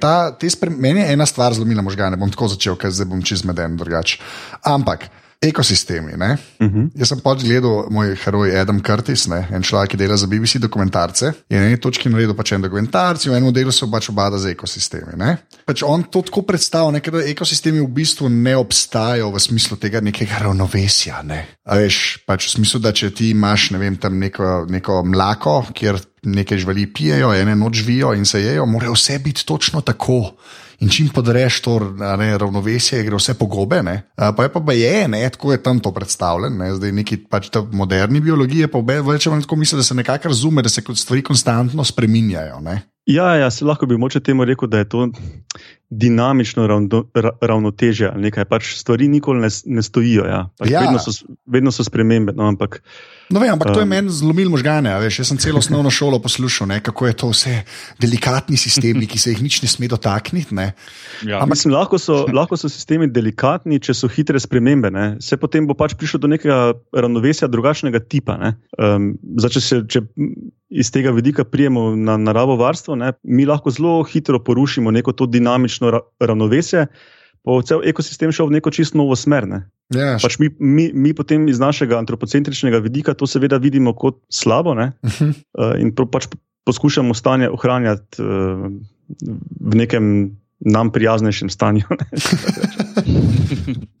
Ta, 0.00 0.36
sprem, 0.50 0.74
meni 0.80 1.00
je 1.00 1.12
ena 1.12 1.26
stvar 1.26 1.54
zlomila 1.54 1.82
možgane, 1.82 2.16
bom 2.16 2.30
tako 2.30 2.48
začel, 2.52 2.76
ker 2.76 2.90
zdaj 2.90 3.08
bom 3.10 3.22
čez 3.22 3.44
meden 3.44 3.76
drugače. 3.76 4.20
Ampak 4.62 5.08
ekosistemi. 5.42 6.12
Uh 6.12 6.36
Uh 6.60 6.72
-huh. 6.72 6.90
Jaz 6.94 7.08
sem 7.08 7.20
pač 7.20 7.42
gledal 7.44 7.86
moj 7.90 8.16
heroj 8.24 8.60
Adam 8.60 8.80
Curtis, 8.80 9.26
ne, 9.26 9.48
en 9.52 9.62
človek, 9.62 9.90
ki 9.90 9.96
dela 9.96 10.16
za 10.16 10.26
BBC 10.26 10.58
dokumentarce. 10.58 11.32
Je 11.48 11.60
na 11.60 11.66
eni 11.66 11.80
točki 11.80 12.08
naredil 12.08 12.34
pač 12.34 12.52
en 12.52 12.62
dokumentarc, 12.62 13.26
v 13.26 13.36
enem 13.36 13.52
delu 13.52 13.72
se 13.72 13.86
pač 13.90 14.08
obada 14.08 14.38
z 14.38 14.46
ekosistemi. 14.46 15.16
Ne. 15.16 15.36
Pač 15.66 15.82
on 15.82 16.02
to 16.02 16.22
tako 16.22 16.42
predstavlja, 16.42 17.00
da 17.00 17.24
ekosistemi 17.24 17.80
v 17.80 17.88
bistvu 17.88 18.28
ne 18.28 18.56
obstajajo 18.56 19.30
v 19.30 19.40
smislu 19.40 19.76
tega 19.76 20.00
nekega 20.00 20.38
ravnovesja. 20.38 21.22
Ne. 21.22 21.46
A 21.64 21.76
veš, 21.76 22.18
pač 22.26 22.46
v 22.46 22.50
smislu, 22.50 22.80
da 22.80 22.92
če 22.92 23.10
ti 23.10 23.30
imaš 23.30 23.70
ne 23.70 23.78
vem, 23.78 23.96
tam 23.96 24.18
neko, 24.18 24.66
neko 24.68 25.02
mlako, 25.04 25.66
kjer 25.74 26.00
nekaj 26.22 26.58
živali 26.58 26.86
pijejo, 26.92 27.32
ene 27.34 27.56
noč 27.56 27.74
živijo 27.74 28.14
in 28.14 28.24
se 28.24 28.42
jejo, 28.42 28.66
mora 28.66 28.90
vse 28.90 29.18
biti 29.18 29.46
točno 29.46 29.80
tako. 29.80 30.34
In 30.80 30.90
čim 30.92 31.08
podreš 31.08 31.60
to 31.64 31.78
ne, 32.18 32.38
ravnovesje, 32.38 33.02
gre 33.06 33.16
vse 33.16 33.34
po 33.38 33.46
gobe. 33.46 33.82
Ne. 33.82 34.02
Pa 34.16 34.42
je 34.42 34.52
pa 34.52 34.72
je, 34.72 35.08
ne, 35.08 35.22
tako 35.30 35.52
je 35.52 35.62
tam 35.62 35.80
to 35.80 35.92
predstavljeno. 35.92 36.64
Ne. 36.64 36.74
Zdaj 36.74 36.92
neki 36.92 37.16
pač 37.30 37.48
ta 37.48 37.64
moderni 37.72 38.20
biologiji 38.20 38.68
pa 38.68 38.78
ali 38.78 39.02
manj 39.02 39.42
tako 39.42 39.56
misli, 39.56 39.76
da 39.76 39.82
se 39.82 39.94
nekako 39.94 40.28
razume, 40.28 40.62
da 40.62 40.68
se 40.68 40.82
stvari 40.94 41.22
konstantno 41.22 41.84
spreminjajo. 41.84 42.60
Ne. 42.60 42.82
Ja, 43.06 43.34
ja, 43.34 43.50
se 43.50 43.64
lahko 43.64 43.86
bi 43.86 43.96
moče 43.96 44.20
temu 44.20 44.44
rekel, 44.44 44.68
da 44.68 44.78
je 44.78 44.88
to 44.88 45.08
dinamično 45.90 46.66
ravno, 46.66 47.04
ravnotežje. 47.40 48.12
Nekaj 48.16 48.44
pač 48.44 48.74
stvari 48.76 49.08
nikoli 49.08 49.40
ne, 49.40 49.50
ne 49.64 49.82
stojijo. 49.82 50.24
Ja. 50.26 50.48
Pač 50.58 50.70
Ja. 50.70 50.80
Vedno, 50.80 50.98
so, 50.98 51.36
vedno 51.46 51.72
so 51.72 51.84
spremembe. 51.84 52.32
No, 52.36 52.48
ampak 52.48 52.82
No, 53.26 53.42
vem, 53.42 53.50
ampak 53.50 53.74
to 53.74 53.82
je 53.82 53.86
Um. 53.86 53.90
meni 53.90 54.10
zlomil 54.10 54.46
možgane. 54.50 54.86
Veš, 55.02 55.18
jaz 55.18 55.28
sem 55.34 55.38
celo 55.42 55.58
osnovno 55.58 55.90
šolo 55.90 56.20
poslušal, 56.22 56.70
ne, 56.70 56.78
kako 56.78 57.06
je 57.06 57.12
to 57.12 57.26
vse 57.32 57.54
delikatni 57.98 58.56
sistemi, 58.56 59.06
ki 59.06 59.18
se 59.18 59.34
jih 59.34 59.42
nič 59.42 59.62
ne 59.62 59.68
sme 59.68 59.88
dotakniti. 59.90 60.54
Ne. 60.54 60.74
Ja. 61.26 61.42
Ampak 61.42 61.58
mislim, 61.58 61.74
lahko, 61.74 61.98
so, 61.98 62.22
lahko 62.30 62.54
so 62.54 62.70
sistemi 62.70 63.10
delikatni, 63.10 63.80
če 63.82 63.94
so 63.98 64.06
hitre 64.06 64.38
spremembe. 64.38 64.90
Ne? 64.94 65.16
Se 65.18 65.36
potem 65.36 65.66
bo 65.66 65.74
pač 65.74 65.98
prišlo 65.98 66.22
do 66.22 66.30
nekega 66.30 66.78
ravnovesja 66.94 67.50
drugačnega 67.50 67.98
tipa. 68.06 68.38
Um, 68.78 69.18
zdaj, 69.42 69.58
če, 69.58 69.60
se, 69.60 69.82
če 69.90 70.06
iz 70.70 70.90
tega 70.94 71.10
vidika 71.10 71.42
prijemo 71.44 71.96
na 71.98 72.16
naravo 72.16 72.54
varstvo, 72.56 72.94
ne? 72.94 73.12
mi 73.22 73.46
lahko 73.46 73.74
zelo 73.74 74.02
hitro 74.06 74.38
porušimo 74.38 74.94
neko 74.94 75.12
to 75.12 75.26
dinamično 75.26 75.75
ra 75.80 76.00
ravnovesje. 76.20 76.86
Bo 77.46 77.60
cel 77.62 77.84
ekosistem 77.86 78.32
šel 78.34 78.50
v 78.50 78.58
neko 78.58 78.72
čisto 78.74 78.98
novo 78.98 79.14
smer. 79.14 79.46
Ne? 79.46 79.60
Ja, 79.94 80.16
Pač 80.18 80.40
mi, 80.42 80.50
mi, 80.58 80.90
mi 80.90 81.14
potem 81.14 81.46
iz 81.46 81.62
našega 81.62 81.98
antropocentričnega 82.02 82.80
vidika 82.82 83.14
to 83.14 83.28
seveda 83.30 83.60
vidimo 83.62 83.94
kot 83.94 84.18
slabo 84.32 84.74
ne? 84.74 84.92
Mhm. 85.06 85.30
uh, 85.54 85.76
in 85.78 85.94
pro, 85.94 86.08
pač 86.10 86.26
poskušamo 86.66 87.14
stanje 87.14 87.50
ohranjati 87.50 88.22
uh, 88.22 88.66
v 89.60 89.74
nekem 89.78 90.34
nam 90.60 90.90
prijaznejšem 90.92 91.50
stanju. 91.50 91.82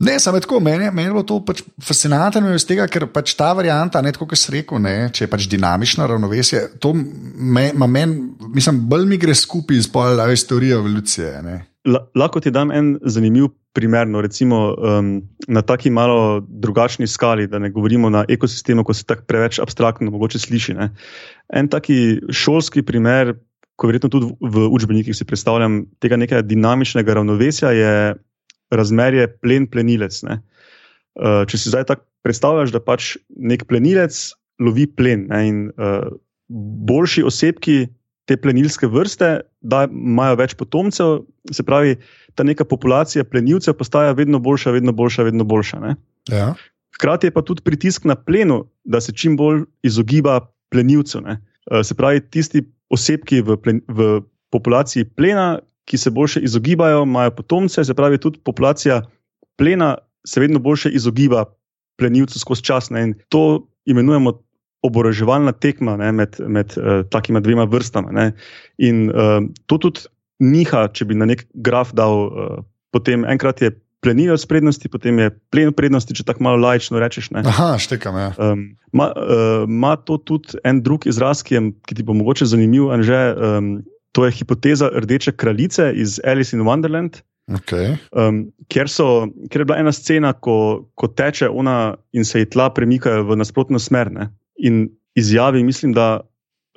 ne. 0.06 0.20
Samo 0.20 0.40
tako, 0.40 0.60
meni, 0.60 0.90
meni 0.90 1.08
je 1.08 1.12
bilo 1.12 1.22
to 1.22 1.38
pač 1.44 1.62
fascinantno 1.84 2.54
iz 2.54 2.64
tega, 2.66 2.86
ker 2.88 3.06
pač 3.12 3.34
ta 3.36 3.52
varianta, 3.56 4.02
ne 4.02 4.12
tako 4.12 4.30
kot 4.30 4.40
si 4.40 4.54
rekel, 4.54 4.80
ne, 4.82 4.96
če 5.12 5.26
je 5.26 5.30
pač 5.30 5.48
dinamično 5.52 6.06
ravnovesje, 6.08 6.62
to 6.80 6.94
me, 6.96 7.68
men, 7.76 8.16
mislim, 8.54 8.80
bolj 8.88 9.06
mi 9.10 9.20
gre 9.20 9.36
skupaj 9.36 9.84
z 9.84 9.92
pol, 9.92 10.16
veš, 10.30 10.46
teorijo 10.48 10.80
evolucije. 10.80 11.32
Ne. 11.44 11.60
La, 11.86 12.02
lahko 12.18 12.40
ti 12.42 12.50
dam 12.50 12.72
en 12.74 12.96
zanimiv 13.04 13.52
primer, 13.76 14.08
no, 14.08 14.22
recimo 14.24 14.72
um, 14.72 15.10
na 15.46 15.62
taki 15.62 15.90
malo 15.92 16.40
drugačni 16.48 17.06
skali, 17.06 17.46
da 17.46 17.60
ne 17.60 17.70
govorimo 17.70 18.10
na 18.10 18.24
ekosistemu, 18.28 18.84
ko 18.84 18.94
se 18.96 19.04
tako 19.04 19.28
preveč 19.28 19.60
abstraktno 19.60 20.10
mogoče 20.10 20.40
sliši. 20.40 20.74
Ne. 20.74 20.88
En 21.52 21.68
taki 21.68 22.16
šolski 22.32 22.82
primer, 22.82 23.34
ko 23.76 23.90
verjetno 23.90 24.10
tudi 24.12 24.30
v, 24.40 24.66
učbenikih 24.72 25.16
si 25.16 25.24
predstavljam 25.28 25.84
tega 26.00 26.16
nekega 26.16 26.42
dinamičnega 26.42 27.18
ravnovesja, 27.18 27.72
je 27.76 27.92
razmerje 28.72 29.28
plen-plenilec. 29.42 30.22
ne. 30.28 30.40
Uh, 31.16 31.44
če 31.48 31.58
si 31.58 31.72
zdaj 31.72 31.86
tako 31.88 32.04
predstavljaš, 32.26 32.72
da 32.74 32.82
pač 32.82 33.14
nek 33.30 33.64
plenilec 33.70 34.16
lovi 34.60 34.86
plen 34.88 35.28
ne, 35.30 35.40
in 35.48 35.58
uh, 35.76 36.08
boljši 36.88 37.24
osebki 37.26 37.86
te 38.26 38.36
plenilske 38.36 38.88
vrste, 38.90 39.40
da 39.62 39.84
imajo 39.86 40.38
več 40.40 40.56
potomcev, 40.58 41.20
se 41.54 41.62
pravi, 41.62 41.94
ta 42.34 42.44
neka 42.44 42.66
populacija 42.68 43.24
plenilcev 43.24 43.76
postaja 43.78 44.16
vedno 44.18 44.40
boljša, 44.42 44.74
vedno 44.74 44.92
boljša, 44.92 45.28
vedno 45.28 45.46
boljša. 45.46 45.78
Ne? 45.84 45.94
Ja. 46.32 46.48
Hkrati 46.98 47.30
je 47.30 47.34
pa 47.36 47.44
tudi 47.46 47.62
pritisk 47.62 48.04
na 48.08 48.16
plenu, 48.18 48.64
da 48.84 49.00
se 49.00 49.14
čim 49.14 49.36
bolj 49.38 49.62
izogiba 49.86 50.40
plenilcev. 50.74 51.22
ne. 51.22 51.38
Eh, 51.70 51.84
Se 51.84 51.94
pravi, 51.94 52.20
tisti 52.20 52.64
osebki 52.90 53.42
v, 53.42 53.56
plen, 53.62 53.80
v 53.88 54.20
populaciji 54.54 55.08
plena, 55.16 55.58
ki 55.86 55.98
se 55.98 56.10
boljše 56.10 56.42
izogibajo, 56.42 57.04
imajo 57.06 57.30
potomce, 57.38 57.84
se 57.84 57.94
pravi, 57.94 58.18
tudi 58.18 58.40
populacija 58.44 59.02
plena 59.56 59.94
se 60.26 60.40
vedno 60.40 60.58
boljše 60.58 60.90
izogiba 60.90 61.44
plenilcu 61.96 62.38
skozi 62.38 62.62
čas. 62.62 62.90
Ne? 62.90 63.02
In 63.02 63.14
to 63.28 63.68
imenujemo 63.84 64.32
oboroževalna 64.82 65.52
tekma 65.52 65.96
ne? 65.96 66.12
med, 66.12 66.36
med 66.46 66.74
uh, 66.76 67.06
takima 67.10 67.40
dvema 67.40 67.64
vrstama. 67.64 68.12
Ne? 68.12 68.32
In 68.78 69.10
uh, 69.10 69.42
to 69.66 69.78
tudi 69.78 70.06
niha, 70.42 70.88
če 70.92 71.06
bi 71.08 71.14
na 71.14 71.30
nek 71.30 71.46
graf 71.54 71.94
dal, 71.96 72.26
uh, 72.26 72.58
potem 72.92 73.24
enkrat 73.24 73.62
je 73.62 73.72
plenilec 74.06 74.46
prednosti, 74.46 74.86
potem 74.92 75.18
je 75.24 75.34
plen 75.50 75.74
prednosti, 75.74 76.14
če 76.14 76.28
tako 76.28 76.46
malo 76.46 76.62
laično 76.62 77.02
rečeš. 77.02 77.32
Ne? 77.34 77.42
Aha, 77.42 77.74
štekam. 77.82 78.14
Ja. 78.20 78.30
Um, 78.38 78.68
ma, 78.94 79.10
uh, 79.10 79.66
ma 79.66 79.96
to 79.98 80.20
tudi 80.22 80.60
en 80.62 80.80
drug 80.86 81.08
izraz, 81.10 81.42
ki, 81.42 81.58
je, 81.58 81.62
ki 81.90 81.98
ti 81.98 82.06
bo 82.06 82.14
mogoče 82.14 82.46
zanimiv, 82.46 82.92
Anže, 82.94 83.22
um, 83.34 83.72
to 84.16 84.24
je 84.24 84.36
hipoteza 84.38 84.88
rdeče 84.94 85.34
kraljice 85.36 85.90
iz 85.92 86.20
Alice 86.24 86.56
in 86.56 86.62
Wonderland. 86.64 87.20
Okay. 87.46 87.94
Um, 88.10 88.48
ker, 88.72 88.88
so, 88.90 89.28
ker 89.50 89.62
je 89.62 89.66
bila 89.68 89.78
ena 89.78 89.92
scena, 89.94 90.32
ko, 90.32 90.86
ko 90.98 91.10
teče 91.10 91.50
ona 91.50 91.94
in 92.16 92.26
se 92.26 92.42
ji 92.42 92.48
tla 92.50 92.70
premikajo 92.74 93.26
v 93.28 93.36
nasprotno 93.38 93.78
smer. 93.78 94.10
Ne? 94.10 94.30
In 94.58 94.88
izjavi, 95.14 95.62
mislim, 95.62 95.94
da, 95.94 96.08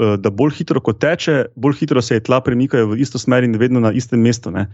uh, 0.02 0.14
da 0.22 0.30
bolj 0.30 0.60
hitro, 0.60 0.82
ko 0.84 0.94
teče, 0.94 1.48
bolj 1.56 1.80
hitro 1.82 2.04
se 2.06 2.20
ji 2.20 2.26
tla 2.28 2.42
premikajo 2.46 2.92
v 2.92 3.00
isto 3.02 3.22
smer 3.22 3.48
in 3.48 3.58
vedno 3.58 3.82
na 3.82 3.94
istem 3.96 4.22
mestu. 4.22 4.54
Ne? 4.54 4.68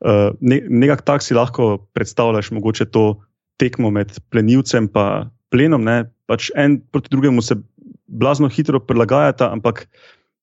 Uh, 0.00 0.32
ne, 0.40 0.60
Nekako 0.68 1.04
tak 1.04 1.22
si 1.22 1.36
lahko 1.36 1.76
predstavljaš, 1.92 2.50
mogoče 2.56 2.88
to 2.88 3.20
tekmo 3.60 3.90
med 3.92 4.16
plenilcem 4.32 4.88
in 4.88 5.28
plenom. 5.50 5.84
Ne? 5.84 6.08
Pač 6.26 6.50
en 6.56 6.80
proti 6.80 7.12
drugemu 7.12 7.42
se 7.42 7.58
blazno 8.06 8.48
hitro 8.48 8.80
prilagajata, 8.80 9.50
ampak 9.52 9.86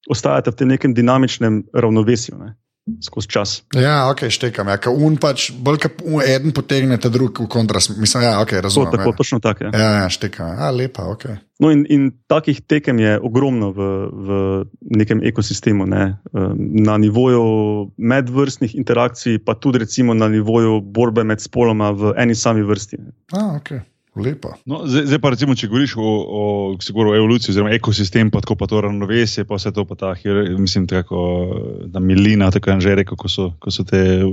ostajata 0.09 0.51
v 0.51 0.55
tem 0.55 0.67
nekem 0.67 0.93
dinamičnem 0.93 1.63
ravnovesju 1.73 2.37
ne? 2.37 2.53
Skozi 3.03 3.27
čas. 3.27 3.63
Ja, 3.75 4.09
ok, 4.11 4.25
štekam. 4.31 4.67
Ja, 4.71 4.77
ka 4.81 4.91
un 4.93 5.17
pač, 5.21 5.49
bolj 5.51 5.81
kot 5.83 6.01
en 6.23 6.53
potegne, 6.55 6.97
ta 7.01 7.09
drug 7.13 7.41
v 7.43 7.47
kontrast. 7.51 7.93
Mislim, 7.99 8.23
ja, 8.23 8.37
ok, 8.41 8.55
To, 8.57 8.61
razumem. 8.61 8.91
tako, 8.91 9.09
ja. 9.09 9.15
točno 9.17 9.39
tako 9.43 9.63
je. 9.63 9.71
Ja, 9.73 9.89
ja, 10.01 10.09
štekam. 10.09 10.47
Ja, 10.57 10.69
lepa, 10.71 11.05
ok. 11.11 11.25
No, 11.59 11.71
in, 11.73 11.85
in 11.89 12.11
takih 12.29 12.61
tekem 12.69 12.99
je 13.01 13.15
ogromno 13.19 13.71
v, 13.73 13.87
v 14.13 14.27
nekem 14.93 15.23
ekosistemu, 15.25 15.87
ne? 15.89 16.03
Na 16.87 16.97
nivoju 17.01 17.43
medvrstnih 17.97 18.75
interakcij, 18.77 19.39
pa 19.45 19.55
tudi 19.57 19.81
recimo 19.85 20.13
na 20.13 20.27
nivoju 20.29 20.81
borbe 20.81 21.23
med 21.23 21.41
spoloma 21.41 21.91
v 21.91 22.13
eni 22.17 22.35
sami 22.35 22.61
vrsti. 22.61 22.97
A, 23.33 23.57
ok, 23.57 23.71
lepa. 24.23 24.55
No, 24.65 24.81
zdaj, 24.85 25.05
zdaj 25.11 25.19
pa 25.23 25.31
recimo, 25.33 25.55
če 25.55 25.69
govoriš 25.71 25.95
o, 25.97 26.01
o, 26.03 26.43
govoril 26.91 27.13
o 27.13 27.17
evoluciji, 27.19 27.53
oziroma 27.53 27.73
ekosistem, 27.75 28.31
pa 28.33 28.41
tako 28.43 28.57
pa 28.59 28.67
to 28.67 28.81
ravnovesje, 28.81 29.45
pa 29.47 29.59
vse 29.59 29.71
to 29.75 29.85
pa 29.85 29.95
ta, 29.99 30.13
hier- 30.17 30.49
mislim, 30.59 30.87
tako 30.87 31.21
da 31.87 31.99
milina, 31.99 32.51
tako 32.51 32.69
je 32.69 32.77
Anže 32.77 32.95
rekel, 33.01 33.17
ko 33.17 33.31
so, 33.31 33.49
ko 33.59 33.73
so 33.73 33.85
te, 33.87 34.23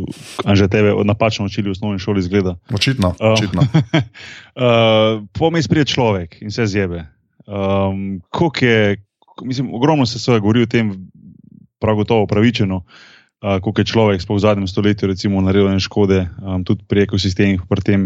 Anže 0.44 0.68
tebe 0.73 0.94
napačno 1.05 1.47
učili 1.47 1.68
v 1.70 1.77
osnovni 1.77 2.03
šoli, 2.03 2.23
zgleda. 2.23 2.57
Očitno. 2.75 3.14
Očitno. 3.20 3.62
uh, 3.62 5.23
Pomej 5.38 5.66
sprije 5.66 5.85
človek 5.94 6.40
in 6.42 6.51
se 6.51 6.66
zjebe. 6.66 7.07
Um, 7.47 8.20
koliko 8.31 8.64
je, 8.64 9.05
mislim, 9.42 9.75
ogromno 9.75 10.07
se 10.07 10.33
je 10.33 10.40
govorilo 10.40 10.64
o 10.64 10.66
tem, 10.66 11.11
prav 11.79 11.97
gotovo 11.97 12.23
upravičeno, 12.23 12.77
uh, 12.77 13.61
koliko 13.61 13.81
je 13.81 13.85
človek 13.85 14.20
v 14.29 14.38
zadnjem 14.38 14.68
stoletju 14.68 15.09
recimo, 15.09 15.40
naredil 15.40 15.79
škode, 15.79 16.29
um, 16.40 16.64
tudi 16.64 16.85
pri 16.88 17.05
ekosistemih. 17.05 17.61
Pri 17.68 17.81
tem, 17.85 18.01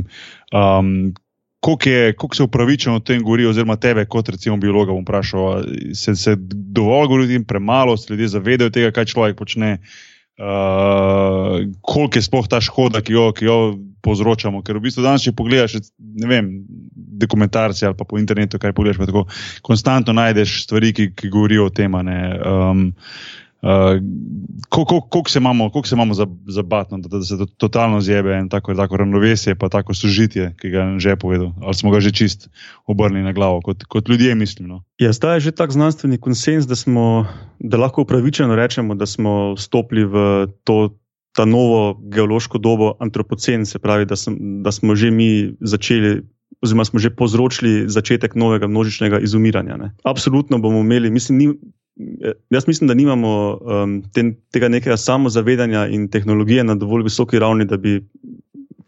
um, 0.51 1.15
koliko 1.61 2.35
se 2.35 2.43
upravičeno 2.43 2.97
o 2.97 3.01
tem 3.01 3.23
govori, 3.23 3.47
oziroma 3.47 3.77
tebe, 3.77 4.05
kot 4.07 4.29
recimo 4.29 4.57
biologa, 4.57 4.93
bom 4.93 5.03
vprašal, 5.03 5.65
se, 5.95 6.15
se 6.17 6.37
dovolj 6.39 7.07
govori 7.07 7.25
o 7.25 7.33
tem, 7.33 7.45
premalo 7.45 7.97
se 7.97 8.13
ljudje 8.13 8.29
zavedajo 8.29 8.71
tega, 8.71 8.93
kaj 8.95 9.11
človek 9.15 9.37
počne. 9.37 9.79
Uh, 10.39 11.65
koliko 11.83 12.19
je 12.19 12.23
sploh 12.23 12.47
ta 12.47 12.61
škoda, 12.63 13.01
ki 13.03 13.13
jo, 13.13 13.33
ki 13.35 13.45
jo 13.45 13.57
povzročamo. 14.07 14.61
Ker 14.63 14.79
v 14.79 14.85
bistvu 14.85 15.03
danes, 15.03 15.25
če 15.27 15.33
pogledaš, 15.35 15.75
ne 15.99 16.29
vem, 16.31 16.53
dokumentarce 17.19 17.89
ali 17.89 17.99
pa 17.99 18.07
po 18.07 18.21
internetu, 18.23 18.61
kaj 18.63 18.71
pogledaš, 18.77 19.01
pa 19.03 19.09
tako 19.11 19.25
konstantno 19.67 20.15
najdeš 20.15 20.61
stvari, 20.69 20.93
ki, 20.95 21.09
ki 21.19 21.33
govorijo 21.35 21.67
o 21.67 21.75
tem. 21.75 21.99
ne. 22.07 22.21
Um, 22.39 22.85
uh, 23.63 24.03
Koliko 24.69 25.01
koliko 25.01 25.31
se 25.31 25.39
imamo, 25.39 25.71
koliko 25.71 25.89
se 25.89 25.95
imamo 25.95 26.15
za, 26.15 26.27
za 26.47 26.63
batno, 26.63 26.99
da, 26.99 27.09
da 27.09 27.25
se 27.25 27.39
to 27.39 27.47
totalno 27.47 28.01
zjebe 28.01 28.39
in 28.39 28.49
tako, 28.49 28.75
tako 28.75 28.97
ravnovesje, 28.97 29.55
pa 29.55 29.69
tako 29.69 29.95
sožitje, 29.95 30.55
ki 30.61 30.71
ga 30.71 30.79
je 30.79 30.99
že 31.01 31.17
povedal, 31.17 31.53
ali 31.63 31.75
smo 31.75 31.91
ga 31.91 32.01
že 32.01 32.11
čist 32.11 32.49
obrnili 32.87 33.25
na 33.25 33.33
glavo, 33.33 33.61
kot, 33.61 33.85
kot 33.85 34.09
ljudje 34.09 34.35
mislim. 34.35 34.69
No. 34.69 34.83
Ja, 34.99 35.13
zdaj 35.13 35.37
je 35.37 35.41
že 35.41 35.51
tak 35.51 35.71
znanstveni 35.71 36.19
konsens, 36.19 36.67
da, 36.67 36.77
smo, 36.77 37.27
da 37.59 37.77
lahko 37.79 38.03
upravičeno 38.03 38.57
rečemo, 38.57 38.95
da 38.95 39.07
smo 39.07 39.57
stopili 39.57 40.05
v 40.05 40.47
to, 40.65 40.99
ta 41.33 41.45
novo 41.45 42.01
geološko 42.03 42.59
dobo 42.59 42.95
antropocen, 43.01 43.67
se 43.67 43.79
pravi, 43.79 44.07
da, 44.07 44.17
sem, 44.17 44.37
da 44.63 44.73
smo 44.73 44.95
že 44.95 45.11
mi 45.11 45.55
začeli 45.61 46.23
oziroma 46.63 46.85
smo 46.85 46.99
že 46.99 47.15
povzročili 47.15 47.87
začetek 47.87 48.35
novega 48.35 48.67
množičnega 48.67 49.21
izumiranja. 49.23 49.77
Ne. 49.77 49.95
Absolutno 50.03 50.59
bomo 50.59 50.81
imeli, 50.81 51.11
mislim, 51.11 51.39
ni, 51.39 51.47
jaz 52.51 52.67
mislim, 52.67 52.89
da 52.89 52.95
nimamo 52.95 53.59
um, 53.61 54.03
ten, 54.15 54.35
tega 54.53 54.69
nekega 54.69 54.97
samozavedanja 54.97 55.87
in 55.87 56.09
tehnologije 56.09 56.65
na 56.65 56.75
dovolj 56.75 57.07
visoki 57.09 57.39
ravni, 57.39 57.65
da 57.65 57.77
bi 57.77 58.01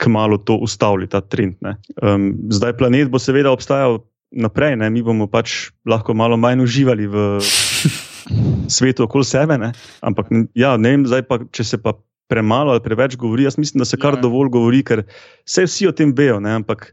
kmalo 0.01 0.39
to 0.39 0.57
ustavili, 0.57 1.09
ta 1.09 1.21
trend. 1.21 1.57
Um, 2.03 2.35
zdaj 2.51 2.77
planet 2.77 3.11
bo 3.11 3.19
seveda 3.19 3.51
obstajal 3.51 3.99
naprej, 4.31 4.77
ne. 4.77 4.91
mi 4.91 5.03
bomo 5.03 5.27
pač 5.27 5.71
lahko 5.87 6.15
malo 6.15 6.37
manj 6.37 6.63
uživali 6.65 7.07
v. 7.07 7.27
Svetu 8.71 9.03
okoli 9.03 9.25
sebe, 9.27 9.57
ne? 9.59 9.73
ampak 10.07 10.29
ja, 10.55 10.77
ne 10.77 10.93
vem, 10.93 11.05
pa, 11.27 11.41
če 11.51 11.65
se 11.67 11.79
pa 11.83 11.97
premalo 12.31 12.71
ali 12.71 12.83
preveč 12.85 13.17
govori. 13.19 13.49
Jaz 13.49 13.59
mislim, 13.59 13.83
da 13.83 13.89
se 13.89 13.99
kar 13.99 14.15
ja. 14.15 14.21
dovolj 14.23 14.53
govori, 14.55 14.85
ker 14.87 15.03
vse 15.49 15.65
vsi 15.67 15.89
o 15.91 15.93
tem 15.97 16.13
vejo. 16.15 16.39
Ne? 16.41 16.53
Ampak 16.61 16.93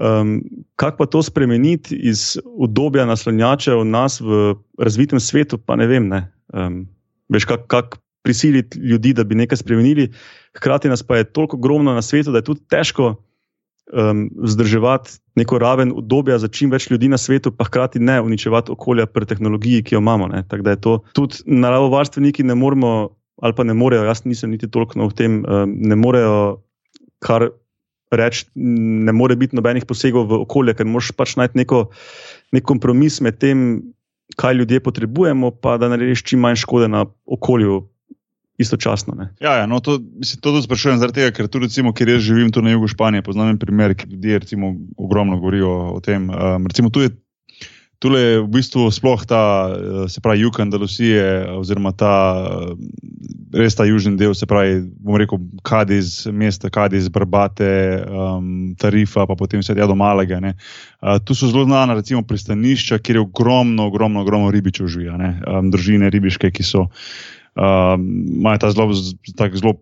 um, 0.00 0.42
kako 0.76 0.96
pa 0.96 1.06
to 1.06 1.22
spremeniti 1.22 1.96
iz 1.96 2.38
obdobja 2.56 3.06
naslonjača 3.06 3.76
v 3.76 3.84
nas 3.84 4.20
v 4.20 4.54
razvitem 4.78 5.20
svetu, 5.20 5.58
pa 5.58 5.76
ne 5.76 5.86
vem. 5.86 6.08
Ne? 6.08 6.24
Um, 6.52 6.86
veš, 7.28 7.44
kako 7.44 7.66
kak 7.66 7.98
prisiliti 8.22 8.78
ljudi, 8.78 9.12
da 9.12 9.24
bi 9.24 9.34
nekaj 9.34 9.60
spremenili. 9.60 10.10
Hkrati 10.56 10.88
nas 10.88 11.02
pa 11.02 11.16
je 11.16 11.24
toliko 11.24 11.56
ogromno 11.56 11.94
na 11.94 12.02
svetu, 12.02 12.32
da 12.32 12.38
je 12.38 12.48
tudi 12.48 12.64
težko. 12.68 13.14
Um, 13.90 14.28
vzdrževati 14.38 15.10
neko 15.34 15.58
raven 15.58 15.90
obdobja 15.90 16.36
za 16.38 16.48
čim 16.48 16.70
več 16.70 16.84
ljudi 16.90 17.08
na 17.10 17.18
svetu, 17.18 17.50
pa 17.50 17.64
hkrati 17.66 17.98
ne 17.98 18.20
uničevati 18.22 18.70
okolja 18.70 19.06
pri 19.06 19.26
tehnologiji, 19.26 19.82
ki 19.82 19.94
jo 19.96 19.98
imamo. 19.98 20.28
Tako 20.48 20.62
da 20.62 20.70
je 20.70 20.80
to 20.80 20.92
tudi 21.12 21.42
naravovarstveniki 21.46 22.46
ne 22.46 22.54
moremo 22.54 23.08
ali 23.42 23.56
pa 23.56 23.64
ne 23.64 23.74
morejo, 23.74 24.04
jaz 24.04 24.22
nisem 24.24 24.50
niti 24.50 24.68
toliko 24.70 25.08
v 25.08 25.14
tem, 25.16 25.40
ne 25.66 25.96
morejo 25.96 26.60
kar 27.24 27.48
reči, 28.10 28.46
ne 28.54 29.12
more 29.12 29.36
biti 29.38 29.56
nobenih 29.56 29.86
posegov 29.86 30.28
v 30.30 30.42
okolje, 30.44 30.74
ker 30.78 30.88
moš 30.88 31.12
pač 31.16 31.36
najti 31.40 31.62
neko, 31.62 31.86
nek 32.56 32.66
kompromis 32.66 33.20
med 33.24 33.38
tem, 33.42 33.80
kaj 34.38 34.58
ljudje 34.60 34.82
potrebujemo, 34.82 35.50
pa 35.62 35.76
da 35.80 35.90
narediš 35.90 36.24
čim 36.26 36.42
manj 36.44 36.62
škode 36.64 36.90
na 36.90 37.06
okolju. 37.26 37.86
Istočasno. 38.60 39.14
Ja, 39.40 39.54
ja, 39.56 39.64
no, 39.64 39.78
to 39.80 39.94
se 40.20 40.36
tudi 40.36 40.60
sprašujem, 40.60 41.00
tega, 41.16 41.30
ker 41.32 41.46
tudi, 41.48 41.64
recimo, 41.64 41.94
kjer 41.96 42.10
jaz 42.12 42.26
živim, 42.26 42.50
tu 42.52 42.60
na 42.60 42.74
jugu 42.74 42.90
Španije, 42.92 43.24
poznam 43.24 43.56
primer, 43.56 43.94
ki 43.96 44.10
ljudje 44.10 44.38
recimo, 44.42 44.74
ogromno 45.00 45.38
govorijo 45.40 45.70
o 45.94 46.00
tem. 46.04 46.26
Um, 46.28 46.66
recimo, 46.68 46.90
tu 46.92 47.00
je 47.00 47.08
Tule 48.00 48.20
je 48.20 48.36
v 48.40 48.48
bistvu 48.48 48.88
sploh 48.88 49.20
ta, 49.28 49.68
eh, 49.68 50.08
se 50.08 50.20
pravi, 50.24 50.40
jug 50.40 50.56
Andalusije, 50.60 51.52
oziroma 51.52 51.92
ta 51.92 52.14
eh, 52.48 52.72
res 53.52 53.76
ta 53.76 53.84
južni 53.84 54.16
del, 54.16 54.32
se 54.32 54.48
pravi, 54.48 54.80
bom 55.04 55.18
rekel, 55.20 55.36
Kadiz, 55.60 56.24
mesta 56.32 56.70
Kadiz, 56.72 57.10
Brbate, 57.12 58.00
um, 58.08 58.72
Tarifa, 58.80 59.26
pa 59.28 59.36
potem 59.36 59.60
vse 59.60 59.76
tja 59.76 59.84
do 59.90 59.98
Malega. 59.98 60.40
Uh, 60.40 61.18
tu 61.20 61.36
so 61.36 61.50
zelo 61.50 61.66
znana, 61.68 61.98
recimo, 61.98 62.22
pristanišča, 62.24 63.02
kjer 63.04 63.20
je 63.20 63.26
ogromno, 63.26 63.90
ogromno, 63.90 64.24
ogromno 64.24 64.48
ribičev 64.54 64.88
živi, 64.88 65.10
um, 65.10 65.68
družine 65.68 66.08
ribiške, 66.08 66.48
ki 66.54 66.64
so. 66.64 66.86
Imajo 67.58 68.56
um, 68.56 68.60
ta 68.62 68.70
zelo, 68.72 68.94
zelo 68.94 69.74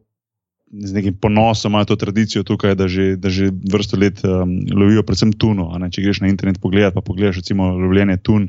z 0.70 0.92
nekim 0.92 1.14
ponosom 1.16 1.72
imajo 1.72 1.84
to 1.84 1.96
tradicijo 1.96 2.42
tukaj, 2.42 2.74
da 2.74 2.88
že, 2.88 3.16
da 3.16 3.30
že 3.30 3.50
vrsto 3.72 3.96
let 3.96 4.20
um, 4.24 4.58
lovijo 4.72 5.02
predvsem 5.02 5.32
tuno. 5.32 5.70
Če 5.90 6.02
greš 6.02 6.20
na 6.20 6.28
internet 6.28 6.60
pogledat, 6.60 6.94
pa 6.94 7.00
pogledaš 7.00 7.40
recimo 7.40 7.72
lovljenje 7.78 8.18
tun 8.22 8.48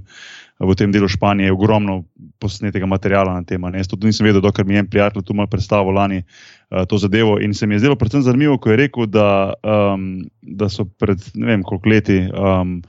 v 0.60 0.76
tem 0.76 0.92
delu 0.92 1.08
Španije, 1.08 1.48
je 1.48 1.56
ogromno 1.56 2.04
posnetega 2.40 2.86
materiala 2.86 3.34
na 3.34 3.44
tem. 3.48 3.64
Jaz 3.80 3.88
to 3.88 3.96
nisem 4.04 4.28
vedel, 4.28 4.44
dokler 4.44 4.68
mi 4.68 4.76
je 4.76 4.84
en 4.84 4.90
prijatelj 4.92 5.24
tu 5.24 5.34
malo 5.34 5.48
predstavil 5.48 5.96
lani 5.96 6.20
uh, 6.20 6.84
to 6.84 7.00
zadevo. 7.00 7.40
In 7.40 7.54
se 7.54 7.68
mi 7.68 7.78
je 7.78 7.86
zdelo 7.86 7.96
predvsem 7.96 8.26
zanimivo, 8.28 8.58
ko 8.60 8.74
je 8.74 8.82
rekel, 8.84 9.08
da, 9.08 9.54
um, 9.64 10.28
da 10.42 10.68
so 10.70 10.84
pred 10.84 11.24
ne 11.36 11.54
vem 11.54 11.64
koliko 11.64 11.90
leti 11.90 12.20
um, 12.28 12.82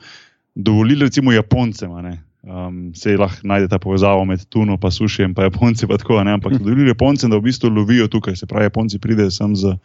dovolili 0.55 1.07
recimo 1.07 1.33
Japoncem. 1.33 1.95
Um, 2.41 2.95
se 2.97 3.19
lahko 3.21 3.45
najde 3.45 3.69
ta 3.69 3.77
povezava 3.79 4.25
med 4.25 4.47
Tuno 4.49 4.79
in 4.81 4.91
Sušijem, 4.91 5.35
pa 5.35 5.43
Japonci. 5.43 5.87
Pa 5.87 5.99
tako, 6.01 6.17
Ampak 6.25 6.57
tudi 6.57 6.87
Japonci, 6.89 7.29
da 7.29 7.37
v 7.37 7.45
bistvu 7.45 7.69
lovijo 7.69 8.09
tukaj, 8.09 8.37
se 8.37 8.47
pravi, 8.47 8.65
Japonci 8.65 8.99
pridejo 8.99 9.31
sem 9.31 9.57
z, 9.57 9.77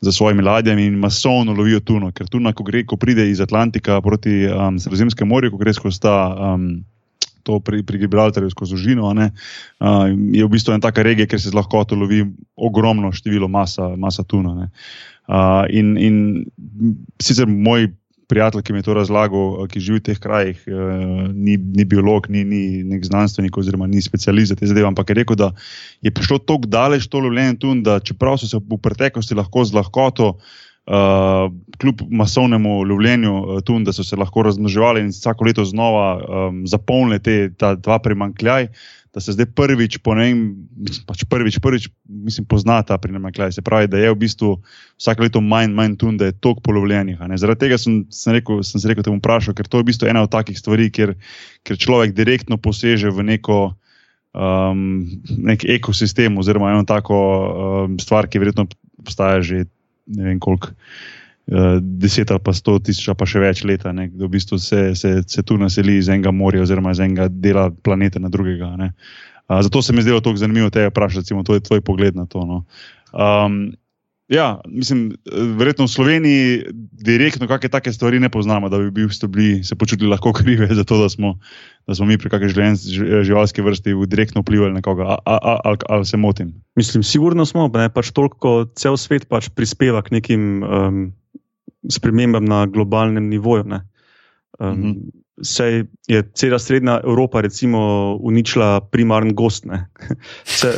z 0.00 0.12
svojimi 0.12 0.42
ladjami 0.42 0.86
in 0.86 0.98
masovno 0.98 1.54
lovijo 1.54 1.80
Tuno, 1.80 2.10
ker 2.10 2.26
Tuna, 2.26 2.52
ko, 2.52 2.64
gre, 2.64 2.82
ko 2.84 2.96
pride 2.96 3.28
iz 3.30 3.40
Atlantika 3.40 4.00
proti 4.00 4.42
um, 4.46 4.78
Sredozemskemu 4.78 5.28
morju, 5.30 5.50
ko 5.54 5.62
gre 5.62 5.74
skozi 5.74 6.00
ta. 6.00 6.34
Um, 6.54 6.84
To 7.44 7.58
pri, 7.60 7.82
pri 7.84 7.98
Gibraltarju 8.00 8.48
skozi 8.50 8.72
Žino, 8.80 9.04
uh, 9.04 9.20
je 10.08 10.40
v 10.40 10.48
bistvu 10.48 10.72
ena 10.72 10.80
taka 10.80 11.02
regija, 11.04 11.28
kjer 11.28 11.40
se 11.40 11.50
lahko 11.52 11.82
to 11.84 11.92
lovi 11.92 12.24
ogromno 12.56 13.10
število 13.12 13.48
masa, 13.52 13.90
masa 14.00 14.24
tuna. 14.24 14.70
Uh, 15.28 15.68
in, 15.68 15.92
in 16.00 16.16
sicer 17.20 17.44
moj 17.44 17.92
prijatelj, 18.34 18.64
ki 18.66 18.74
mi 18.74 18.82
je 18.82 18.88
to 18.88 18.96
razlagal, 18.98 19.46
eh, 19.62 19.68
ki 19.70 19.82
živi 19.86 20.02
v 20.02 20.06
teh 20.10 20.18
krajih, 20.18 20.58
eh, 20.66 20.74
ni, 21.30 21.56
ni 21.56 21.86
biolog, 21.86 22.26
ni, 22.28 22.42
ni 22.44 22.82
nek 22.82 23.06
znanstvenik, 23.06 23.54
oziroma 23.54 23.86
ni 23.90 24.02
specialist 24.02 24.54
za 24.54 24.58
te 24.58 24.66
zadeve, 24.66 24.88
ampak 24.90 25.12
je 25.12 25.20
rekel, 25.22 25.38
da 25.38 25.52
je 26.02 26.10
prišlo 26.10 26.40
tako 26.42 26.70
daleč 26.70 27.06
to 27.08 27.22
lovljenje 27.22 27.58
tu, 27.62 27.74
da 27.86 28.00
čeprav 28.02 28.38
so 28.42 28.50
se 28.50 28.58
v 28.58 28.80
preteklosti 28.82 29.38
lahko 29.38 29.64
z 29.64 29.78
lahkoto. 29.78 30.36
Uh, 30.84 31.48
kljub 31.80 32.02
masovnemu 32.12 32.82
lovljenju 32.84 33.30
uh, 33.32 33.60
tu, 33.64 33.78
da 33.80 33.92
so 33.96 34.04
se 34.04 34.18
lahko 34.20 34.42
razmnoževali 34.44 35.00
in 35.00 35.06
vsako 35.14 35.46
leto 35.48 35.64
znova 35.64 36.08
um, 36.20 36.58
zapolnili 36.68 37.22
te 37.24 37.36
dva 37.80 37.96
primankljaj, 38.04 38.68
da 39.14 39.20
se 39.20 39.32
zdaj 39.32 39.46
prvič, 39.54 39.98
po 40.02 40.16
ne 40.18 40.26
vem, 40.26 40.38
pač 41.06 41.22
prvič, 41.30 41.60
prvič, 41.62 41.86
mislim, 42.02 42.46
pozna 42.50 42.80
ta 42.82 42.98
primankljaj. 42.98 43.52
Se 43.54 43.62
pravi, 43.62 43.86
da 43.86 44.00
je 44.00 44.10
v 44.10 44.18
bistvu 44.18 44.56
vsako 44.98 45.22
leto 45.22 45.42
manj, 45.44 45.70
manj 45.70 45.94
tun, 46.02 46.16
da 46.18 46.32
je 46.32 46.36
tok 46.42 46.64
polovljenih. 46.66 47.22
Zaradi 47.38 47.62
tega 47.62 47.78
sem, 47.78 48.02
sem, 48.10 48.34
rekel, 48.34 48.64
sem 48.66 48.82
se 48.82 48.90
rekel, 48.90 49.06
da 49.06 49.14
bom 49.14 49.22
vprašal, 49.22 49.54
ker 49.54 49.70
to 49.70 49.78
je 49.78 49.86
v 49.86 49.90
bistvu 49.92 50.10
ena 50.10 50.24
od 50.26 50.32
takih 50.34 50.58
stvari, 50.58 50.90
kjer, 50.90 51.14
kjer 51.62 51.78
človek 51.86 52.16
direktno 52.18 52.58
poseže 52.58 53.14
v 53.14 53.30
neko. 53.30 53.62
Um, 54.34 55.06
nek 55.46 55.62
ekosistem, 55.62 56.34
oziroma 56.42 56.72
eno 56.72 56.82
tako 56.82 57.18
um, 57.86 57.92
stvar, 58.02 58.26
ki 58.26 58.40
verjetno 58.42 58.64
obstaja 58.98 59.44
že 59.46 59.60
ne 60.10 60.24
vem 60.26 60.40
koliko, 60.42 60.72
deset 61.80 62.30
ali 62.30 62.40
pa 62.40 62.54
sto 62.56 62.78
tisoč, 62.80 63.12
pa 63.18 63.26
še 63.28 63.42
več 63.42 63.64
leta, 63.68 63.92
da 63.92 64.08
v 64.08 64.30
bistvu 64.32 64.58
se, 64.58 64.94
se, 64.96 65.20
se 65.28 65.44
tu 65.44 65.58
naseli 65.60 65.98
iz 66.00 66.08
enega 66.08 66.32
morja 66.32 66.64
oziroma 66.64 66.94
iz 66.94 67.02
enega 67.04 67.28
dela 67.28 67.68
planeta 67.84 68.22
na 68.22 68.32
drugega. 68.32 68.72
Uh, 68.74 69.60
zato 69.60 69.82
se 69.82 69.92
mi 69.92 70.00
je 70.00 70.08
zdelo 70.08 70.24
tako 70.24 70.40
zanimivo 70.40 70.70
te 70.70 70.86
vprašati, 70.88 71.36
to 71.44 71.54
je 71.54 71.64
tvoj 71.68 71.80
pogled 71.84 72.16
na 72.16 72.26
to. 72.26 72.46
No. 72.48 72.64
Um, 73.12 73.74
Ja, 74.32 74.60
mislim, 74.64 75.12
verjetno 75.58 75.84
v 75.84 75.92
Sloveniji 75.92 76.44
direktno 77.04 77.44
kakšne 77.44 77.68
take 77.68 77.92
stvari 77.92 78.16
ne 78.20 78.30
poznamo, 78.32 78.70
da 78.72 78.78
bi 78.80 78.88
bili, 78.90 79.64
se 79.64 79.76
počutili 79.76 80.08
lahko 80.08 80.32
krive 80.32 80.64
za 80.72 80.84
to, 80.84 80.96
da 81.02 81.08
smo, 81.08 81.34
da 81.86 81.94
smo 81.94 82.06
mi 82.06 82.16
pri 82.18 82.30
kakšni 82.32 82.72
živalski 83.22 83.62
vrsti 83.62 83.92
direktno 84.06 84.40
vplivali 84.40 84.72
na 84.72 84.80
koga. 84.80 85.18
Ali, 85.24 85.78
ali 85.88 86.06
se 86.06 86.16
motim? 86.16 86.54
Mislim, 86.76 87.02
sigurno 87.02 87.44
smo, 87.44 87.68
ne 87.74 87.90
pač 87.92 88.10
toliko, 88.16 88.64
cel 88.74 88.96
svet 88.96 89.28
pač 89.28 89.50
prispeva 89.52 90.02
k 90.02 90.16
nekim 90.16 90.64
um, 90.64 91.12
spremembam 91.90 92.44
na 92.44 92.66
globalnem 92.66 93.28
nivoju. 93.28 93.64
Um, 93.64 93.78
uh 94.58 94.76
-huh. 94.76 94.94
Sej 95.42 95.84
je 96.06 96.22
cela 96.34 96.58
srednja 96.58 97.00
Evropa, 97.04 97.40
recimo, 97.40 97.78
uničila 98.22 98.80
primarni 98.80 99.32
gost. 99.34 99.66
Vse, 100.46 100.72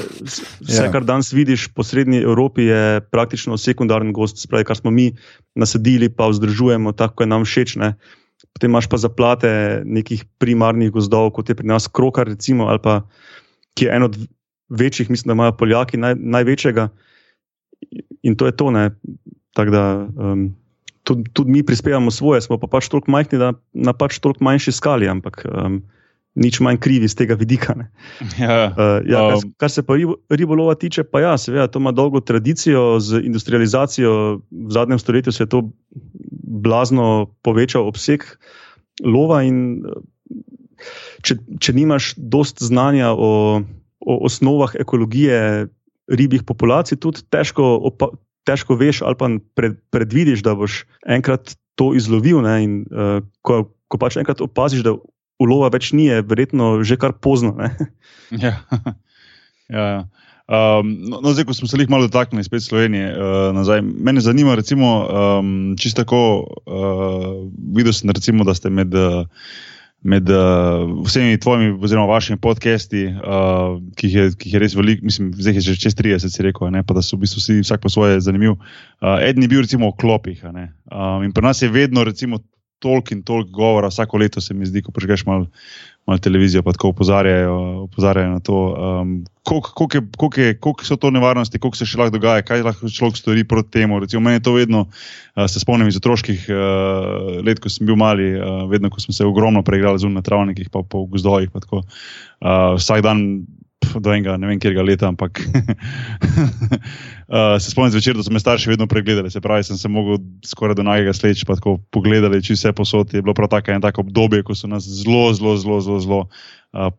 vse 0.60 0.84
ja. 0.84 0.92
kar 0.92 1.04
danes 1.04 1.32
vidiš 1.32 1.68
po 1.68 1.84
srednji 1.84 2.18
Evropi, 2.18 2.62
je 2.62 3.00
praktično 3.00 3.58
sekundarni 3.58 4.12
gost, 4.12 4.38
spravi, 4.38 4.64
kar 4.64 4.76
smo 4.76 4.90
mi 4.90 5.12
nasadili, 5.54 6.08
pa 6.08 6.28
vzdržujemo 6.28 6.92
tako, 6.92 7.14
kot 7.14 7.24
je 7.24 7.28
nam 7.28 7.44
všeč. 7.44 7.76
Ne? 7.76 7.94
Potem 8.52 8.70
imaš 8.70 8.88
pa 8.88 8.96
zaplate 8.96 9.82
nekih 9.84 10.24
primarnih 10.38 10.90
gozdov, 10.90 11.30
kot 11.30 11.48
je 11.48 11.54
pri 11.54 11.66
nas 11.66 11.88
Krokar, 11.88 12.26
recimo, 12.26 12.66
ali 12.66 12.78
pa 12.82 13.02
ki 13.76 13.84
je 13.84 13.96
eno 13.96 14.04
od 14.04 14.16
večjih, 14.68 15.10
mislim, 15.10 15.28
da 15.28 15.32
imajo 15.32 15.56
Poljaki 15.56 15.96
naj, 15.96 16.14
največjega. 16.18 16.88
In 18.22 18.36
to 18.36 18.46
je 18.46 18.56
to. 18.56 18.72
Tako 19.52 19.70
da. 19.70 20.08
Um, 20.16 20.56
tudi, 21.06 21.30
tudi 21.32 21.50
mi 21.54 21.62
prispevamo 21.62 22.10
svoje, 22.10 22.42
smo 22.42 22.58
pa 22.58 22.66
pač 22.66 22.90
toliko 22.90 23.10
majhni, 23.14 23.38
da 23.38 23.52
na 23.72 23.94
pač 23.94 24.18
toliko 24.18 24.42
manjši 24.44 24.74
skali, 24.74 25.06
ampak 25.08 25.44
um, 25.46 25.78
nič 26.36 26.58
manj 26.60 26.80
krivi 26.82 27.08
z 27.08 27.22
tega 27.22 27.38
vidika. 27.38 27.76
Ja, 28.36 28.74
uh, 28.74 28.98
ja, 29.06 29.22
kar, 29.22 29.38
um, 29.38 29.52
kar 29.62 29.72
se 29.72 29.86
pa 29.86 29.96
ribolova 30.34 30.74
tiče, 30.74 31.06
pa 31.06 31.22
ja, 31.22 31.36
seveda, 31.38 31.70
to 31.70 31.80
ima 31.80 31.94
dolgo 31.94 32.20
tradicijo 32.20 32.98
z 33.00 33.22
industrializacijo. 33.22 34.42
V 34.50 34.74
zadnjem 34.74 34.98
stoletju 34.98 35.32
se 35.32 35.46
je 35.46 35.52
to 35.54 35.62
blazno 36.66 37.30
povečal 37.46 37.86
obseg 37.86 38.26
lova. 39.04 39.44
In, 39.46 39.86
če, 41.22 41.38
če 41.62 41.76
nimaš 41.76 42.12
dost 42.18 42.60
znanja 42.60 43.14
o, 43.14 43.62
o 44.02 44.18
osnovah 44.26 44.74
ekologije 44.76 45.70
ribjih 46.06 46.44
populacij, 46.46 47.00
tudi 47.02 47.24
težko 47.32 47.76
opa, 47.90 48.12
težko 48.46 48.78
veš 48.78 49.02
ali 49.06 49.18
pa 49.18 49.30
pred, 49.58 49.78
predvidiš, 49.90 50.44
da 50.46 50.54
boš 50.58 50.84
enkrat 51.02 51.56
to 51.76 51.92
izlovil. 51.98 52.40
Ne, 52.46 52.56
in, 52.64 52.72
uh, 52.90 53.20
ko, 53.42 53.66
ko 53.92 54.00
pač 54.00 54.18
enkrat 54.20 54.40
opaziš, 54.44 54.84
da 54.86 54.96
ulova 55.42 55.68
več 55.74 55.92
ni, 55.92 56.08
je 56.08 56.22
verjetno 56.24 56.80
že 56.86 56.98
kar 57.00 57.16
pozno. 57.20 57.56
Ja. 58.34 58.58
ja, 59.70 59.84
ja. 59.86 59.98
Um, 60.46 60.88
no, 61.06 61.20
no, 61.22 61.30
zdaj, 61.30 61.44
ko 61.46 61.54
smo 61.54 61.68
se 61.70 61.78
jih 61.78 61.90
malo 61.90 62.06
dotaknili, 62.06 62.42
spet 62.42 62.62
Slovenije, 62.62 63.12
uh, 63.14 63.34
nazaj. 63.54 63.82
Mene 63.82 64.22
zanima, 64.22 64.54
recimo, 64.58 64.88
um, 65.06 65.52
čisto 65.78 66.02
tako, 66.02 66.46
uh, 66.66 67.46
videl 67.74 67.94
sem, 67.94 68.10
recimo, 68.10 68.42
da 68.46 68.54
ste 68.54 68.70
med, 68.70 68.94
med 70.06 70.30
uh, 70.30 70.86
vsemi 71.02 71.38
tvojimi, 71.42 71.74
oziroma 71.82 72.06
vašimi 72.06 72.38
podcasti, 72.38 73.06
uh, 73.10 73.78
ki, 73.98 74.06
jih 74.06 74.14
je, 74.14 74.26
ki 74.38 74.48
jih 74.48 74.54
je 74.54 74.60
res 74.62 74.76
veliko, 74.78 75.06
mislim, 75.06 75.32
zdaj 75.34 75.58
je 75.58 75.64
že 75.66 75.74
čez 75.82 75.96
30, 75.98 76.30
si 76.30 76.44
rekel, 76.46 76.70
ne, 76.70 76.84
pa 76.86 76.94
da 76.94 77.02
so 77.02 77.18
v 77.18 77.24
bistvu 77.24 77.42
vsi 77.42 77.58
vsak 77.64 77.82
po 77.82 77.90
svoje 77.90 78.20
zanimiv. 78.22 78.54
Uh, 78.54 79.18
Eden 79.18 79.42
je 79.42 79.50
bil, 79.50 79.64
recimo, 79.66 79.90
o 79.90 79.96
klopih. 79.96 80.44
Um, 80.46 81.26
in 81.26 81.34
pri 81.34 81.48
nas 81.48 81.62
je 81.62 81.72
vedno, 81.74 82.06
recimo, 82.06 82.38
toliko 82.78 83.14
in 83.16 83.24
toliko 83.26 83.50
govora, 83.50 83.90
vsako 83.90 84.22
leto 84.22 84.40
se 84.40 84.54
mi 84.54 84.66
zdi, 84.66 84.84
ko 84.84 84.94
prežgeš 84.94 85.26
malo 85.26 85.50
malo 86.06 86.18
televizijo, 86.18 86.62
pa 86.62 86.72
tako 86.72 86.88
opozarjajo, 86.88 87.54
opozarjajo 87.82 88.30
na 88.30 88.40
to, 88.40 88.58
um, 89.00 89.24
koliko 89.42 90.84
so 90.84 90.96
to 90.96 91.10
nevarnosti, 91.10 91.58
koliko 91.58 91.76
se 91.76 91.86
še 91.86 91.98
lahko 91.98 92.14
dogaja, 92.14 92.44
kaj 92.46 92.62
lahko 92.62 92.90
človek 92.90 93.18
stori 93.18 93.44
proti 93.44 93.70
temu. 93.80 93.98
Recimo, 94.00 94.22
meni 94.22 94.38
je 94.38 94.44
to 94.46 94.54
vedno, 94.54 94.86
uh, 94.86 95.46
se 95.50 95.60
spomnim 95.60 95.90
iz 95.90 95.98
otroških 95.98 96.46
uh, 96.46 97.42
let, 97.46 97.58
ko 97.62 97.72
sem 97.72 97.90
bil 97.90 97.98
mali, 97.98 98.32
uh, 98.38 98.64
vedno, 98.70 98.90
ko 98.90 99.02
smo 99.02 99.14
se 99.16 99.26
ogromno 99.26 99.64
preigrali 99.66 99.98
zunaj 99.98 100.20
na 100.20 100.26
travnikih, 100.26 100.70
pa 100.70 100.84
po 100.86 101.04
gozdovih. 101.10 101.50
Pa 101.50 101.64
tako, 101.66 101.82
uh, 101.82 102.76
vsak 102.78 103.02
dan 103.02 103.26
do 103.94 104.12
enega, 104.12 104.36
ne 104.40 104.50
vem, 104.50 104.60
kjer 104.62 104.74
ga 104.76 104.84
leta, 104.84 105.08
ampak 105.08 105.40
uh, 105.42 105.46
se 107.62 107.72
spomnim 107.72 107.92
zvečer, 107.94 108.14
da 108.18 108.26
so 108.26 108.34
me 108.34 108.42
starši 108.42 108.72
vedno 108.72 108.88
pregledali. 108.90 109.32
Se 109.32 109.42
pravi, 109.44 109.66
sem 109.66 109.78
se 109.80 109.90
mogel 109.92 110.20
skoraj 110.46 110.76
do 110.78 110.86
najega 110.86 111.12
sleč, 111.16 111.44
pa 111.48 111.56
tako 111.58 111.78
pogledali, 111.94 112.42
če 112.44 112.56
vse 112.56 112.74
posod 112.76 113.14
je 113.14 113.24
bilo 113.24 113.34
prav 113.36 113.50
tako 113.54 113.74
en 113.74 113.84
tako 113.84 114.06
obdobje, 114.06 114.44
ko 114.46 114.52
so 114.58 114.70
nas 114.70 114.86
zelo, 114.86 115.24
zelo, 115.36 115.56
zelo, 115.60 115.78
zelo, 115.84 115.98
zelo 116.04 116.20
uh, 116.26 116.90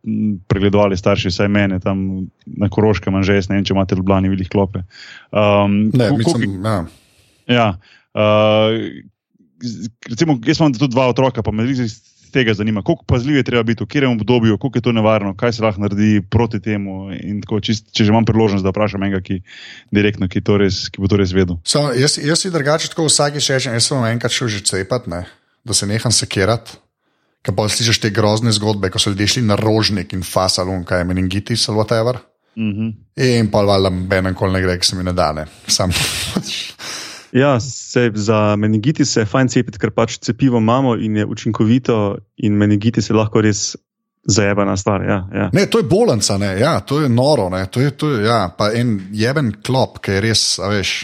pregledovali 0.51 0.95
starši, 0.97 1.33
vsaj 1.33 1.51
mene 1.51 1.81
tam 1.83 1.97
na 2.45 2.71
Koroškem, 2.71 3.13
že 3.23 3.39
jaz 3.39 3.51
ne 3.51 3.59
vem, 3.59 3.67
če 3.67 3.75
imate 3.75 3.99
Ljubljani 3.99 4.33
velik 4.33 4.49
klope. 4.53 4.79
Um, 5.31 5.71
ne, 5.93 6.11
mislim, 6.17 6.59
ja. 6.65 6.79
ja 7.47 7.69
uh, 8.17 8.69
recimo, 10.09 10.39
jaz 10.45 10.59
imam 10.59 10.73
tudi 10.73 10.93
dva 10.93 11.07
otroka, 11.11 11.43
pa 11.43 11.51
me 11.51 11.65
zdi, 11.67 11.87
tega 12.37 12.53
zanima, 12.53 12.83
koliko 12.85 13.05
pazljiv 13.09 13.39
je 13.39 13.43
treba 13.47 13.63
biti, 13.65 13.83
v 13.83 13.89
katerem 13.89 14.13
obdobju, 14.13 14.57
koliko 14.61 14.77
je 14.77 14.85
to 14.85 14.93
nevarno, 14.95 15.33
kaj 15.37 15.57
se 15.57 15.63
lahko 15.63 15.81
naredi 15.81 16.21
proti 16.29 16.61
temu. 16.61 17.09
Tako, 17.43 17.59
čist, 17.65 17.89
če 17.91 18.05
že 18.05 18.13
imam 18.13 18.25
priložnost, 18.25 18.65
da 18.65 18.73
vprašam 18.73 19.03
enega, 19.03 19.21
ki, 19.25 19.39
direktno, 19.95 20.29
ki, 20.29 20.43
to 20.45 20.59
res, 20.61 20.85
ki 20.93 21.01
bo 21.01 21.09
to 21.11 21.19
res 21.19 21.33
vedel. 21.35 21.57
So, 21.67 21.87
jaz, 21.97 22.19
jaz 22.21 22.45
si 22.45 22.53
drugače 22.53 22.91
tako 22.93 23.07
vsake 23.09 23.41
šeče, 23.43 23.73
jaz 23.77 23.89
sem 23.89 24.05
enkrat 24.11 24.33
šel 24.33 24.51
že 24.53 24.63
cepat, 24.69 25.09
ne, 25.11 25.23
da 25.65 25.77
se 25.77 25.89
neham 25.89 26.13
sekirati. 26.13 26.77
Kaj 27.47 27.55
pa 27.55 27.67
slišiš 27.71 28.01
te 28.03 28.09
grozne 28.11 28.51
zgodbe, 28.51 28.89
ko 28.91 28.99
so 28.99 29.13
ljudje 29.13 29.37
šli 29.37 29.45
na 29.47 29.55
rožnik 29.55 30.13
in 30.13 30.25
fasalun, 30.25 30.83
kaj 30.87 31.03
je 31.03 31.07
meningitis 31.07 31.69
ali 31.69 31.79
whatever. 31.79 32.19
Mm 32.57 32.73
-hmm. 32.73 32.93
In 33.15 33.51
pa 33.51 33.61
valjda, 33.61 33.89
benem 33.89 34.33
kol 34.35 34.51
ne 34.51 34.61
gre, 34.61 34.79
ki 34.79 34.85
se 34.85 34.95
mi 34.95 35.03
ne 35.03 35.13
dane. 35.13 35.45
Sam. 35.67 35.91
Ja, 37.37 37.59
se 37.61 38.07
za 38.15 38.55
meningitis 38.59 39.15
je 39.17 39.25
fajn 39.25 39.51
cepiti, 39.53 39.81
ker 39.81 39.91
pač 39.93 40.17
cepivo 40.23 40.61
imamo 40.61 40.95
in 40.95 41.19
je 41.21 41.25
učinkovito, 41.25 42.17
in 42.37 42.57
meningitis 42.57 43.09
je 43.09 43.17
lahko 43.17 43.41
res 43.45 43.75
zajebana 44.27 44.77
stvar. 44.77 45.03
Ja, 45.05 45.19
ja. 45.33 45.49
Ne, 45.53 45.65
to 45.71 45.79
je 45.79 45.87
bolenca, 45.87 46.37
ja, 46.59 46.79
to 46.79 47.01
je 47.01 47.09
noro. 47.09 47.49
To 47.71 47.81
je, 47.81 47.91
to 47.91 48.09
je, 48.11 48.25
ja, 48.25 48.47
pa 48.57 48.71
en 48.75 48.99
jeben 49.15 49.53
klop, 49.63 50.01
ki 50.03 50.17
je 50.17 50.25
res, 50.25 50.47
veš. 50.59 50.97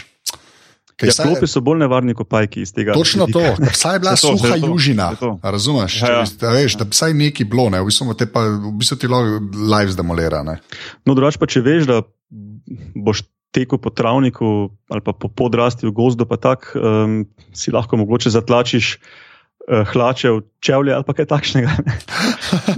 Ja, 1.02 1.10
saj, 1.10 1.26
klopi 1.26 1.48
so 1.50 1.60
bolj 1.64 1.80
nevarni 1.82 2.14
kot 2.14 2.28
pajki 2.30 2.62
iz 2.62 2.70
tega. 2.72 2.94
Točno 2.94 3.26
to, 3.26 3.42
vsaj 3.58 3.96
je 3.96 4.02
bila 4.04 4.12
to, 4.20 4.30
suha 4.36 4.54
to, 4.54 4.68
južina. 4.70 5.08
Razumeš? 5.42 5.96
Ja, 6.02 6.12
ja. 6.12 6.24
Da, 6.40 6.52
veš, 6.54 6.76
da 6.80 6.86
vsaj 6.90 7.16
neki 7.18 7.48
bilo, 7.50 7.66
ne? 7.72 7.80
v 7.82 7.90
bistvu 7.90 8.14
te 8.18 8.28
pa 8.30 8.44
v 8.46 8.72
bistvu 8.78 9.00
ti 9.02 9.10
lahko 9.10 9.40
live 9.74 9.96
zdemolira. 9.96 10.44
No, 10.46 11.16
drugače 11.16 11.42
pa 11.42 11.50
če 11.50 11.64
veš, 11.66 11.88
da 11.90 12.00
boš 12.94 13.24
teku 13.54 13.78
po 13.78 13.90
travniku 13.94 14.74
ali 14.90 15.02
pa 15.04 15.14
po 15.14 15.30
podrasti 15.30 15.86
v 15.86 15.94
gozdu, 15.94 16.26
pa 16.26 16.36
tako 16.36 16.74
um, 16.78 17.22
si 17.54 17.70
lahko 17.70 17.96
mogoče 17.96 18.34
zatlačiš 18.34 18.98
uh, 18.98 19.86
hlače 19.94 20.34
v 20.34 20.42
čevlje 20.58 20.92
ali 20.98 21.06
pa 21.06 21.14
kaj 21.14 21.30
takšnega. 21.30 21.70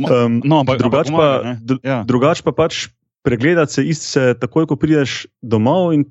um, 0.05 0.41
no, 0.49 0.61
ampak 0.61 0.85
drugače 0.85 1.13
pa, 1.17 1.29
ja. 1.81 2.05
drugač 2.05 2.45
pa 2.45 2.53
pač 2.53 2.93
pregledati 3.27 3.73
se 3.73 3.83
isti 3.83 4.07
se 4.07 4.23
takoj, 4.39 4.69
ko 4.71 4.77
prideš 4.79 5.27
domov 5.43 5.91
in 5.97 6.05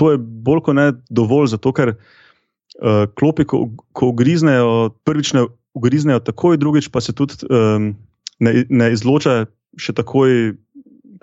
to 0.00 0.14
je 0.14 0.18
bolj 0.18 0.62
kot 0.64 0.78
ne 0.78 0.86
dovolj, 1.12 1.52
zato 1.52 1.74
ker 1.76 1.92
uh, 1.92 3.04
klopi, 3.12 3.44
ko, 3.44 3.68
ko 3.92 4.14
ugriznejo, 4.14 4.94
prvič 5.04 5.34
ne 5.36 5.44
ugriznejo 5.76 6.22
takoj, 6.24 6.56
drugič 6.56 6.88
pa 6.88 7.02
se 7.04 7.12
tudi 7.12 7.44
um, 7.50 7.92
ne, 8.40 8.64
ne 8.70 8.88
izloča 8.94 9.44
še 9.78 9.92
takoj 9.94 10.56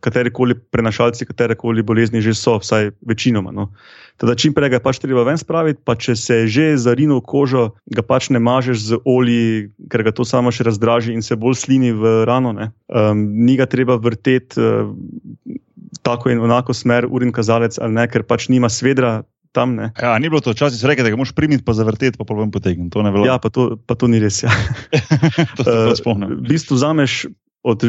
kateri 0.02 0.32
koli 0.34 0.56
prenašalci, 0.56 1.26
katere 1.26 1.56
koli 1.58 1.84
bolezni 1.84 2.22
že 2.22 2.34
so, 2.38 2.58
vsaj 2.62 2.92
večinoma. 3.02 3.52
No. 3.52 3.72
Teda 4.22 4.36
čim 4.38 4.54
prej 4.54 4.76
ga 4.76 4.80
pač 4.82 5.00
treba 5.02 5.26
ven 5.26 5.38
spraviti, 5.38 5.82
pa 5.86 5.98
če 5.98 6.16
se 6.18 6.42
je 6.42 6.48
že 6.48 6.66
zarinil 6.82 7.22
kožo, 7.22 7.72
ga 7.94 8.06
pač 8.06 8.30
ne 8.34 8.42
mažeš 8.42 8.78
z 8.78 9.00
olji, 9.06 9.70
ker 9.90 10.06
ga 10.06 10.14
to 10.14 10.26
samo 10.26 10.54
še 10.54 10.68
razdraži 10.70 11.14
in 11.18 11.26
se 11.26 11.38
bolj 11.38 11.58
slini 11.66 11.94
v 11.94 12.26
rano. 12.30 12.54
Um, 12.54 13.26
ni 13.46 13.58
ga 13.58 13.66
treba 13.70 13.98
vrteti 13.98 14.62
uh, 14.62 14.94
tako 16.06 16.34
in 16.34 16.44
enako 16.46 16.74
smer, 16.78 17.10
urin 17.10 17.34
kazalec 17.34 17.78
ali 17.82 17.98
ne, 17.98 18.06
ker 18.10 18.26
pač 18.28 18.50
nima 18.54 18.70
svedra. 18.70 19.24
Tam, 19.56 19.74
ja, 19.80 20.12
ni 20.22 20.30
bilo 20.30 20.44
to 20.44 20.52
včasih 20.54 20.84
reči, 20.86 21.02
da 21.02 21.10
ga 21.10 21.18
moš 21.18 21.32
primiti, 21.34 21.64
pa 21.66 21.74
zavrteti, 21.74 22.20
pa 22.20 22.28
potem 22.28 22.52
potegniti. 22.54 23.02
Ja, 23.26 23.40
pa 23.42 23.50
to, 23.50 23.80
pa 23.90 23.96
to 23.98 24.06
ni 24.06 24.20
res. 24.22 24.44
Ja. 24.44 24.54
to 25.58 25.66
se 25.66 25.74
uh, 25.74 25.96
spomnim. 25.98 26.36
V 26.44 26.52
bistvu 26.52 26.78
vzameš 26.78 27.26
od 27.66 27.88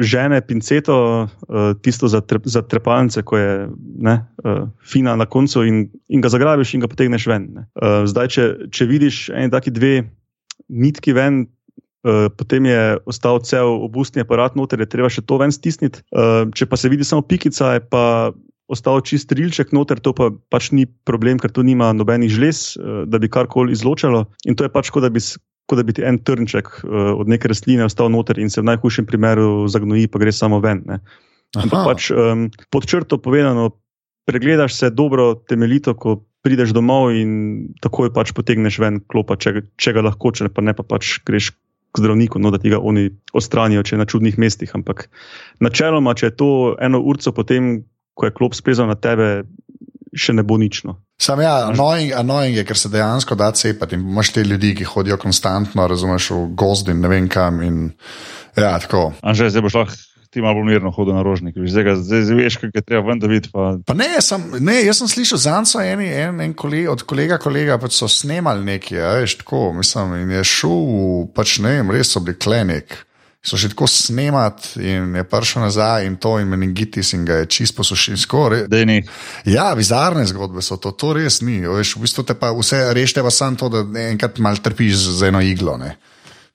žene 0.00 0.40
pinceto, 0.40 0.96
uh, 1.26 1.72
tisto 1.84 2.08
za, 2.08 2.20
tre, 2.20 2.40
za 2.44 2.62
trepalnice, 2.62 3.22
ko 3.22 3.38
je 3.38 3.52
ne, 4.00 4.16
uh, 4.44 4.66
fina 4.80 5.16
na 5.16 5.26
koncu, 5.28 5.64
in, 5.66 5.86
in 6.08 6.24
ga 6.24 6.32
zagrabiš 6.32 6.74
in 6.74 6.84
ga 6.84 6.90
potegneš 6.90 7.26
ven. 7.30 7.48
Uh, 7.78 8.02
zdaj, 8.08 8.32
če, 8.34 8.44
če 8.74 8.88
vidiš 8.90 9.22
eni 9.34 9.52
taki 9.52 9.72
dve 9.74 9.94
nitki 10.68 11.16
ven. 11.16 11.46
Uh, 12.00 12.32
potem 12.32 12.64
je 12.64 12.96
ostal 13.04 13.42
cel 13.44 13.68
obustni 13.84 14.24
aparat 14.24 14.54
noter, 14.56 14.80
je 14.80 14.88
treba 14.88 15.10
še 15.12 15.20
to 15.28 15.36
ven 15.36 15.52
stisniti. 15.52 16.00
Uh, 16.16 16.48
če 16.56 16.64
pa 16.64 16.80
se 16.80 16.88
vidi 16.88 17.04
samo 17.04 17.20
pikica, 17.20 17.74
je 17.76 17.84
pa 17.84 18.32
ostal 18.72 19.02
čist 19.04 19.32
rilček 19.34 19.74
noter, 19.76 20.00
to 20.00 20.14
pa 20.16 20.30
pač 20.48 20.70
ni 20.72 20.86
problem, 21.04 21.36
ker 21.42 21.52
to 21.52 21.66
nima 21.66 21.90
nobenih 21.92 22.30
žlez, 22.30 22.78
da 23.10 23.18
bi 23.18 23.28
karkoli 23.28 23.74
izločalo. 23.74 24.28
In 24.46 24.54
to 24.54 24.64
je 24.64 24.70
pač 24.72 24.92
kot 24.94 25.02
da 25.02 25.10
bi 25.10 25.20
kot 25.70 25.78
da 25.78 25.86
bi 25.86 25.94
ti 25.94 26.02
en 26.06 26.18
trnček 26.18 26.70
uh, 26.82 27.12
od 27.14 27.30
neke 27.30 27.50
rastline 27.50 27.86
ostal 27.86 28.10
noter 28.10 28.40
in 28.42 28.50
se 28.50 28.62
v 28.62 28.66
najhujšem 28.72 29.06
primeru 29.06 29.68
zagnoji, 29.70 30.10
pa 30.10 30.18
gre 30.22 30.34
samo 30.34 30.58
ven. 30.64 30.82
Pač, 31.54 32.10
um, 32.10 32.48
pod 32.74 32.86
črto 32.90 33.18
povedano, 33.22 33.70
pregledaš 34.26 34.74
se 34.78 34.90
dobro, 34.90 35.32
temeljito, 35.34 35.94
ko 35.94 36.20
prideš 36.42 36.74
domov 36.74 37.14
in 37.14 37.32
takoj 37.84 38.12
pač 38.14 38.34
potegneš 38.34 38.80
ven 38.82 39.00
klopa, 39.06 39.38
če, 39.38 39.66
če 39.78 39.94
ga 39.94 40.06
lahko, 40.06 40.32
če 40.34 40.50
pa 40.50 40.64
ne 40.64 40.74
pa 40.76 40.86
pač 40.86 41.18
greš. 41.26 41.54
K 41.90 41.98
zdravniku, 41.98 42.38
no, 42.38 42.52
da 42.54 42.58
ti 42.62 42.70
ga 42.70 42.78
oni 42.78 43.08
odstranijo, 43.34 43.82
če 43.82 43.96
je 43.96 43.98
na 43.98 44.04
čudnih 44.06 44.36
mestih. 44.38 44.70
Ampak 44.78 45.08
načeloma, 45.58 46.12
če 46.14 46.28
je 46.28 46.34
to 46.38 46.50
eno 46.78 47.00
urco, 47.02 47.32
potem, 47.34 47.80
ko 48.14 48.28
je 48.28 48.34
klop 48.36 48.54
splezal 48.54 48.86
na 48.86 48.94
tebe, 48.94 49.42
še 50.16 50.34
ne 50.34 50.44
bo 50.46 50.58
nično. 50.60 50.96
Sam 51.20 51.42
ja, 51.44 51.68
annoying, 51.68 52.14
annoying 52.16 52.56
je, 52.56 52.64
ker 52.64 52.78
se 52.78 52.88
dejansko 52.88 53.36
da 53.36 53.50
cepati 53.52 53.98
in 53.98 54.06
imaš 54.08 54.32
te 54.32 54.44
ljudi, 54.44 54.74
ki 54.78 54.88
hodijo 54.88 55.18
konstantno, 55.20 55.86
razumeš, 55.88 56.30
v 56.30 56.46
gozd 56.56 56.88
in 56.88 57.02
ne 57.04 57.10
vem 57.12 57.28
kam. 57.28 57.60
In, 57.62 57.90
ja, 58.56 58.78
tako. 58.80 59.10
Anže, 59.22 59.50
zdaj 59.52 59.66
boš 59.68 59.82
lahko. 59.82 60.06
Ti 60.30 60.38
malo 60.38 60.62
mirno 60.62 60.92
hodi 60.94 61.10
na 61.10 61.24
rožnik, 61.26 61.56
zdaj, 61.58 61.96
zdaj, 62.06 62.20
zdaj 62.22 62.36
veš, 62.38 62.56
kaj 62.62 62.70
je 62.70 62.82
treba 62.86 63.08
ven, 63.08 63.18
vidiš. 63.18 63.50
Pa... 63.50 63.64
Pa 63.82 63.96
ne, 63.98 64.12
sem, 64.22 64.44
ne, 64.62 64.76
jaz 64.86 65.00
sem 65.00 65.10
slišal 65.10 65.40
za 65.42 65.56
eno, 65.58 65.82
en, 65.82 66.04
en, 66.06 66.38
en 66.44 66.54
kolega, 66.54 66.92
od 66.92 67.02
kolega, 67.02 67.38
kolega 67.42 67.80
pač 67.82 67.96
so 67.98 68.06
snemali 68.06 68.62
nekaj, 68.62 69.00
veš, 69.18 69.40
tako, 69.40 69.72
mislim, 69.74 70.14
in 70.22 70.30
je 70.36 70.44
šel, 70.46 70.84
pač 71.34 71.58
ne 71.66 71.74
vem, 71.80 71.90
res 71.98 72.14
so 72.14 72.22
bili 72.22 72.38
klenik 72.38 72.94
so 73.42 73.56
že 73.56 73.68
tako 73.72 73.86
snemati 73.86 74.80
in 74.84 75.14
je 75.16 75.24
prišel 75.24 75.62
nazaj 75.62 76.06
in 76.06 76.16
to 76.16 76.38
in 76.38 76.48
meningitis 76.48 77.12
in 77.12 77.24
ga 77.24 77.40
je 77.40 77.46
čisto 77.46 77.76
posušil. 77.76 78.16
Ja, 79.44 79.74
bizarne 79.74 80.26
zgodbe 80.26 80.62
so 80.62 80.76
to, 80.76 80.92
to 80.92 81.12
res 81.16 81.40
ni. 81.40 81.64
Veš, 81.64 81.96
v 81.96 82.04
bistvu 82.04 82.24
te 82.24 82.34
pa 82.36 82.52
vse 82.52 82.92
rešite, 82.94 83.22
pa 83.22 83.30
samo 83.30 83.56
to, 83.56 83.68
da 83.68 84.00
enkrat 84.00 84.38
mal 84.38 84.60
trpiš 84.60 85.16
z 85.16 85.32
eno 85.32 85.40
iglo. 85.40 85.76
Ne. 85.80 85.96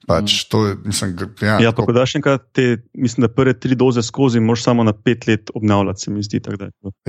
Pač, 0.06 0.44
to, 0.46 0.60
mislim, 0.84 1.16
ja, 1.42 1.56
ja, 1.60 1.72
tako... 1.74 1.92
daš 1.92 2.14
enkrat 2.14 2.44
te, 2.54 2.76
mislim, 2.94 3.26
da 3.26 3.28
prve 3.32 3.56
tri 3.58 3.74
doze 3.74 4.02
skozi, 4.06 4.40
moš 4.40 4.62
samo 4.62 4.84
na 4.86 4.92
pet 4.92 5.26
let 5.26 5.50
obnavljati, 5.54 6.00
se 6.00 6.10
mi 6.10 6.22
zdi. 6.22 6.40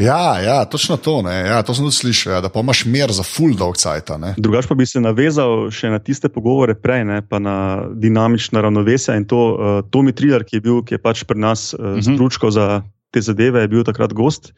Ja, 0.01 0.39
ja, 0.41 0.65
točno 0.65 0.97
to. 0.97 1.21
Ja, 1.29 1.61
to 1.63 1.75
sem 1.77 1.85
tudi 1.85 1.95
slišal, 1.95 2.33
ja, 2.33 2.41
da 2.41 2.49
pa 2.49 2.65
imaš 2.65 2.85
mer 2.85 3.13
za 3.13 3.23
full 3.23 3.53
dog 3.57 3.77
cajt. 3.77 4.09
Drugač 4.37 4.65
pa 4.65 4.75
bi 4.75 4.85
se 4.89 5.01
navezal 5.03 5.69
še 5.69 5.93
na 5.93 6.01
tiste 6.01 6.29
pogovore 6.33 6.73
prej, 6.73 7.05
ne, 7.05 7.21
pa 7.21 7.39
na 7.43 7.85
dinamično 7.93 8.61
ravnovesje 8.65 9.17
in 9.17 9.29
to 9.29 9.41
uh, 9.53 9.79
Tomi 9.93 10.15
Triller, 10.17 10.45
ki 10.47 10.57
je 10.57 10.65
bil, 10.65 10.81
ki 10.81 10.97
je 10.97 11.03
pač 11.03 11.25
pri 11.29 11.39
nas 11.39 11.73
uh, 11.73 11.79
uh 11.79 11.97
-huh. 11.97 12.15
stručko 12.15 12.51
za 12.51 12.81
te 13.11 13.21
zadeve, 13.21 13.61
je 13.61 13.67
bil 13.67 13.83
takrat 13.83 14.13
gost. 14.13 14.53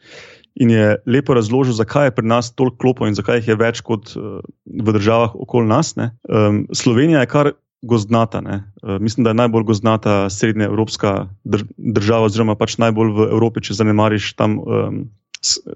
In 0.54 0.70
je 0.70 0.96
lepo 1.06 1.34
razložil, 1.34 1.74
zakaj 1.74 2.06
je 2.06 2.10
pri 2.10 2.26
nas 2.26 2.54
toliko 2.54 2.76
klopov 2.76 3.08
in 3.08 3.14
zakaj 3.14 3.38
jih 3.38 3.48
je 3.48 3.56
več 3.56 3.80
kot 3.80 4.16
uh, 4.16 4.40
v 4.66 4.92
državah 4.92 5.34
okoli 5.34 5.68
nas. 5.68 5.94
Um, 5.96 6.66
Slovenija 6.72 7.20
je 7.20 7.26
kar 7.26 7.52
gozdnata. 7.82 8.42
Uh, 8.82 9.00
mislim, 9.00 9.24
da 9.24 9.30
je 9.30 9.40
najbolj 9.40 9.64
gozdnata 9.64 10.30
srednja 10.30 10.64
evropska 10.64 11.28
dr 11.44 11.64
država, 11.76 12.28
oziroma 12.28 12.54
pač 12.54 12.78
najbolj 12.78 13.12
v 13.16 13.28
Evropi, 13.30 13.64
če 13.64 13.78
zanemariš 13.80 14.34
tam 14.36 14.58
um, 14.58 15.00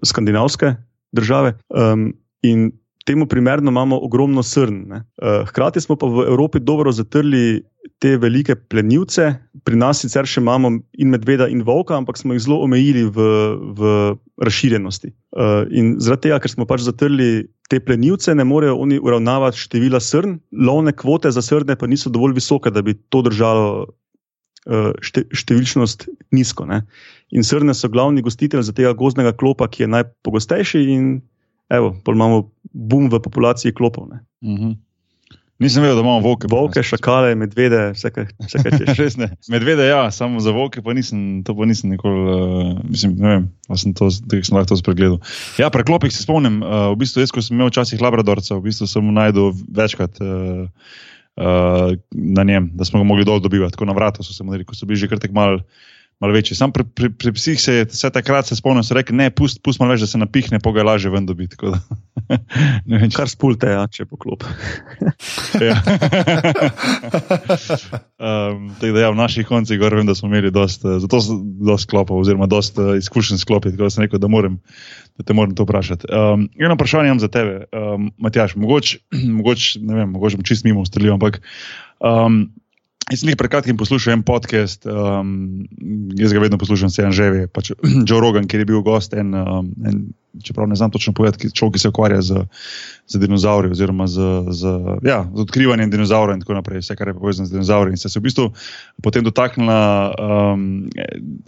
skandinavske 0.04 0.74
države. 1.12 1.56
Um, 1.68 2.12
in 2.42 2.72
temu 3.04 3.26
primerno 3.26 3.70
imamo 3.70 3.98
ogromno 4.04 4.42
srn. 4.42 4.92
Uh, 4.92 5.48
hkrati 5.48 5.80
smo 5.80 5.96
pa 5.96 6.06
v 6.06 6.26
Evropi 6.28 6.58
dobro 6.60 6.92
zatrli 6.92 7.62
te 7.98 8.16
velike 8.16 8.54
plenilce, 8.54 9.34
pri 9.64 9.76
nas 9.76 10.00
sicer 10.00 10.26
še 10.26 10.40
imamo 10.40 10.70
in 10.98 11.12
medveda, 11.12 11.48
in 11.48 11.62
volka, 11.64 11.96
ampak 11.96 12.18
smo 12.18 12.34
jih 12.34 12.42
zelo 12.46 12.62
omejili 12.64 13.04
v, 13.04 13.26
v 13.76 13.90
razširjenosti. 14.44 15.12
Uh, 15.36 15.64
in 15.70 15.94
zaradi 16.00 16.28
tega, 16.28 16.40
ker 16.40 16.52
smo 16.52 16.66
pač 16.68 16.84
zatrli 16.86 17.44
te 17.68 17.80
plenilce, 17.80 18.34
ne 18.34 18.44
morejo 18.44 18.78
oni 18.80 18.98
uravnavati 19.00 19.60
števila 19.60 20.00
srn, 20.00 20.38
lovne 20.52 20.92
kvote 20.96 21.32
za 21.32 21.44
srne 21.44 21.76
pa 21.76 21.88
niso 21.88 22.12
dovolj 22.12 22.38
visoke, 22.40 22.72
da 22.72 22.82
bi 22.82 22.96
to 23.12 23.24
držalo. 23.24 23.92
Šte, 25.04 25.26
številčnost 25.36 26.06
nizko. 26.32 26.64
Ne? 26.64 26.78
In 27.36 27.44
srne 27.44 27.74
so 27.76 27.90
glavni 27.92 28.22
gostitelj 28.24 28.62
za 28.64 28.72
tega 28.72 28.94
gozdnega 28.96 29.34
klopa, 29.36 29.66
ki 29.68 29.82
je 29.82 29.88
najpogostejši, 29.92 30.80
in 30.88 31.10
evo, 31.68 31.90
imamo 32.08 32.46
bum 32.74 33.08
v 33.08 33.22
populaciji 33.22 33.72
klopov. 33.72 34.10
Uh 34.10 34.18
-huh. 34.42 34.74
Nisem 35.58 35.84
vedel, 35.84 35.96
da 35.96 36.02
imamo 36.02 36.20
volke. 36.20 36.48
Volke, 36.50 36.82
šakale, 36.82 37.34
medvede, 37.38 37.92
vse 37.94 38.10
kaj 38.10 38.26
češ. 38.90 39.14
medvede, 39.54 39.86
ja, 39.86 40.10
samo 40.10 40.40
za 40.42 40.50
volke 40.50 40.82
pa 40.82 40.92
nisem, 40.92 41.44
to 41.46 41.54
pa 41.54 41.68
nisem 41.70 41.94
nikoli, 41.94 42.24
uh, 42.26 42.80
mislim, 42.90 43.14
ne 43.22 43.28
vem, 43.28 43.46
pa 43.68 43.78
sem 43.78 43.94
to, 43.94 44.10
da 44.26 44.42
sem 44.42 44.58
lahko 44.58 44.72
to 44.72 44.80
spregledal. 44.82 45.20
Ja, 45.62 45.70
preklopih 45.70 46.10
se 46.12 46.26
spomnim, 46.26 46.58
uh, 46.62 46.90
v 46.92 46.98
bistvu 47.04 47.22
jaz, 47.22 47.30
ko 47.30 47.42
sem 47.42 47.54
imel 47.54 47.70
včasih 47.70 48.02
labradorca, 48.02 48.58
v 48.58 48.66
bistvu 48.66 48.90
sem 48.90 49.14
najdel 49.14 49.54
večkrat 49.78 50.18
uh, 50.18 50.66
uh, 51.38 51.94
na 52.10 52.42
njem, 52.50 52.72
da 52.74 52.84
smo 52.84 53.04
ga 53.04 53.06
mogli 53.06 53.24
dol 53.24 53.38
dobivati, 53.40 53.78
tako 53.78 53.86
na 53.86 53.94
vratu 53.94 54.26
so 54.26 54.34
se 54.34 54.42
mu 54.42 54.58
rekli, 54.58 54.66
ko 54.66 54.74
so 54.74 54.90
bili 54.90 54.98
že 54.98 55.08
kar 55.12 55.22
tek 55.22 55.32
mal 55.32 55.62
malo 56.24 56.34
večji. 56.34 56.56
Sam 56.56 56.72
pri, 56.72 56.86
pri, 56.88 57.12
pri 57.12 57.32
psih 57.36 57.60
se 57.60 57.74
je 57.74 57.88
vse 57.90 58.10
takrat 58.14 58.48
spomnil, 58.50 58.82
da 58.82 58.88
so 58.88 58.96
rekli: 58.96 59.16
ne, 59.20 59.28
pusti 59.30 59.60
pust 59.64 59.82
malo 59.82 59.92
več, 59.92 60.04
da 60.06 60.10
se 60.10 60.20
napihne, 60.20 60.60
pa 60.64 60.72
ga 60.72 60.82
je 60.82 60.88
lažje 60.88 61.12
ven 61.12 61.28
dobiti. 61.28 61.60
vem, 62.88 63.10
Kar 63.12 63.28
spulte, 63.30 63.70
ja, 63.74 63.84
če 63.90 64.06
poklop. 64.08 64.44
ja. 65.60 65.76
um, 68.24 68.70
da, 68.80 68.88
ja, 68.88 69.10
v 69.12 69.18
naših 69.18 69.48
koncih 69.48 69.80
gor 69.80 69.96
vem, 69.98 70.08
da 70.08 70.16
smo 70.16 70.30
imeli 70.32 70.52
dost, 70.54 70.86
eh, 70.86 70.98
zato 71.04 71.20
dost 71.64 71.90
klopov, 71.90 72.22
oziroma 72.22 72.48
dost 72.50 72.80
uh, 72.80 72.94
izkušenj 72.98 73.42
sklopiti, 73.42 73.76
tako 73.76 73.90
da 73.90 73.94
sem 73.94 74.06
rekel, 74.06 74.22
da 74.22 74.30
moram. 74.32 74.60
Da 75.14 75.22
te 75.22 75.30
moram 75.30 75.52
to 75.54 75.62
vprašati. 75.62 76.08
Um, 76.10 76.48
eno 76.58 76.74
vprašanje 76.74 77.06
imam 77.06 77.20
za 77.22 77.28
tebe, 77.30 77.68
um, 77.70 78.08
Matjaš. 78.18 78.56
Mogoče, 78.58 78.98
mogoče, 79.38 79.78
ne 79.86 80.00
vem, 80.00 80.10
mogoče 80.10 80.42
čist 80.42 80.66
mimo 80.66 80.82
ustrelil, 80.82 81.12
ampak 81.14 81.38
um, 82.02 82.48
Jaz 83.12 83.20
sem 83.20 83.28
jih 83.28 83.36
pred 83.36 83.52
kratkim 83.52 83.76
poslušal 83.76 84.14
en 84.14 84.22
podcast, 84.24 84.86
um, 84.88 85.64
jaz 86.16 86.32
ga 86.32 86.40
vedno 86.40 86.58
poslušam, 86.60 86.88
se 86.90 87.04
Anževi, 87.04 87.46
pač 87.52 87.74
Joe 88.08 88.20
Rogan, 88.22 88.48
ki 88.48 88.62
je 88.62 88.68
bil 88.68 88.80
gost 88.86 89.12
en, 89.16 89.34
um, 89.36 89.68
en 89.84 90.06
čeprav 90.42 90.68
ne 90.68 90.74
znam 90.74 90.90
točno 90.90 91.12
povedati, 91.12 91.50
človek, 91.52 91.72
ki 91.72 91.78
se 91.78 91.88
ukvarja 91.88 92.22
z, 92.22 92.44
z 93.06 93.18
dinozauri, 93.18 93.70
oziroma 93.70 94.06
z, 94.06 94.20
z, 94.50 94.62
ja, 95.02 95.24
z 95.34 95.40
odkrivanjem 95.40 95.90
dinozaurov 95.90 96.34
in 96.34 96.40
tako 96.40 96.54
naprej, 96.54 96.80
vse, 96.80 96.96
kar 96.96 97.08
je 97.08 97.14
povezano 97.14 97.46
z 97.46 97.52
dinozauri. 97.52 97.90
In 97.90 98.00
se 98.00 98.08
je 98.08 98.20
v 98.20 98.24
bistvu 98.24 98.50
potem 99.02 99.24
dotaknila 99.24 100.14
um, 100.18 100.88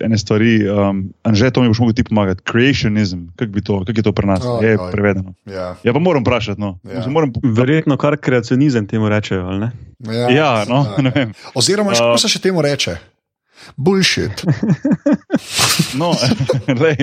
ene 0.03 0.19
stvari, 0.19 0.69
um, 0.69 1.05
Anže, 1.23 1.51
to 1.51 1.63
mi 1.63 1.69
boš 1.69 1.79
mogel 1.79 1.95
ti 1.95 2.05
pomagati, 2.05 2.43
creationism, 2.43 3.19
kako 3.37 3.85
kak 3.85 3.97
je 3.97 4.03
to 4.03 4.13
pri 4.13 4.27
nas, 4.27 4.45
oh, 4.45 4.63
je 4.63 4.79
oh, 4.79 4.91
prevedeno. 4.93 5.35
Ja. 5.47 5.77
ja, 5.83 5.93
pa 5.93 5.99
moram 5.99 6.23
vprašati. 6.23 6.61
No. 6.61 6.79
Ja. 6.85 7.07
Moram... 7.09 7.33
Verjetno 7.43 7.97
kar 7.97 8.17
kreacionizem 8.17 8.87
temu 8.87 9.09
rečejo, 9.09 9.47
ali 9.47 9.61
ne? 9.61 9.71
Ja, 9.99 10.31
ja 10.31 10.65
no, 10.69 10.87
ja. 10.97 11.03
ne 11.03 11.13
vem. 11.15 11.33
Oziroma, 11.55 11.91
uh, 11.91 11.99
kako 11.99 12.19
se 12.19 12.29
še 12.29 12.39
temu 12.39 12.63
reče? 12.63 12.97
Bullshit. 13.77 14.45
No, 15.95 16.13
lej, 16.83 16.97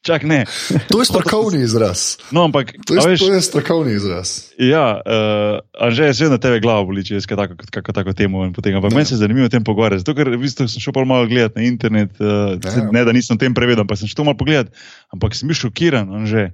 čak 0.00 0.24
ne. 0.24 0.44
To 0.88 1.00
je 1.00 1.06
strokovni 1.08 1.62
izraz. 1.62 2.16
No, 2.32 2.44
ampak, 2.44 2.72
to, 2.86 2.96
je, 2.96 3.04
veš, 3.04 3.20
to 3.20 3.32
je 3.32 3.40
strokovni 3.42 3.92
izraz. 3.96 4.52
Ja, 4.58 5.00
uh, 5.00 5.92
že 5.92 6.08
je 6.08 6.16
vedno 6.24 6.38
tebe 6.38 6.60
glavo 6.60 6.88
boli, 6.88 7.04
če 7.04 7.20
je 7.20 7.26
tako, 7.28 7.56
kako 7.70 7.92
tako 7.92 8.12
temu. 8.16 8.44
Ampak 8.48 8.92
meni 8.92 9.04
se 9.04 9.14
je 9.14 9.22
zanimivo 9.22 9.46
o 9.46 9.52
tem 9.52 9.64
pogovarjati. 9.64 10.04
Zato, 10.04 10.16
ker 10.16 10.32
v 10.32 10.40
bistvu 10.40 10.68
sem 10.68 10.82
šel 10.82 11.04
malo 11.04 11.28
gledati 11.28 11.60
na 11.60 11.68
internet, 11.68 12.16
uh, 12.20 12.56
ja. 12.56 12.88
ne 12.92 13.04
da 13.04 13.12
nisem 13.12 13.36
o 13.36 13.40
tem 13.40 13.54
prevedel, 13.54 13.86
pa 13.88 13.96
sem 13.96 14.08
šel 14.08 14.24
malo 14.24 14.40
pogledati. 14.40 14.72
Ampak 15.12 15.36
sem 15.36 15.48
bil 15.48 15.58
šokiran, 15.58 16.08
že 16.28 16.52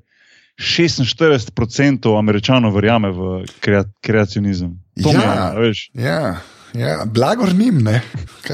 46% 0.58 2.18
američanov 2.18 2.74
verjame 2.74 3.14
v 3.14 3.46
kreacionizem. 4.02 4.74
To 5.02 5.14
ja, 5.14 5.22
me, 5.54 5.68
veš. 5.68 5.90
Ja. 5.94 6.42
Ja, 6.74 7.04
blagor 7.06 7.54
njim, 7.54 7.78
ne. 7.82 8.02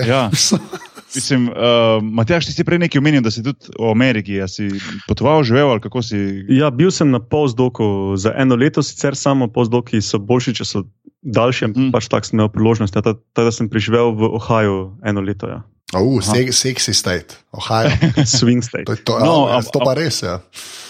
Ja. 0.07 0.31
Mislim, 1.15 1.49
uh, 1.49 1.55
Matjaš, 2.03 2.47
ti 2.47 2.53
si 2.53 2.65
prej 2.65 2.79
nekaj 2.79 2.99
omenil, 2.99 3.23
da 3.23 3.31
si 3.31 3.43
tudi 3.43 3.71
v 3.79 3.91
Ameriki. 3.91 4.41
Si 4.51 4.67
potoval, 5.09 5.45
živel 5.47 5.71
ali 5.71 5.81
kako 5.81 6.03
si? 6.03 6.19
Ja, 6.49 6.71
bil 6.71 6.91
sem 6.91 7.11
na 7.11 7.21
postdoku 7.21 8.17
za 8.17 8.35
eno 8.37 8.57
leto, 8.59 8.83
sicer 8.83 9.17
samo 9.17 9.47
postdoki 9.49 10.03
so 10.03 10.19
boljši, 10.19 10.55
če 10.59 10.65
so 10.65 10.83
daljši, 11.23 11.71
mm. 11.71 11.93
pač 11.95 12.09
tako 12.11 12.27
sem 12.27 12.39
imel 12.41 12.51
priložnost. 12.51 12.99
Ja, 12.99 13.15
Teda 13.15 13.53
sem 13.55 13.71
preživel 13.71 14.11
v 14.19 14.35
Ohaju 14.41 14.97
eno 15.07 15.23
leto. 15.23 15.49
Ja. 15.49 15.62
Uh, 15.93 16.18
sexy 16.51 16.95
state, 16.95 17.37
Ohio. 17.53 17.91
Swing 18.24 18.62
state. 18.62 18.87
To, 18.87 18.97
to, 18.97 19.18
no, 19.20 19.47
a, 19.47 19.62
to 19.62 19.78
pa 19.78 19.95
res 19.95 20.22
je. 20.22 20.26
Ja. 20.26 20.41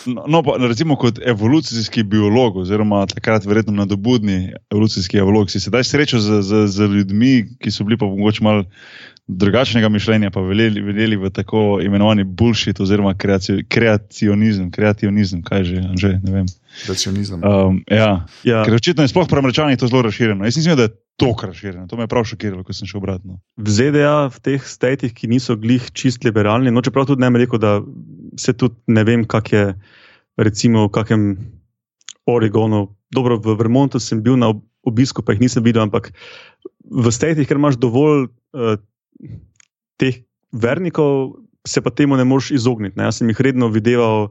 No, 0.06 0.24
no, 0.28 0.42
pa, 0.42 0.56
recimo 0.60 0.96
kot 0.96 1.18
evolucijski 1.18 2.02
biolog, 2.02 2.56
oziroma 2.56 3.06
takrat 3.10 3.44
verjetno 3.44 3.72
nadobudni 3.72 4.54
evolucijski 4.72 5.18
evolog, 5.18 5.50
si 5.50 5.60
se 5.60 5.72
daj 5.72 5.84
srečo 5.84 6.20
z, 6.20 6.40
z, 6.42 6.66
z 6.66 6.88
ljudmi, 6.94 7.34
ki 7.60 7.72
so 7.72 7.84
bili 7.84 7.98
pa 7.98 8.06
mogoče 8.06 8.44
malo 8.44 8.64
drugačnega 9.26 9.88
mišljenja, 9.88 10.30
pa 10.30 10.42
veljeli, 10.44 10.82
veljeli 10.84 11.16
v 11.16 11.30
tako 11.32 11.78
imenovani 11.82 12.24
bullshit 12.24 12.80
oziroma 12.80 13.14
kreacionizem, 13.68 14.68
kreacionizem, 14.70 15.40
kaj 15.42 15.64
že, 15.64 15.80
že 16.00 16.10
ne 16.22 16.32
vem. 16.32 16.50
Kreacionizem. 16.84 17.40
Um, 17.40 17.80
ja. 17.88 18.26
ja. 18.44 18.64
Ker 18.66 18.76
očitno 18.76 19.04
je 19.04 19.12
sploh 19.14 19.28
pri 19.30 19.40
američanih 19.40 19.78
to 19.80 19.88
zelo 19.88 20.02
razširjeno. 20.04 20.44
Jaz 20.44 20.58
mislim, 20.60 20.76
da 20.76 20.88
je 20.88 20.94
to 21.16 21.32
razširjeno. 21.42 21.86
To 21.88 21.96
me 21.96 22.04
je 22.04 22.12
prav 22.12 22.28
šokiralo, 22.28 22.64
ko 22.64 22.76
sem 22.76 22.90
šel 22.90 23.00
obratno. 23.00 23.38
V 23.56 23.70
ZDA, 23.70 24.28
v 24.34 24.44
teh 24.44 24.68
statih, 24.68 25.14
ki 25.16 25.30
niso 25.32 25.56
glih 25.56 25.88
čist 25.96 26.24
liberalni, 26.24 26.74
no 26.74 26.84
čeprav 26.84 27.08
tudi 27.08 27.24
ne 27.24 27.30
bi 27.32 27.44
rekel, 27.46 27.62
da 27.62 27.78
se 28.36 28.52
tudi 28.52 28.76
ne 28.92 29.04
vem, 29.08 29.24
kak 29.24 29.52
je 29.52 29.66
recimo 30.36 30.88
v 30.88 30.94
kakem 31.00 31.28
Oregonu. 32.28 32.90
Dobro, 33.14 33.38
v 33.40 33.56
Vermontu 33.56 34.00
sem 34.02 34.20
bil 34.20 34.36
na 34.36 34.52
obisku, 34.84 35.22
pa 35.24 35.32
jih 35.32 35.46
nisem 35.46 35.64
videl, 35.64 35.86
ampak 35.86 36.10
v 36.84 37.12
statih, 37.14 37.48
ker 37.48 37.56
imaš 37.56 37.78
dovolj 37.80 38.26
uh, 38.28 38.76
teh 40.00 40.22
vernikov, 40.52 41.36
se 41.66 41.80
pa 41.80 41.90
temu 41.90 42.16
ne 42.16 42.24
moreš 42.24 42.50
izogniti. 42.54 42.98
Ne? 42.98 43.08
Jaz 43.08 43.20
sem 43.20 43.30
jih 43.32 43.40
redno 43.40 43.70
videl 43.72 44.28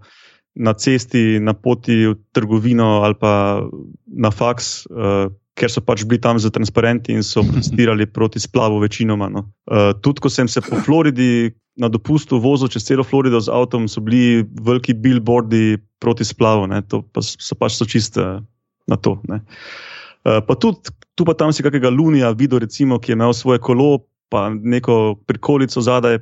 na 0.54 0.74
cesti, 0.78 1.40
na 1.42 1.54
poti 1.58 2.06
v 2.12 2.18
trgovino 2.36 3.02
ali 3.02 3.18
pa 3.18 3.64
na 4.06 4.30
faks, 4.30 4.86
uh, 4.92 5.32
ker 5.58 5.70
so 5.70 5.82
pač 5.82 6.06
bili 6.06 6.22
tam 6.22 6.38
za 6.40 6.54
transparenti 6.54 7.14
in 7.14 7.26
so 7.26 7.42
protestirali 7.50 8.06
proti 8.06 8.40
splavu, 8.40 8.80
večinoma. 8.84 9.30
No. 9.34 9.48
Uh, 9.66 9.92
tudi 10.02 10.22
ko 10.22 10.30
sem 10.30 10.48
se 10.48 10.62
po 10.62 10.78
Floridi 10.86 11.54
na 11.78 11.90
dopustu 11.90 12.38
vozil 12.38 12.70
čez 12.70 12.86
celo 12.86 13.04
Florido 13.04 13.42
z 13.42 13.50
avtom, 13.50 13.90
so 13.90 14.02
bili 14.02 14.46
veliki 14.62 14.94
billboardi 14.94 15.82
proti 16.00 16.26
splavu, 16.26 16.70
ne. 16.70 16.84
to 16.86 17.02
pa 17.02 17.22
so 17.26 17.58
pač 17.58 17.80
so 17.80 17.90
čiste 17.90 18.22
na 18.86 18.98
to. 19.02 19.18
Uh, 19.26 20.38
pa 20.46 20.54
tudi 20.54 20.94
tu 21.16 21.26
pa 21.26 21.34
tam 21.34 21.54
si 21.54 21.64
kakega 21.64 21.90
Lunija 21.94 22.34
videl, 22.34 22.62
recimo, 22.66 22.98
ki 23.00 23.14
je 23.14 23.18
imel 23.18 23.34
svoje 23.34 23.62
kolo, 23.62 24.06
pa 24.30 24.50
neko 24.50 25.16
prikolico 25.28 25.82
zadaj, 25.82 26.20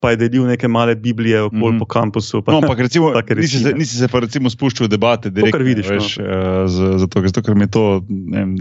pa 0.00 0.10
je 0.10 0.16
delil 0.16 0.46
neke 0.46 0.68
male 0.68 0.94
Biblije 0.94 1.42
okoli 1.42 1.58
mm 1.58 1.76
-hmm. 1.76 1.78
po 1.78 1.84
kampusu. 1.84 2.42
Pa, 2.42 2.52
no, 2.52 2.58
ampak 2.58 2.78
recimo, 2.78 3.12
nisi, 3.36 3.58
se, 3.58 3.72
nisi 3.72 3.96
se 3.96 4.08
pa 4.08 4.20
recimo 4.20 4.50
spuščal 4.50 4.86
v 4.86 4.90
debate, 4.90 5.30
da 5.30 5.42
vidiš. 5.58 5.88
Veš, 5.88 6.16
no. 6.16 6.24
uh, 6.24 6.98
zato, 6.98 7.22
zato, 7.26 7.42
ker 7.42 7.54
mi 7.54 7.62
je 7.62 7.70
to. 7.70 8.04
Vem, 8.32 8.56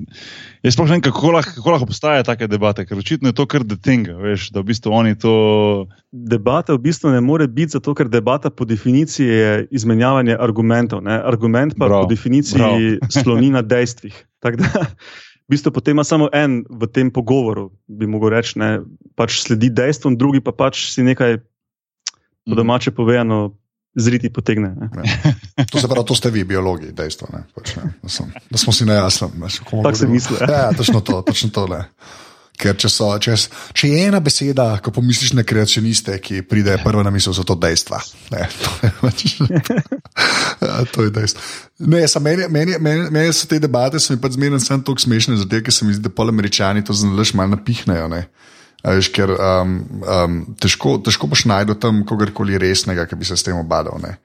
jaz 0.64 0.74
sploh 0.74 0.88
ne 0.88 0.92
vem, 0.92 1.02
kako 1.02 1.32
lahko, 1.32 1.52
kako 1.56 1.72
lahko 1.72 1.84
obstajajo 1.84 2.24
take 2.24 2.48
debate, 2.48 2.86
ker 2.86 2.98
očitno 2.98 3.30
je 3.30 3.34
to 3.34 3.46
kar 3.46 3.64
detenga. 3.64 4.14
Veš, 4.14 4.50
da 4.50 4.60
v 4.60 4.64
bistvu 4.64 4.92
oni 4.92 5.16
to. 5.16 5.88
Debata 6.12 6.74
v 6.74 6.78
bistvu 6.78 7.10
ne 7.10 7.22
more 7.22 7.48
biti, 7.48 7.72
zato 7.72 7.94
ker 7.94 8.10
debata 8.10 8.50
po 8.50 8.66
definiciji 8.66 9.28
je 9.28 9.68
izmenjavanje 9.72 10.38
argumentov. 10.40 11.04
Ne? 11.04 11.22
Argument 11.24 11.78
pa 11.78 11.86
Bravo. 11.86 12.04
po 12.04 12.10
definiciji 12.10 12.58
Bravo. 12.58 12.80
sloni 13.10 13.50
na 13.50 13.62
dejstvih. 13.74 14.26
V 15.48 15.56
bistvu 15.56 15.72
potem 15.72 15.96
ima 15.96 16.04
samo 16.04 16.28
en 16.36 16.64
v 16.68 16.88
tem 16.92 17.12
pogovoru, 17.12 17.72
bi 17.88 18.08
mogel 18.08 18.36
reči, 18.36 18.60
ne, 18.60 18.84
pač 19.16 19.40
sledi 19.48 19.72
dejstvom, 19.72 20.20
drugi 20.20 20.44
pa 20.44 20.52
pač 20.52 20.92
si 20.92 21.08
nekaj 21.08 21.40
po 21.40 22.54
mhm. 22.54 22.58
domače 22.60 22.92
povedano. 22.92 23.56
Zriti 23.98 24.30
potegne. 24.30 24.78
Ja. 24.78 25.66
To 25.74 25.82
se 25.82 25.88
pravi, 25.90 26.06
to 26.06 26.14
ste 26.14 26.30
vi, 26.30 26.44
biologi, 26.46 26.92
dejstvo. 26.94 27.34
Ne? 27.34 27.50
Pač, 27.50 27.74
ne? 27.82 27.98
Da, 27.98 28.10
sem, 28.14 28.30
da 28.30 28.58
smo 28.62 28.70
si 28.70 28.86
na 28.86 28.94
jasnem. 28.94 29.34
Tako 29.42 29.90
se 29.98 30.06
misli. 30.06 30.38
Ja, 30.38 30.70
ja, 30.70 30.74
točno 30.78 31.02
to. 31.02 31.24
Točno 31.26 31.50
to 31.50 31.66
Ker 32.58 32.74
če, 32.74 32.90
so, 32.90 33.12
če, 33.22 33.36
če 33.78 33.90
je 33.92 34.06
ena 34.08 34.18
beseda, 34.24 34.66
ko 34.82 34.90
pomisliš 34.96 35.36
na 35.38 35.44
kreacioniste, 35.46 36.16
ki 36.24 36.42
pride 36.50 36.80
prva 36.82 37.04
na 37.06 37.12
misel, 37.14 37.36
so 37.38 37.46
to 37.46 37.54
dejstva. 37.54 38.00
Ne, 38.34 38.48
to, 38.64 38.72
je, 38.82 38.92
pač, 39.02 39.26
ja, 40.66 40.80
to 40.90 41.06
je 41.06 41.14
dejstvo. 41.20 41.44
Ne, 41.86 42.02
meni, 42.26 42.48
meni, 42.50 42.80
meni, 42.82 43.06
meni 43.14 43.36
so 43.38 43.46
te 43.50 43.62
debate, 43.62 44.02
pač 44.18 44.40
sem 44.66 44.82
tako 44.82 44.98
smešne, 45.06 45.38
zato 45.38 45.62
ker 45.62 45.74
se 45.74 45.86
mi 45.86 45.94
zdi, 45.94 46.08
da 46.10 46.14
pol 46.14 46.34
američani 46.34 46.82
to 46.86 46.98
zelo 46.98 47.26
malo 47.38 47.54
napihnejo. 47.54 48.10
Ne. 48.10 48.26
Veš, 48.82 49.10
ker 49.14 49.34
um, 49.34 49.78
um, 50.02 50.42
težko, 50.62 50.98
težko 51.04 51.30
boš 51.30 51.46
najdel 51.50 51.78
tam 51.82 52.04
kogarkoli 52.08 52.58
resnega, 52.62 53.06
ki 53.10 53.18
bi 53.20 53.26
se 53.28 53.38
s 53.38 53.46
tem 53.46 53.58
obadal. 53.58 54.02
Ne. 54.02 54.18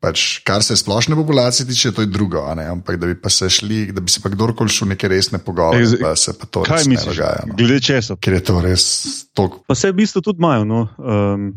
Pač, 0.00 0.42
kar 0.44 0.62
se 0.62 0.76
splošne 0.76 1.16
populacije 1.16 1.66
tiče, 1.66 1.92
to 1.92 2.04
je 2.04 2.06
drugo. 2.06 2.44
Ampak 2.70 2.96
da 3.00 3.06
bi 3.06 3.30
se 3.30 3.48
šli, 3.50 3.92
da 3.92 4.00
bi 4.00 4.10
se 4.12 4.20
pa 4.20 4.28
kdorkoli 4.28 4.68
šel 4.68 4.88
neke 4.88 5.08
resne 5.08 5.38
pogovore, 5.38 5.86
pa 6.00 6.16
se 6.16 6.38
pa 6.38 6.46
to 6.46 6.62
kaj 6.62 6.84
misliš, 6.86 7.16
dogaja. 7.16 7.44
No. 7.46 7.54
Glede 7.56 7.80
česa? 7.80 8.16
Ker 8.20 8.36
je 8.36 8.42
to 8.44 8.60
res 8.60 8.84
toliko. 9.32 9.62
Pa 9.66 9.74
se 9.74 9.90
v 9.90 9.96
bistvu 10.02 10.20
tudi 10.20 10.38
imajo. 10.38 10.66
No. 10.68 10.88
Um, 10.98 11.54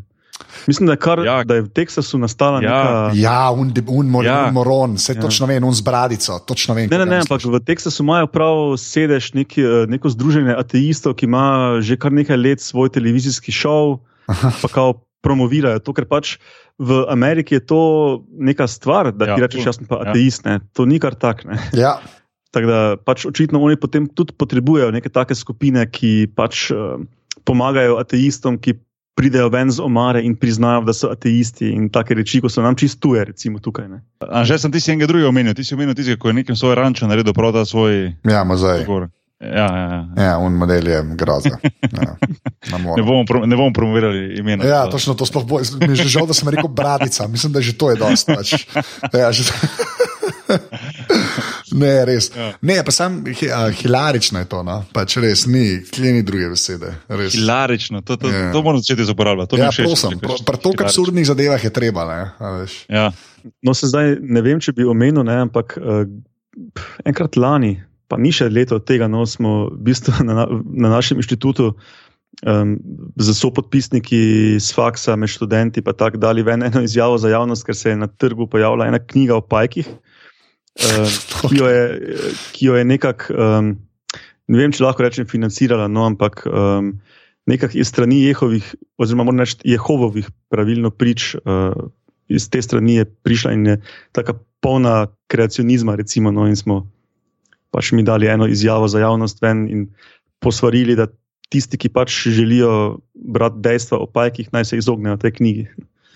mislim, 0.67 0.87
da 0.87 0.95
je, 0.95 1.01
kar, 1.03 1.19
ja. 1.25 1.43
da 1.43 1.59
je 1.59 1.65
v 1.67 1.69
Teksasu 1.75 2.17
nastala 2.17 2.61
ja. 2.63 2.69
neka. 2.69 3.11
Ja, 3.19 3.51
un, 3.51 3.73
un, 3.87 4.07
mor, 4.07 4.25
ja. 4.25 4.45
un 4.47 4.55
moron, 4.55 4.95
vse 4.95 5.17
ja. 5.17 5.21
točno 5.21 5.49
vem, 5.51 5.63
un 5.63 5.75
z 5.75 5.83
bradico. 5.83 6.39
Vem, 6.67 6.87
ne, 6.87 6.97
ne, 6.97 7.05
ne, 7.05 7.19
ampak 7.25 7.43
v 7.43 7.59
Teksasu 7.59 8.07
imajo 8.07 8.31
prav 8.31 8.77
sedež 8.79 9.33
neki, 9.35 9.61
eh, 9.61 9.83
neko 9.91 10.15
združenje 10.15 10.55
ateistov, 10.55 11.19
ki 11.19 11.27
ima 11.27 11.83
že 11.83 11.99
kar 11.99 12.15
nekaj 12.15 12.39
let 12.39 12.63
svoj 12.63 12.87
televizijski 12.87 13.51
šov. 13.51 13.99
Pa 14.63 14.67
kao 14.71 15.09
promovirajo 15.26 15.82
to, 15.84 15.93
ker 15.97 16.07
pač 16.09 16.38
v 16.80 17.03
Ameriki 17.11 17.59
je 17.59 17.65
to 17.65 17.82
neka 18.39 18.67
stvar, 18.72 19.11
da 19.11 19.34
ja, 19.34 19.36
ti 19.36 19.45
rečeš, 19.45 19.65
jaz 19.67 19.80
sem 19.82 19.89
pa 19.89 19.99
ja. 19.99 20.11
ateist, 20.11 20.45
ne? 20.47 20.59
to 20.74 20.88
ni 20.88 20.99
kar 20.99 21.17
tak. 21.20 21.43
Ja. 21.76 21.99
Tako 22.55 22.65
da 22.65 22.82
pač 22.97 23.28
očitno 23.30 23.61
oni 23.61 23.78
potem 23.78 24.07
tudi 24.09 24.34
potrebujejo 24.34 24.89
neke 24.95 25.11
take 25.13 25.38
skupine, 25.38 25.84
ki 25.86 26.32
pač 26.34 26.70
uh, 26.74 26.97
pomagajo 27.45 27.99
ateistom, 28.01 28.57
ki 28.57 28.80
pridejo 29.20 29.51
ven 29.51 29.70
z 29.70 29.84
omare 29.84 30.24
in 30.24 30.34
priznajo, 30.39 30.86
da 30.88 30.95
so 30.95 31.11
ateisti 31.11 31.67
in 31.76 31.89
take 31.91 32.15
reči, 32.15 32.39
ko 32.41 32.49
so 32.49 32.63
nam 32.63 32.78
čistuje, 32.80 33.26
recimo 33.28 33.59
tukaj. 33.59 33.91
Že 34.24 34.57
sem 34.63 34.72
ti 34.72 34.80
si 34.80 34.93
enega 34.95 35.11
drugega 35.11 35.30
omenil, 35.30 35.53
ti 35.53 35.67
si 35.67 35.76
omenil 35.76 35.93
tisti, 35.93 36.15
ki 36.15 36.32
je 36.32 36.38
nekem 36.39 36.55
svoj 36.55 36.80
rančo 36.80 37.09
naredil, 37.11 37.36
prav 37.36 37.51
da 37.53 37.65
svoj. 37.67 38.15
Ja, 38.24 38.47
mozaj. 38.47 38.88
Ja, 39.39 39.49
ja, 39.49 40.07
ja. 40.15 40.23
ja 40.23 40.37
un 40.37 40.53
model 40.53 40.87
je 40.87 41.03
grozno. 41.15 41.57
Ja, 41.91 42.15
ne, 42.95 43.03
bomo 43.03 43.25
pro, 43.25 43.45
ne 43.45 43.55
bomo 43.55 43.73
promovirali 43.73 44.35
imena. 44.39 44.65
Ja, 44.65 44.85
to. 44.85 44.91
točno 44.91 45.13
to 45.13 45.25
sploh 45.25 45.45
bo. 45.47 45.61
Mi 45.79 45.95
je 45.95 46.03
že 46.03 46.11
žal, 46.11 46.27
da 46.27 46.35
sem 46.35 46.49
rekel 46.51 46.67
bradica. 46.67 47.27
Mislim, 47.27 47.55
da 47.55 47.61
že 47.61 47.77
to 47.77 47.89
je 47.89 47.95
dosti. 47.95 48.35
Pač. 48.35 48.67
Ja, 49.15 49.31
že... 49.31 49.47
ne, 51.81 52.05
res. 52.05 52.35
Ja. 52.35 52.51
Ne, 52.61 52.83
pa 52.83 52.91
sam 52.91 53.23
hilarično 53.79 54.43
je 54.43 54.51
to. 54.51 54.59
No? 54.63 54.83
Pač 54.91 55.15
res 55.23 55.47
ni, 55.47 55.79
kje 55.87 56.19
ni 56.19 56.27
druge 56.27 56.51
besede. 56.51 56.99
Res. 57.07 57.31
Hilarično, 57.31 58.03
to, 58.03 58.19
to, 58.19 58.27
ja. 58.27 58.51
to 58.51 58.59
moramo 58.59 58.83
začeti 58.83 59.07
uporabljati. 59.07 59.55
Ja, 59.55 59.71
prosim. 59.71 60.19
Pri 60.19 60.59
toliko 60.59 60.83
absurdnih 60.83 61.31
zadevah 61.31 61.63
je 61.63 61.71
treba. 61.71 62.03
Ja. 62.91 63.15
No, 63.63 63.71
se 63.71 63.87
zdaj 63.87 64.19
ne 64.19 64.43
vem, 64.43 64.59
če 64.59 64.75
bi 64.75 64.83
omenil, 64.83 65.23
ne, 65.23 65.47
ampak 65.47 65.79
uh, 65.79 66.03
enkrat 67.07 67.39
lani 67.39 67.77
pa 68.10 68.18
ni 68.18 68.34
še 68.34 68.49
leto 68.49 68.80
od 68.80 68.86
tega, 68.89 69.07
no, 69.07 69.24
smo 69.30 69.70
v 69.70 69.80
bistvu 69.89 70.26
na, 70.28 70.47
na 70.49 70.89
našem 70.91 71.22
inštitutu 71.22 71.72
um, 72.43 72.76
z 73.16 73.36
sopodpisniki 73.38 74.22
z 74.57 74.70
faksa, 74.76 75.16
med 75.20 75.32
študenti, 75.32 75.86
pa 75.86 75.93
tako 75.93 76.22
dali 76.22 76.45
ven 76.45 76.66
eno 76.66 76.82
izjavo 76.86 77.20
za 77.22 77.32
javnost, 77.32 77.66
ker 77.68 77.78
se 77.78 77.93
je 77.93 77.99
na 78.01 78.10
trgu 78.10 78.49
pojavila 78.49 78.89
ena 78.89 78.99
knjiga 78.99 79.38
o 79.38 79.45
pajkih, 79.45 79.88
um, 79.88 81.14
ki 81.45 81.62
jo 81.62 81.70
je, 82.74 82.82
je 82.82 82.89
nekako, 82.89 83.38
um, 83.38 83.72
ne 84.49 84.62
vem, 84.62 84.74
če 84.74 84.84
lahko 84.84 85.05
rečem, 85.05 85.30
financirala, 85.30 85.88
no, 85.88 86.10
ampak. 86.10 86.45
Um, 86.49 86.97
Nekaj 87.49 87.74
iz 87.82 87.89
strani 87.89 88.20
Jehovih, 88.28 88.66
oziroma 89.01 89.24
moramo 89.26 89.41
reči 89.41 89.55
Jehovovih, 89.66 90.28
pravilno 90.53 90.91
prič, 90.93 91.32
uh, 91.39 91.74
iz 92.30 92.45
te 92.53 92.62
strani 92.62 92.99
je 92.99 93.05
prišla 93.10 93.53
in 93.55 93.64
je 93.66 93.76
tako 94.14 94.36
polna 94.62 95.07
kreacionizma, 95.32 95.95
recimo, 95.97 96.30
no, 96.32 96.45
in 96.45 96.53
smo 96.60 96.84
pač 97.72 97.91
mi 97.91 98.03
dali 98.03 98.28
eno 98.28 98.47
izjavo 98.47 98.88
za 98.88 98.99
javnost 98.99 99.41
ven 99.41 99.67
in 99.70 99.88
posvarili, 100.39 100.95
da 100.95 101.07
tisti, 101.49 101.78
ki 101.78 101.89
pač 101.89 102.28
želijo 102.28 102.99
brati 103.13 103.61
dejstva 103.65 103.97
o 103.97 104.07
pajkih, 104.07 104.49
naj 104.53 104.65
se 104.65 104.78
izognejo 104.78 105.17
tej 105.17 105.36
knjigi. 105.39 105.67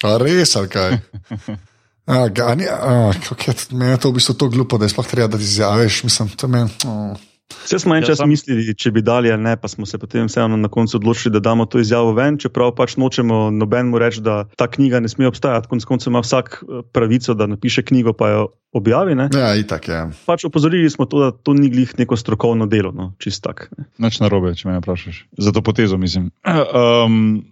A 0.04 0.18
res, 0.22 0.56
ali 0.56 0.70
kaj? 0.70 0.97
A, 2.04 2.28
gani, 2.28 2.66
a, 2.68 3.14
je, 3.47 3.54
meni 3.72 3.93
je 3.93 3.99
to 4.04 4.10
v 4.12 4.20
bistvu 4.20 4.34
to 4.36 4.49
glupo, 4.51 4.76
da 4.76 4.84
je 4.84 4.91
sploh 4.91 5.08
treba, 5.08 5.30
da 5.32 5.39
ti 5.39 5.47
izjaviš. 5.47 6.01
Mislim, 6.04 6.34
to 6.36 6.49
meni. 6.51 6.68
Oh. 6.84 7.16
Vse 7.64 7.80
smo 7.80 7.95
en 7.95 8.04
ja, 8.04 8.08
čas 8.12 8.20
sam... 8.22 8.30
mislili, 8.30 8.74
če 8.76 8.91
bi 8.91 9.01
dali 9.06 9.32
ali 9.32 9.43
ne, 9.43 9.56
pa 9.60 9.70
smo 9.72 9.86
se 9.89 9.97
potem 9.97 10.28
vseeno 10.28 10.58
na 10.60 10.70
koncu 10.72 10.97
odločili, 10.97 11.34
da 11.34 11.39
damo 11.43 11.66
to 11.66 11.80
izjavo 11.80 12.14
ven, 12.18 12.38
čeprav 12.41 12.74
pač 12.78 12.97
nočemo 12.99 13.47
nobenemu 13.51 14.01
reči, 14.01 14.24
da 14.26 14.43
ta 14.58 14.68
knjiga 14.68 14.99
ne 15.04 15.12
sme 15.12 15.30
obstajati. 15.30 15.70
Konec 15.72 15.88
koncev 15.88 16.12
ima 16.12 16.24
vsak 16.26 16.60
eh, 16.62 16.84
pravico, 16.91 17.38
da 17.38 17.47
napiše 17.47 17.86
knjigo, 17.88 18.14
pa 18.18 18.30
jo 18.34 18.43
objavi. 18.74 19.16
Ne? 19.16 19.30
Ja, 19.34 19.54
itak 19.56 19.88
je. 19.88 19.95
Ja. 19.95 20.10
Pač 20.26 20.45
opozorili 20.49 20.89
smo 20.89 21.06
to, 21.06 21.24
da 21.24 21.32
to 21.32 21.54
ni 21.54 21.70
glih 21.70 21.93
neko 21.99 22.18
strokovno 22.20 22.68
delo, 22.68 22.91
no, 22.91 23.14
čist 23.22 23.43
tak. 23.45 23.70
Noč 24.01 24.20
na 24.24 24.32
robe, 24.34 24.56
če 24.58 24.70
me 24.70 24.80
vprašaš. 24.82 25.26
Za 25.38 25.56
to 25.56 25.64
potezo 25.66 25.97
mislim. 25.97 26.32
Um, 26.74 27.43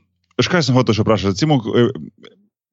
Škaj 0.42 0.64
sem 0.66 0.78
hotel 0.78 0.96
še 0.96 1.04
vprašati? 1.06 1.36
Recimo, 1.36 1.60
eh, 1.76 1.92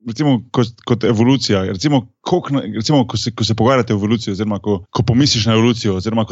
recimo, 0.07 0.43
kot, 0.51 0.69
kot 0.87 1.05
evolucija. 1.05 1.63
Recimo, 1.65 2.07
na, 2.51 2.61
recimo, 2.75 3.07
ko, 3.07 3.17
se, 3.17 3.31
ko 3.35 3.45
se 3.45 3.55
pogovarjate 3.55 3.95
o 3.95 3.97
evoluciji, 3.97 4.33
oziroma 4.33 4.59
ko, 4.59 4.85
ko 4.91 5.03
pomisliš 5.03 5.47
na 5.47 5.55
evolucijo, 5.55 5.97
oziroma 5.97 6.27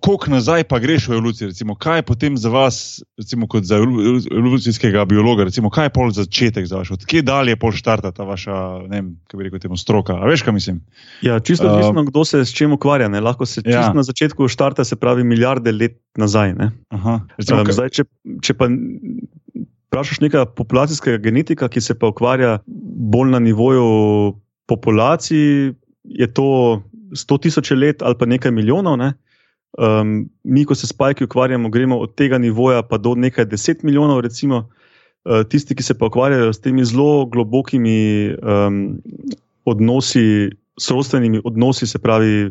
koliko 0.00 0.30
nazaj 0.30 0.64
pa 0.64 0.78
greš 0.78 1.08
v 1.08 1.12
evolucijo. 1.12 1.48
Recimo, 1.48 1.74
kaj 1.74 1.98
je 1.98 2.02
potem 2.02 2.36
za 2.38 2.48
vas, 2.48 3.02
recimo, 3.18 3.48
kot 3.48 3.64
za 3.64 3.76
evolucijskega 4.30 5.04
biologa, 5.04 5.44
recimo, 5.44 5.70
kaj 5.70 5.86
je 5.86 5.94
pol 5.96 6.10
začetek 6.10 6.66
za 6.66 6.80
vas, 6.80 6.90
odkje 6.90 7.22
dalje 7.22 7.56
pol 7.56 7.72
štarta 7.72 8.12
ta 8.12 8.24
vaša, 8.24 8.86
ne 8.88 9.00
vem, 9.00 9.12
kako 9.26 9.38
bi 9.38 9.48
rekel, 9.48 9.64
temu 9.66 9.76
stroka. 9.76 10.16
A 10.16 10.30
veš, 10.30 10.46
kaj 10.46 10.54
mislim? 10.54 10.80
Ja, 11.22 11.40
čisto 11.40 11.68
odvisno, 11.68 12.00
uh, 12.00 12.08
kdo 12.08 12.24
se 12.24 12.44
s 12.44 12.54
čim 12.54 12.72
ukvarja. 12.72 13.08
Ne? 13.08 13.20
Lahko 13.20 13.46
se 13.46 13.62
ja. 13.64 13.90
na 13.92 14.02
začetku 14.02 14.48
štarta, 14.48 14.84
se 14.84 14.96
pravi, 14.96 15.24
milijarde 15.24 15.72
let 15.72 16.00
nazaj. 16.16 16.54
Recimo, 17.38 17.60
um, 17.60 17.72
zdaj, 17.72 17.90
če, 17.90 18.04
če 18.42 18.54
pa 18.54 18.70
vprašaš 19.94 20.20
nekega 20.20 20.46
populacijskega 20.46 21.18
genetika, 21.22 21.68
ki 21.70 21.80
se 21.80 21.94
pa 21.98 22.10
ukvarja 22.10 22.58
bolj 23.14 23.30
na 23.30 23.38
nivoju 23.38 23.86
populacij, 24.66 25.72
je 26.04 26.26
to 26.34 26.82
100 27.14 27.40
tisoč 27.42 27.70
let 27.70 28.02
ali 28.02 28.18
pa 28.18 28.26
nekaj 28.26 28.50
milijonov. 28.50 28.98
Ne? 28.98 29.12
Um, 29.78 30.26
mi, 30.44 30.64
ko 30.64 30.74
se 30.74 30.86
s 30.86 30.92
pajki 30.92 31.24
ukvarjamo, 31.24 31.70
gremo 31.70 31.98
od 31.98 32.14
tega 32.14 32.38
nivoja 32.38 32.82
pa 32.82 32.98
do 32.98 33.14
nekaj 33.14 33.44
deset 33.44 33.82
milijonov, 33.82 34.20
recimo. 34.20 34.68
Uh, 35.24 35.40
tisti, 35.48 35.74
ki 35.74 35.82
se 35.82 35.94
pa 35.98 36.10
ukvarjajo 36.10 36.52
s 36.52 36.60
temi 36.60 36.84
zelo 36.84 37.26
globokimi 37.26 38.34
um, 38.42 39.00
odnosi, 39.64 40.50
sorodstvenimi 40.80 41.40
odnosi, 41.44 41.86
se 41.86 41.98
pravi 41.98 42.50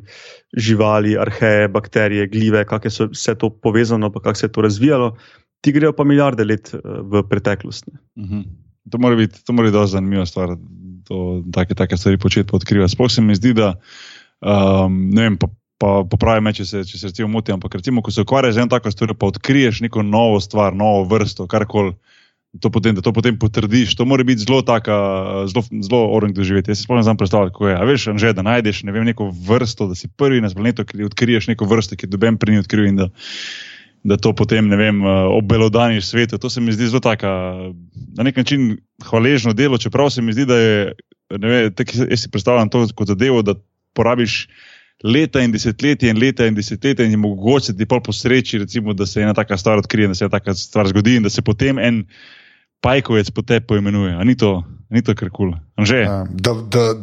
živali, 0.58 1.18
arheje, 1.20 1.68
bakterije, 1.68 2.28
gljive, 2.28 2.66
kako 2.66 2.88
je 2.88 3.08
vse 3.12 3.36
to 3.36 3.50
povezano, 3.50 4.10
pa 4.12 4.20
kako 4.20 4.36
se 4.36 4.46
je 4.46 4.52
to 4.52 4.62
razvijalo, 4.62 5.16
ti 5.64 5.72
grejo 5.72 5.94
pa 5.96 6.04
milijarde 6.04 6.46
let 6.46 6.74
eh, 6.76 6.80
v 6.84 7.24
preteklost. 7.30 7.88
Uh 7.88 8.24
mhm. 8.24 8.42
-huh. 8.42 8.46
To 8.92 8.98
mora 8.98 9.16
biti 9.16 9.40
zelo 9.72 9.88
zanimiva 9.88 10.26
stvar, 10.26 10.58
da 10.58 11.16
take, 11.54 11.76
take 11.76 11.98
stvari 11.98 12.18
početi 12.18 12.50
odkrivati. 12.54 12.92
Sploh 12.92 13.12
se 13.12 13.22
mi 13.22 13.36
zdi, 13.36 13.54
da 13.54 13.74
um, 14.42 15.10
ne 15.10 15.22
vem. 15.22 15.38
Pa, 15.38 15.48
Pa 15.84 16.04
popravi 16.10 16.42
me, 16.42 16.54
če 16.54 16.64
se, 16.66 16.86
če 16.88 16.98
se 16.98 17.10
recimo 17.10 17.28
motim. 17.28 17.58
Ampak, 17.58 17.74
recimo, 17.76 18.02
ko 18.02 18.12
se 18.12 18.22
ukvarjaš 18.22 18.54
z 18.56 18.62
eno 18.64 18.72
tako 18.72 18.92
stvar, 18.92 19.12
pa 19.20 19.26
odkriješ 19.26 19.82
neko 19.84 20.04
novo 20.04 20.40
stvar, 20.40 20.76
novo 20.76 21.04
vrsto, 21.04 21.48
karkoli, 21.48 21.92
to 22.62 22.70
potem, 22.70 22.96
da 22.96 23.02
to 23.02 23.12
potem 23.14 23.40
potrdiš. 23.40 23.96
To 23.98 24.06
mora 24.06 24.24
biti 24.24 24.46
zelo, 24.46 24.62
taka, 24.62 24.96
zelo, 25.50 25.66
zelo 25.82 26.02
orang 26.14 26.32
doživeti. 26.38 26.72
Jaz 26.72 26.78
si 26.78 26.88
sploh 26.88 27.02
ne 27.02 27.04
znam 27.04 27.18
predstavljati, 27.18 27.54
kako 27.54 27.68
je. 27.68 27.76
A 27.76 27.84
veš, 27.90 28.08
že 28.22 28.34
da 28.38 28.46
najdeš 28.46 28.84
ne 28.88 28.96
vem, 28.96 29.04
neko 29.10 29.32
vrsto, 29.48 29.90
da 29.90 29.98
si 29.98 30.08
prvi 30.08 30.42
na 30.42 30.54
planetu, 30.54 30.86
ki 30.86 31.10
odkriješ 31.10 31.50
neko 31.52 31.66
vrsto, 31.66 31.98
ki 32.00 32.08
doben 32.08 32.38
pri 32.38 32.54
njih 32.54 32.64
odkril 32.64 32.88
in 32.88 33.02
da 33.02 33.10
da 34.04 34.18
to 34.18 34.34
potem 34.36 34.70
vem, 34.70 35.02
eh, 35.02 35.10
obelodaniš 35.40 36.06
svetu. 36.06 36.38
To 36.38 36.50
se 36.50 36.62
mi 36.62 36.74
zdi 36.74 36.88
zelo 36.88 37.00
tako, 37.00 37.28
na 38.18 38.24
nek 38.24 38.38
način 38.38 38.78
hvaležno 39.04 39.54
delo, 39.54 39.78
čeprav 39.78 40.10
se 40.10 40.22
mi 40.22 40.34
zdi, 40.34 40.46
da 40.46 40.58
je, 40.58 40.94
ne 41.40 41.48
vem, 41.48 41.74
tako 41.74 41.92
jaz 42.10 42.22
si 42.22 42.32
predstavljam 42.32 42.70
to 42.70 42.88
kot 42.96 43.08
zadevo, 43.08 43.42
da 43.42 43.56
porabiš. 43.94 44.48
Leta 45.04 45.42
in 45.42 45.52
desetletja 45.52 46.10
in 46.10 46.20
leta 46.22 46.46
in 46.48 46.56
desetletja, 46.56 47.04
in 47.06 47.12
je 47.12 47.18
mogoče 47.18 47.74
ti 47.76 47.86
pol 47.86 48.00
po 48.00 48.14
sreči, 48.14 48.60
recimo, 48.62 48.94
da 48.94 49.06
se 49.06 49.22
ena 49.22 49.34
taka 49.34 49.58
stvar 49.58 49.82
odkrije, 49.82 50.08
da 50.08 50.16
se 50.16 50.24
ena 50.24 50.32
taka 50.32 50.54
stvar 50.54 50.88
zgodi 50.88 51.16
in 51.16 51.24
da 51.24 51.30
se 51.30 51.42
potem 51.42 51.80
en 51.80 52.06
pajkovec 52.82 53.32
po 53.32 53.42
tebi 53.42 53.66
poimenuje. 53.68 54.26
Ni 54.26 54.38
to, 54.38 54.64
ni 54.90 55.02
to 55.02 55.16
kar 55.16 55.30
kul. 55.30 55.52
Cool. 55.76 56.00
Ja, 56.00 56.24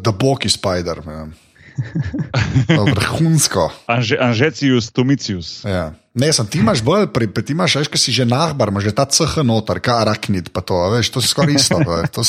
da 0.02 0.12
boki 0.12 0.48
spider. 0.48 1.02
Vrhunsko. 2.68 3.68
Anžecius, 4.28 4.92
Tomicius. 4.92 5.64
Ja. 5.64 5.92
Ne, 6.14 6.32
sem, 6.34 6.46
ti 6.50 6.58
imaš 6.58 6.82
bolj, 6.82 7.06
pri, 7.14 7.28
pri, 7.30 7.44
ti 7.46 7.54
imaš, 7.54 7.76
veš, 7.78 7.90
si 8.02 8.14
že 8.14 8.26
nahbar, 8.26 8.72
imaš 8.72 8.90
že 8.90 8.94
ta 8.96 9.06
CH 9.06 9.44
noter, 9.46 9.78
kar 9.78 10.02
arachnid, 10.02 10.50
pa 10.50 10.58
to, 10.58 10.74
veš, 10.90 11.12
to 11.14 11.22
je 11.22 11.30
skoraj 11.30 11.54
isto. 11.54 11.78
To, 11.78 12.02
to 12.10 12.24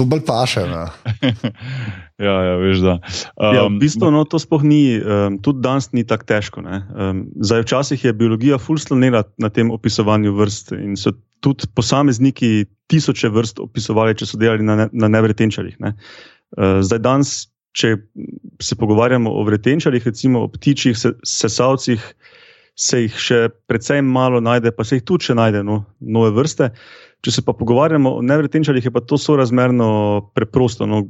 to 0.00 0.06
bolj 0.08 0.22
paše. 0.26 0.64
ja, 2.26 2.34
ja, 2.46 2.54
veš, 2.56 2.80
da. 2.84 2.94
Um, 3.36 3.54
ja, 3.54 3.64
v 3.66 3.78
bistvu 3.82 4.10
no, 4.14 4.24
to 4.24 4.40
sploh 4.40 4.64
ni, 4.64 4.96
um, 4.96 5.36
tudi 5.42 5.62
danes 5.64 5.90
ni 5.92 6.06
tako 6.08 6.28
težko. 6.30 6.64
Um, 6.64 7.26
zdaj, 7.44 7.66
včasih 7.66 8.04
je 8.08 8.16
biologija 8.16 8.60
fulslonila 8.62 9.24
na 9.40 9.52
tem 9.52 9.70
opisovanju 9.74 10.32
vrst 10.38 10.74
in 10.78 10.96
so 11.00 11.12
tudi 11.44 11.68
posamezniki 11.74 12.66
tisoče 12.90 13.30
vrst 13.32 13.60
opisovali, 13.62 14.16
če 14.16 14.28
so 14.28 14.40
delali 14.40 14.64
na, 14.66 14.84
ne, 14.84 14.90
na 14.92 15.12
nevretenčarjih. 15.12 15.78
Ne. 15.84 15.94
Uh, 16.56 16.80
zdaj, 16.84 17.02
danes, 17.04 17.34
če 17.76 17.96
se 18.60 18.76
pogovarjamo 18.76 19.30
o 19.30 19.44
vretenčarjih, 19.46 20.06
recimo 20.08 20.46
o 20.46 20.50
ptičjih 20.50 20.96
sesalcih, 21.22 22.02
se 22.80 23.04
jih 23.04 23.16
še 23.20 23.38
precej 23.68 24.00
malo 24.06 24.40
najde, 24.40 24.72
pa 24.72 24.86
se 24.88 24.98
jih 24.98 25.04
tudi 25.06 25.28
še 25.30 25.36
najde, 25.36 25.60
no, 25.66 25.82
nove 26.00 26.32
vrste. 26.36 26.70
Če 27.20 27.34
se 27.36 27.42
pa 27.44 27.52
pogovarjamo 27.52 28.14
o 28.16 28.22
nevretenčarjih, 28.24 28.86
je 28.88 28.94
pa 28.94 29.02
to 29.04 29.18
sorazmerno 29.20 30.30
preprosto. 30.36 30.88
No, 30.88 31.02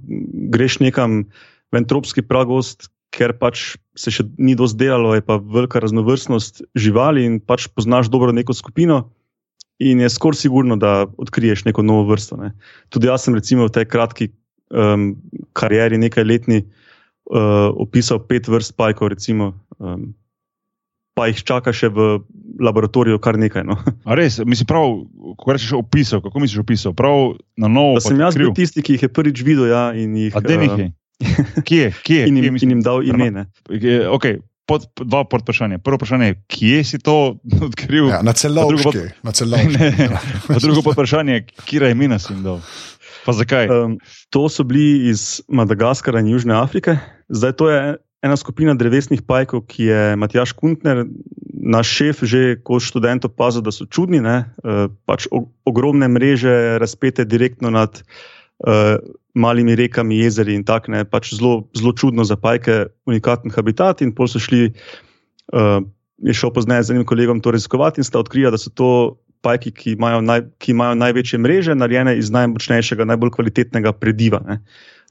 greš 0.50 0.80
nekam 0.82 1.22
v 1.70 1.78
entropski 1.78 2.24
pragost, 2.26 2.90
ker 3.14 3.34
pač 3.38 3.76
se 3.98 4.10
še 4.14 4.26
ni 4.38 4.56
dosti 4.58 4.82
delalo, 4.82 5.14
je 5.14 5.22
pa 5.26 5.38
velika 5.38 5.82
raznovrstnost 5.82 6.64
živali 6.78 7.26
in 7.26 7.38
pač 7.42 7.68
poznaš 7.70 8.10
dobro 8.10 8.34
neko 8.34 8.54
skupino. 8.54 9.04
In 9.80 10.02
je 10.02 10.10
skoraj 10.12 10.42
sigurno, 10.42 10.76
da 10.76 11.06
odkriješ 11.22 11.64
neko 11.70 11.86
novo 11.86 12.10
vrsto. 12.10 12.36
Ne. 12.36 12.52
Tudi 12.92 13.08
jaz 13.08 13.24
sem 13.24 13.38
recimo 13.38 13.70
v 13.70 13.74
tej 13.78 13.86
kratki 13.88 14.28
um, 14.74 15.14
karieri, 15.56 15.96
nekaj 16.02 16.26
letni, 16.26 16.60
uh, 17.30 17.70
opisal 17.80 18.20
pet 18.26 18.50
vrst 18.50 18.76
pajkov, 18.76 19.14
recimo, 19.14 19.54
um, 19.78 20.10
pa 21.14 21.26
jih 21.30 21.42
čaka 21.46 21.72
še 21.74 21.90
v 21.92 22.20
laboratoriju 22.60 23.20
kar 23.22 23.38
nekaj. 23.40 23.64
No. 23.66 23.76
Res, 24.04 24.38
mislim, 24.44 24.68
prav, 24.68 25.00
ko 25.40 25.54
rečeš 25.54 25.74
opisal, 25.80 26.22
kako 26.24 26.42
misliš 26.42 26.62
opisal? 26.64 26.94
Prav 26.96 27.34
na 27.60 27.70
novo. 27.70 27.98
Da 27.98 28.04
sem 28.04 28.20
jaz 28.20 28.38
bil 28.38 28.52
tisti, 28.56 28.84
ki 28.84 28.98
jih 28.98 29.08
je 29.08 29.12
prvič 29.12 29.42
videl. 29.46 29.70
Ja, 29.72 29.90
jih, 29.96 30.36
A 30.36 30.44
de 30.44 30.60
nekaj. 30.60 30.92
Kje, 31.66 31.90
kje? 32.04 32.22
In 32.30 32.38
jim, 32.40 32.54
kje, 32.56 32.64
in 32.64 32.76
jim 32.76 32.84
dal 32.84 33.04
ime. 33.04 33.46
Okay. 34.16 34.40
Pod, 34.70 34.86
dva 35.02 35.24
podvprašanja. 35.26 35.80
Prvo 35.82 35.98
vprašanje 35.98 36.28
je, 36.28 36.36
kje 36.46 36.78
si 36.86 37.00
to 37.02 37.16
odkril? 37.66 38.12
Ja, 38.12 38.20
na 38.22 38.36
celovški. 38.36 39.08
Na 39.26 39.34
celovški. 39.34 40.06
drugo 40.62 40.84
podvprašanje 40.86 41.40
je, 41.40 41.46
kje 41.66 41.90
imena 41.90 42.20
si 42.22 42.32
jim 42.32 42.44
dal? 42.46 42.62
Pa 43.26 43.34
zakaj? 43.36 43.68
Um, 43.68 43.98
to 44.32 44.46
so 44.48 44.64
bili 44.64 45.10
iz 45.10 45.42
Madagaskara 45.50 46.22
in 46.22 46.30
Južne 46.32 46.54
Afrike. 46.56 46.96
Zdaj, 47.28 47.52
to 47.58 47.68
je 47.68 47.80
ena 48.22 48.36
skupina 48.36 48.74
drevesnih 48.76 49.22
pajkov, 49.24 49.64
ki 49.70 49.88
je 49.88 50.00
Matjaš 50.20 50.52
Kuntner, 50.56 51.04
naš 51.60 51.92
šef, 51.96 52.24
že 52.28 52.42
kot 52.64 52.84
študent 52.84 53.24
opazil, 53.28 53.64
da 53.64 53.72
so 53.72 53.88
čudni. 53.88 54.20
Ne? 54.24 54.44
Eh, 54.64 54.88
pač 55.08 55.28
ogromne 55.64 56.08
mreže, 56.08 56.78
razpete 56.80 57.24
direktno 57.24 57.70
nad 57.70 58.02
uh, 58.66 58.96
malimi 59.34 59.76
rekami, 59.76 60.20
jezeri 60.20 60.56
in 60.58 60.64
tako 60.68 60.92
naprej. 60.92 61.10
Pač 61.12 61.32
zelo, 61.36 61.70
zelo 61.76 61.94
čudno 61.96 62.26
za 62.28 62.36
pajke, 62.36 62.90
unikaten 63.08 63.52
habitat. 63.54 64.04
In 64.04 64.12
pol 64.16 64.28
so 64.28 64.40
šli, 64.42 64.72
uh, 65.54 65.80
je 66.20 66.36
šel 66.36 66.52
pozneje 66.52 66.88
z 66.88 66.96
enim 66.96 67.08
kolegom 67.08 67.40
to 67.40 67.54
raziskovati 67.54 68.00
in 68.00 68.08
sta 68.08 68.20
odkrila, 68.20 68.52
da 68.52 68.60
so 68.60 68.72
to. 68.72 69.16
Pajki, 69.40 69.70
ki 69.72 69.92
imajo, 69.96 70.18
naj, 70.20 70.42
ki 70.60 70.74
imajo 70.74 70.98
največje 71.00 71.38
mreže, 71.40 71.72
narejene 71.72 72.12
iz 72.20 72.28
najmočnejšega, 72.28 73.06
najbolj 73.08 73.30
kvalitetnega 73.32 73.94
prediva. 73.96 74.36
Uh, 74.44 74.58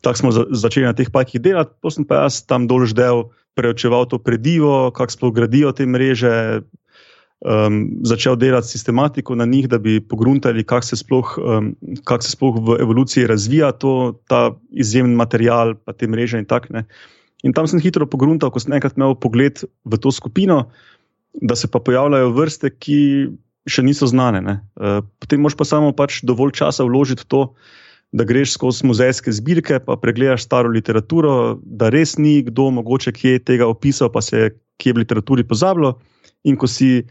Tako 0.01 0.17
smo 0.17 0.31
za, 0.31 0.45
začeli 0.51 0.87
na 0.87 0.95
teh 0.95 1.09
pajkih 1.11 1.41
delati, 1.43 1.75
potem 1.83 2.07
pa 2.07 2.25
jaz 2.25 2.43
tam 2.47 2.67
dolž 2.69 2.95
del 2.95 3.27
preučeval 3.59 4.07
to 4.07 4.19
predivo, 4.19 4.91
kako 4.95 5.11
sploh 5.11 5.33
gradijo 5.35 5.73
te 5.75 5.83
mreže, 5.83 6.63
um, 7.43 7.99
začel 8.07 8.37
delati 8.39 8.71
sistematiko 8.71 9.35
na 9.35 9.45
njih, 9.45 9.67
da 9.67 9.77
bi 9.77 9.99
pogruntali, 9.99 10.63
kako 10.63 10.85
se, 10.85 10.95
um, 11.11 11.75
kak 12.03 12.23
se 12.23 12.31
sploh 12.31 12.55
v 12.55 12.79
evoluciji 12.79 13.27
razvija 13.27 13.71
to, 13.71 14.19
ta 14.27 14.55
izjemen 14.71 15.15
material, 15.15 15.75
pa 15.75 15.93
te 15.93 16.07
mreže 16.07 16.39
in 16.39 16.45
tako 16.45 16.79
naprej. 16.79 16.87
In 17.43 17.55
tam 17.55 17.67
sem 17.71 17.79
hitro 17.79 18.03
pogruntal, 18.03 18.51
ko 18.51 18.59
sem 18.59 18.73
enkrat 18.75 18.97
imel 18.99 19.15
pogled 19.15 19.63
v 19.63 19.99
to 19.99 20.11
skupino, 20.11 20.67
da 21.39 21.55
se 21.55 21.69
pa 21.71 21.79
pojavljajo 21.79 22.33
vrste, 22.35 22.67
ki 22.67 22.99
še 23.69 23.83
niso 23.85 24.09
znane. 24.09 24.59
Uh, 24.75 24.99
potem 25.23 25.39
moš 25.39 25.55
pa 25.55 25.63
samo 25.63 25.93
pač 25.95 26.19
dovolj 26.27 26.57
časa 26.59 26.83
vložiti 26.83 27.23
v 27.23 27.29
to 27.31 27.41
da 28.11 28.23
greš 28.23 28.55
skozi 28.57 28.87
muzejske 28.89 29.31
zbirke, 29.31 29.79
pa 29.85 29.95
pregledaš 30.01 30.43
staro 30.47 30.69
literaturo, 30.73 31.59
da 31.61 31.89
res 31.93 32.17
ni 32.17 32.41
kdo 32.45 32.69
mogoče 32.79 33.13
kje 33.13 33.39
tega 33.45 33.67
opisal, 33.69 34.09
pa 34.11 34.21
se 34.21 34.37
je 34.37 34.53
kje 34.81 34.93
v 34.93 35.03
literaturi 35.03 35.45
pozabilo. 35.45 35.99
In 36.43 36.57
ko 36.57 36.67
si 36.67 37.03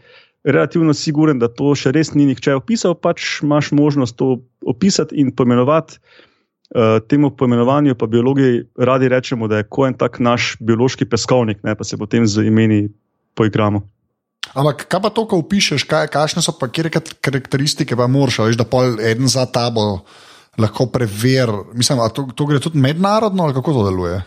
relativno 0.43 0.93
siguren, 0.93 1.39
da 1.39 1.47
to 1.47 1.71
še 1.75 1.93
res 1.95 2.11
ni 2.15 2.27
nihče 2.29 2.57
opisal, 2.59 2.95
pač 2.95 3.39
imaš 3.43 3.71
možnost 3.71 4.17
to 4.19 4.41
opisati 4.67 5.15
in 5.19 5.31
poimenovati. 5.31 6.01
Uh, 6.69 6.99
temu 7.09 7.31
poimenovanju 7.33 7.95
pa 7.97 8.05
biologi 8.05 8.61
radi 8.77 9.07
rečemo, 9.09 9.47
da 9.49 9.57
je 9.57 9.65
koen 9.73 9.95
tak 9.97 10.19
naš 10.21 10.53
biološki 10.61 11.07
peskovnik, 11.09 11.63
ne, 11.65 11.73
pa 11.73 11.83
se 11.83 11.97
potem 11.97 12.27
z 12.29 12.45
imeni 12.45 12.83
poigramo. 13.33 13.81
Ampak 14.53 14.85
kaj 14.85 15.01
pa 15.01 15.09
to, 15.09 15.23
ko 15.25 15.39
opišuješ, 15.41 15.85
kaj, 15.89 16.09
kakšne 16.13 16.43
so 16.45 16.53
pa 16.57 16.69
kjer 16.69 16.91
karakteristike, 16.93 17.97
pa 17.97 18.05
moraš, 18.05 18.37
veš, 18.43 18.59
da 18.59 18.67
pol 18.69 19.01
en 19.01 19.25
za 19.29 19.47
tabo 19.49 20.05
lahko 20.59 20.85
preveri. 20.91 21.63
Mislim, 21.73 21.99
da 21.99 22.09
to, 22.13 22.27
to 22.35 22.45
gre 22.49 22.59
tudi 22.59 22.79
mednarodno, 22.79 23.43
ali 23.43 23.53
kako 23.57 23.73
to 23.73 23.85
deluje? 23.89 24.21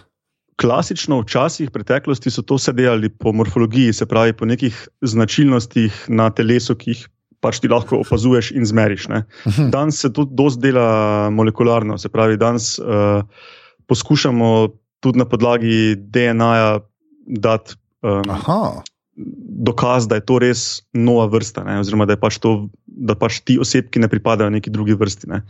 Klasično, 0.60 1.22
včasih 1.22 1.70
v 1.70 1.72
preteklosti 1.74 2.30
so 2.30 2.44
to 2.46 2.58
vse 2.58 2.74
delali 2.76 3.08
po 3.08 3.32
morfologiji, 3.32 3.92
se 3.92 4.06
pravi 4.06 4.32
po 4.36 4.46
nekih 4.46 4.76
značilnostih 5.00 6.04
na 6.08 6.30
telesu, 6.30 6.76
ki 6.78 6.94
jih 6.94 7.08
pač 7.42 7.58
ti 7.58 7.68
lahko 7.68 7.98
opazuješ 8.04 8.52
in 8.54 8.66
zmeriš. 8.68 9.08
Mhm. 9.08 9.70
Danes 9.74 9.98
se 10.00 10.12
to 10.12 10.24
dosti 10.24 10.68
dela 10.68 11.30
molekularno, 11.30 11.98
se 11.98 12.08
pravi, 12.08 12.36
danes 12.36 12.78
uh, 12.78 13.24
poskušamo 13.90 14.68
tudi 15.02 15.18
na 15.18 15.26
podlagi 15.26 15.96
DNA-ja 15.96 16.80
dati. 17.26 17.74
Um, 18.02 18.82
dokaz, 19.16 20.08
da 20.08 20.16
je 20.16 20.24
to 20.26 20.38
res 20.40 20.82
nova 20.96 21.26
vrsta, 21.30 21.64
ne? 21.66 21.78
oziroma 21.82 22.06
da, 22.08 22.16
pač 22.16 22.38
to, 22.42 22.68
da 22.86 23.16
pač 23.18 23.42
ti 23.44 23.58
osebki 23.60 24.00
ne 24.00 24.08
pripadajo 24.08 24.50
neki 24.54 24.72
drugi 24.72 24.96
vrsti. 24.98 25.28
Ne? 25.28 25.42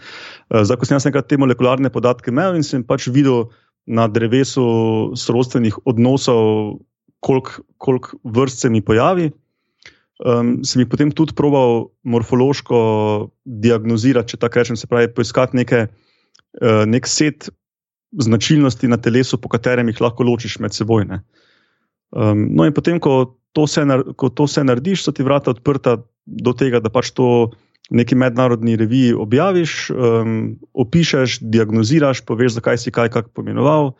Eh, 0.51 0.65
zdaj, 0.67 0.81
ko 0.81 0.89
sem 0.89 0.97
jaz 0.99 1.07
nekaj 1.07 1.27
te 1.31 1.39
molekularne 1.41 1.93
podatke 1.93 2.35
imel 2.35 2.59
in 2.59 2.67
sem 2.67 2.83
pač 2.85 3.07
videl 3.13 3.51
na 3.87 4.09
drevesu 4.11 4.65
sorodstvenih 5.19 5.79
odnosov, 5.91 6.83
koliko 7.23 7.63
kolik 7.79 8.11
vrst 8.23 8.67
se 8.67 8.71
mi 8.71 8.83
pojavi. 8.83 9.31
Um, 10.23 10.61
sem 10.63 10.83
jih 10.83 10.91
potem 10.91 11.11
tudi 11.11 11.35
probal 11.35 11.89
morfološko 12.07 12.79
diagnozirati, 13.43 14.35
če 14.35 14.39
tako 14.39 14.61
rečem, 14.61 14.79
se 14.79 14.87
pravi, 14.87 15.09
poiskati 15.11 15.59
neke, 15.59 15.81
uh, 16.63 16.85
nek 16.87 17.09
set 17.11 17.49
značilnosti 18.23 18.91
na 18.91 19.01
telesu, 19.03 19.41
po 19.43 19.51
katerem 19.51 19.91
jih 19.91 20.03
lahko 20.05 20.27
ločiš 20.29 20.61
med 20.63 20.77
seboj. 20.77 21.09
Um, 21.11 22.45
no, 22.55 22.69
in 22.69 22.75
potem, 22.77 23.01
ko 23.03 23.35
to 23.53 23.67
vse, 23.69 23.85
ko 24.17 24.29
to 24.29 24.47
vse 24.49 24.65
narediš, 24.65 25.05
so 25.05 25.13
ti 25.13 25.25
vrata 25.27 25.53
odprta 25.53 25.99
do 26.27 26.53
tega, 26.57 26.81
da 26.81 26.93
pač 26.93 27.13
to 27.17 27.53
v 27.91 27.99
neki 27.99 28.17
mednarodni 28.17 28.77
reviji 28.81 29.13
objaviš, 29.19 29.91
um, 29.93 30.55
opišeš, 30.73 31.43
diagnoziraš, 31.43 32.23
poveš, 32.25 32.57
zakaj 32.57 32.79
si 32.81 32.95
kaj 32.95 33.13
kako 33.13 33.35
pomenoval. 33.37 33.93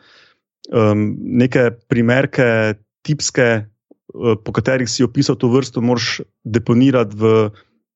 Um, 0.71 1.13
neke 1.19 1.69
primerke, 1.91 2.79
tipske, 3.05 3.49
uh, 3.67 4.33
po 4.39 4.55
katerih 4.55 4.89
si 4.89 5.05
opisal 5.05 5.37
to 5.37 5.51
vrsto, 5.51 5.83
moraš 5.83 6.23
deponirati 6.47 7.19
v 7.19 7.33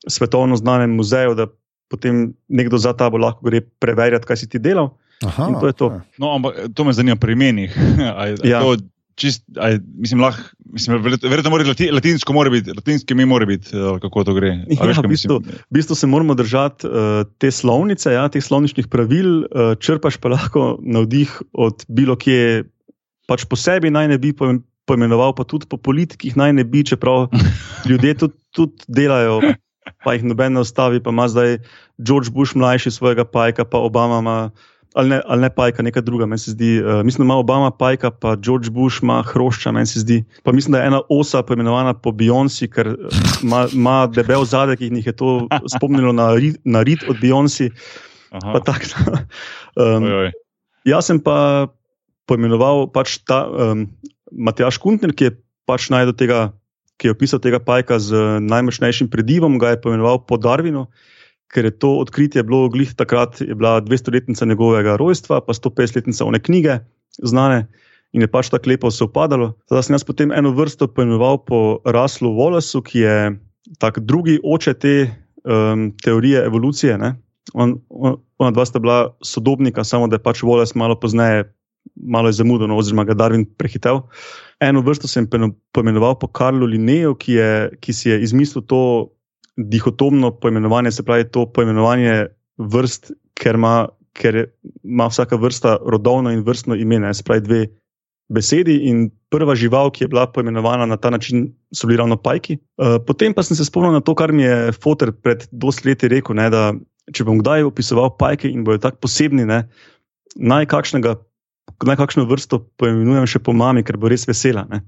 svetovno 0.08 0.60
znanem 0.60 0.94
muzeju, 0.94 1.34
da 1.34 1.48
potem 1.90 2.36
nekdo 2.48 2.78
za 2.78 2.94
tabo 2.94 3.18
lahko 3.18 3.48
gre 3.48 3.64
preverjati, 3.80 4.28
kaj 4.28 4.38
si 4.38 4.50
ti 4.52 4.60
delal. 4.60 4.92
Aha, 5.26 5.50
to 5.58 5.72
to. 5.74 5.88
No, 6.22 6.36
ampak 6.36 6.70
to 6.78 6.84
me 6.86 6.94
zanima 6.94 7.16
pri 7.18 7.34
imenih. 7.34 7.74
ja 8.44 8.62
čist, 9.18 9.44
aj, 9.58 9.80
mislim, 9.98 10.22
lah, 10.22 10.38
mislim, 10.74 11.02
verjetno 11.02 11.50
mora 11.50 11.66
biti 11.66 11.90
latinsko, 11.92 12.34
mora 12.38 12.52
biti, 12.54 12.74
latinski 12.76 13.16
mi 13.18 13.26
mora 13.26 13.48
biti, 13.50 13.74
eh, 13.74 14.00
kako 14.02 14.24
to 14.30 14.36
gre. 14.38 14.54
Ja, 14.70 14.86
veš, 14.86 15.02
v, 15.02 15.12
bistvu, 15.12 15.40
v 15.42 15.74
bistvu 15.74 15.98
se 15.98 16.08
moramo 16.08 16.38
držati 16.38 16.88
uh, 16.88 17.26
te 17.42 17.52
slovnice, 17.52 18.14
ja, 18.14 18.28
teh 18.30 18.44
slovničnih 18.44 18.90
pravil, 18.94 19.48
uh, 19.48 19.74
črpaš 19.82 20.20
pa 20.22 20.32
lahko 20.34 20.68
navdih 20.82 21.34
od 21.54 21.86
bilo 21.90 22.18
kje, 22.20 22.68
pač 23.28 23.48
po 23.50 23.58
sebi 23.60 23.92
naj 23.94 24.14
ne 24.14 24.22
bi 24.22 24.36
poimenoval, 24.38 25.34
pa 25.36 25.48
tudi 25.50 25.68
po 25.70 25.82
politikih 25.82 26.38
naj 26.38 26.54
ne 26.62 26.68
bi, 26.68 26.86
čeprav 26.86 27.28
ljudje 27.90 28.14
tudi, 28.24 28.38
tudi 28.54 28.86
delajo. 28.88 29.42
Pa 30.04 30.14
jih 30.14 30.26
noben 30.28 30.54
ne 30.54 30.62
ustavi, 30.62 31.00
pa 31.02 31.10
ima 31.16 31.26
zdaj 31.32 31.58
George 31.98 32.30
Bush 32.36 32.56
mlajši 32.60 32.92
svojega 32.92 33.24
pajka, 33.26 33.66
pa 33.66 33.80
Obama 33.82 34.20
ima 34.20 34.40
ali 34.94 35.10
ne, 35.10 35.22
ali 35.26 35.42
ne 35.42 35.50
pajka, 35.50 35.84
neka 35.84 36.02
druga. 36.02 36.28
Zdi, 36.38 36.82
uh, 36.82 37.04
mislim, 37.06 37.24
da 37.24 37.34
ima 37.34 37.38
Obama 37.38 37.72
pajka, 37.72 38.12
pa 38.12 38.36
George 38.36 38.70
Bush 38.70 39.04
ima 39.04 39.24
hrošča, 39.24 39.72
meni 39.72 39.86
se 39.86 40.00
zdi. 40.00 40.24
Pa 40.44 40.52
mislim, 40.52 40.72
da 40.72 40.80
je 40.80 40.88
ena 40.88 41.02
osa 41.10 41.44
poimenovana 41.44 41.94
po 41.94 42.12
Beyoncé, 42.12 42.70
ker 42.72 42.88
eh, 42.88 43.68
ima 43.74 44.08
debel 44.08 44.46
zadek 44.46 44.82
in 44.82 44.96
jih 44.96 45.08
je 45.08 45.16
to 45.16 45.48
spomnilo 45.76 46.12
na, 46.12 46.32
na 46.64 46.84
rit 46.84 47.04
od 47.10 47.20
Beyoncé. 47.22 47.70
um, 49.76 50.08
jaz 50.86 51.06
sem 51.08 51.20
pa 51.20 51.68
poimenoval 52.28 52.88
pač 52.92 53.20
ta 53.24 53.46
um, 53.48 53.88
Matjaš 54.32 54.80
Kuntner, 54.84 55.14
ki 55.16 55.30
je 55.30 55.38
pač 55.68 55.92
najdel 55.94 56.16
tega. 56.18 56.40
Ki 56.98 57.12
je 57.12 57.14
opisal 57.14 57.38
tega 57.38 57.60
pajka 57.62 58.00
z 58.02 58.42
najmočnejšim 58.42 59.06
predivom, 59.14 59.60
ga 59.62 59.76
je 59.76 59.82
poimenoval 59.84 60.24
po 60.26 60.40
Darwinu. 60.42 60.88
Ker 61.54 61.66
je 61.66 61.74
to 61.80 61.98
odkritje 62.04 62.44
bilo 62.44 62.70
glih 62.70 62.94
takrat, 62.96 63.42
je 63.42 63.56
bila 63.56 63.82
200-letnica 63.82 64.46
njegovega 64.46 64.96
rojstva, 64.96 65.42
pa 65.42 65.54
150-letnica 65.54 66.26
one 66.26 66.40
knjige 66.40 66.80
znane. 67.24 67.68
In 68.16 68.24
je 68.24 68.32
pač 68.32 68.50
tako 68.50 68.70
lepo 68.72 68.92
se 68.92 69.04
upadalo. 69.04 69.54
Zdaj 69.68 69.84
sem 69.84 69.96
jaz 69.98 70.06
potem 70.08 70.32
eno 70.32 70.54
vrsto 70.56 70.88
poimenoval 70.88 71.44
po 71.46 71.80
Raslu 71.86 72.32
Wallacu, 72.36 72.82
ki 72.84 73.00
je 73.00 73.18
tak 73.84 74.00
drugi 74.00 74.40
oče 74.44 74.74
te 74.74 74.96
um, 75.44 75.92
teorije 76.04 76.46
evolucije. 76.46 76.96
On, 77.54 77.76
on, 77.90 78.18
ona 78.40 78.52
dva 78.52 78.66
sta 78.66 78.80
bila 78.80 79.12
sodobnika, 79.24 79.84
samo 79.84 80.08
da 80.08 80.16
je 80.16 80.24
pač 80.24 80.44
Wallace 80.44 80.76
malo 80.80 80.96
pozneje, 81.00 81.52
malo 81.96 82.32
je 82.32 82.40
zamudeno, 82.40 82.78
oziroma 82.78 83.04
ga 83.04 83.16
Darwin 83.16 83.46
prehitel. 83.58 84.06
Eno 84.60 84.82
vrsto 84.82 85.08
sem 85.08 85.28
poimenoval 85.72 86.16
po 86.20 86.28
Karlu 86.28 86.66
Lineju, 86.66 87.16
ki, 87.16 87.34
je, 87.34 87.52
ki 87.84 87.94
si 87.94 88.10
je 88.10 88.22
izmislil 88.24 88.64
to 88.66 89.12
dihotomno 89.58 90.32
poimenovanje, 90.32 90.92
se 90.92 91.04
pravi 91.04 91.26
to 91.32 91.46
poimenovanje 91.52 92.28
vrst, 92.58 93.12
ker 93.38 93.58
ima, 93.58 93.88
ker 94.14 94.46
ima 94.84 95.08
vsaka 95.10 95.36
vrsta 95.36 95.78
rodovno 95.86 96.32
in 96.32 96.44
vrstno 96.46 96.76
ime, 96.76 97.00
ne, 97.00 97.14
se 97.14 97.24
pravi 97.24 97.42
dve 97.42 97.62
besedi. 98.30 98.78
In 98.90 99.08
prva 99.30 99.56
žival, 99.56 99.92
ki 99.92 100.04
je 100.04 100.12
bila 100.12 100.28
poimenovana 100.32 100.86
na 100.86 100.98
ta 100.98 101.10
način, 101.10 101.50
so 101.74 101.88
bili 101.88 101.98
ravno 101.98 102.18
pajki. 102.18 102.58
Uh, 102.78 102.98
potem 103.08 103.34
pa 103.34 103.44
sem 103.44 103.58
se 103.58 103.66
spomnil 103.66 103.98
na 103.98 104.02
to, 104.02 104.16
kar 104.16 104.32
mi 104.32 104.44
je 104.44 104.72
Fotor 104.72 105.12
pred 105.12 105.48
dosti 105.52 105.90
leti 105.90 106.08
rekel, 106.12 106.38
ne, 106.38 106.50
da 106.54 106.72
če 107.14 107.24
bom 107.24 107.40
kdaj 107.40 107.66
opisoval 107.68 108.12
pajke 108.20 108.50
in 108.52 108.66
bojo 108.68 108.82
tako 108.84 109.08
posebni, 109.08 109.46
ne, 109.48 109.66
naj 110.36 110.70
kakšnega. 110.70 111.18
Naj 111.84 111.98
kakšno 112.00 112.24
vrsto 112.26 112.62
poimenujem 112.80 113.26
še 113.28 113.40
po 113.44 113.54
mami, 113.54 113.84
ker 113.86 113.98
bo 114.02 114.10
res 114.10 114.24
vesela. 114.26 114.64
Ne? 114.72 114.80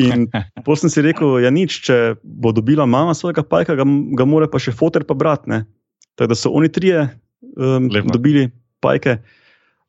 In 0.00 0.26
potem 0.64 0.84
sem 0.84 0.92
si 0.92 1.04
rekel, 1.04 1.38
ja, 1.44 1.52
nič, 1.52 1.78
če 1.86 2.16
bo 2.22 2.54
dobila 2.56 2.86
mama 2.88 3.14
svojega 3.16 3.44
pajka, 3.46 3.76
ga, 3.80 3.86
ga 3.86 4.26
mora 4.28 4.48
pa 4.50 4.60
še 4.62 4.74
fotor 4.74 5.06
pa 5.08 5.16
brat. 5.18 5.46
Tako 6.14 6.30
da 6.30 6.36
so 6.38 6.52
oni 6.54 6.70
trije 6.72 7.08
um, 7.56 7.88
dobili 8.10 8.48
pajke. 8.84 9.18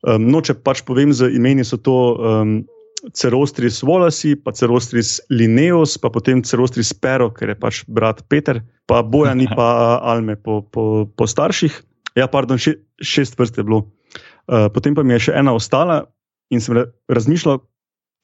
Um, 0.06 0.28
no, 0.30 0.42
če 0.44 0.58
pač 0.60 0.84
povem 0.86 1.12
z 1.16 1.32
imeni, 1.34 1.64
so 1.66 1.78
to 1.80 1.96
um, 2.16 2.56
Cerostris 3.16 3.82
Volasi, 3.86 4.34
pa 4.36 4.52
Cerostris 4.56 5.20
Lineus, 5.30 5.96
pa 6.00 6.10
potem 6.12 6.42
Cerostris 6.42 6.92
Pero, 6.94 7.30
ker 7.34 7.52
je 7.52 7.58
pač 7.58 7.82
brat 7.86 8.22
Peter, 8.30 8.62
pa 8.90 9.02
Bojani, 9.02 9.48
pa 9.58 9.98
Alme 10.02 10.36
po, 10.36 10.62
po, 10.70 11.06
po 11.06 11.24
starših. 11.28 11.74
Ja, 12.16 12.28
pardon, 12.32 12.60
še, 12.60 12.78
šest 13.04 13.36
vrst 13.38 13.60
je 13.60 13.66
bilo. 13.66 13.86
Uh, 14.46 14.70
potem 14.72 14.94
pa 14.96 15.04
mi 15.04 15.16
je 15.16 15.28
še 15.28 15.36
ena 15.36 15.52
ostala 15.56 16.06
in 16.54 16.62
sem 16.62 16.78
razmišljal, 17.10 17.58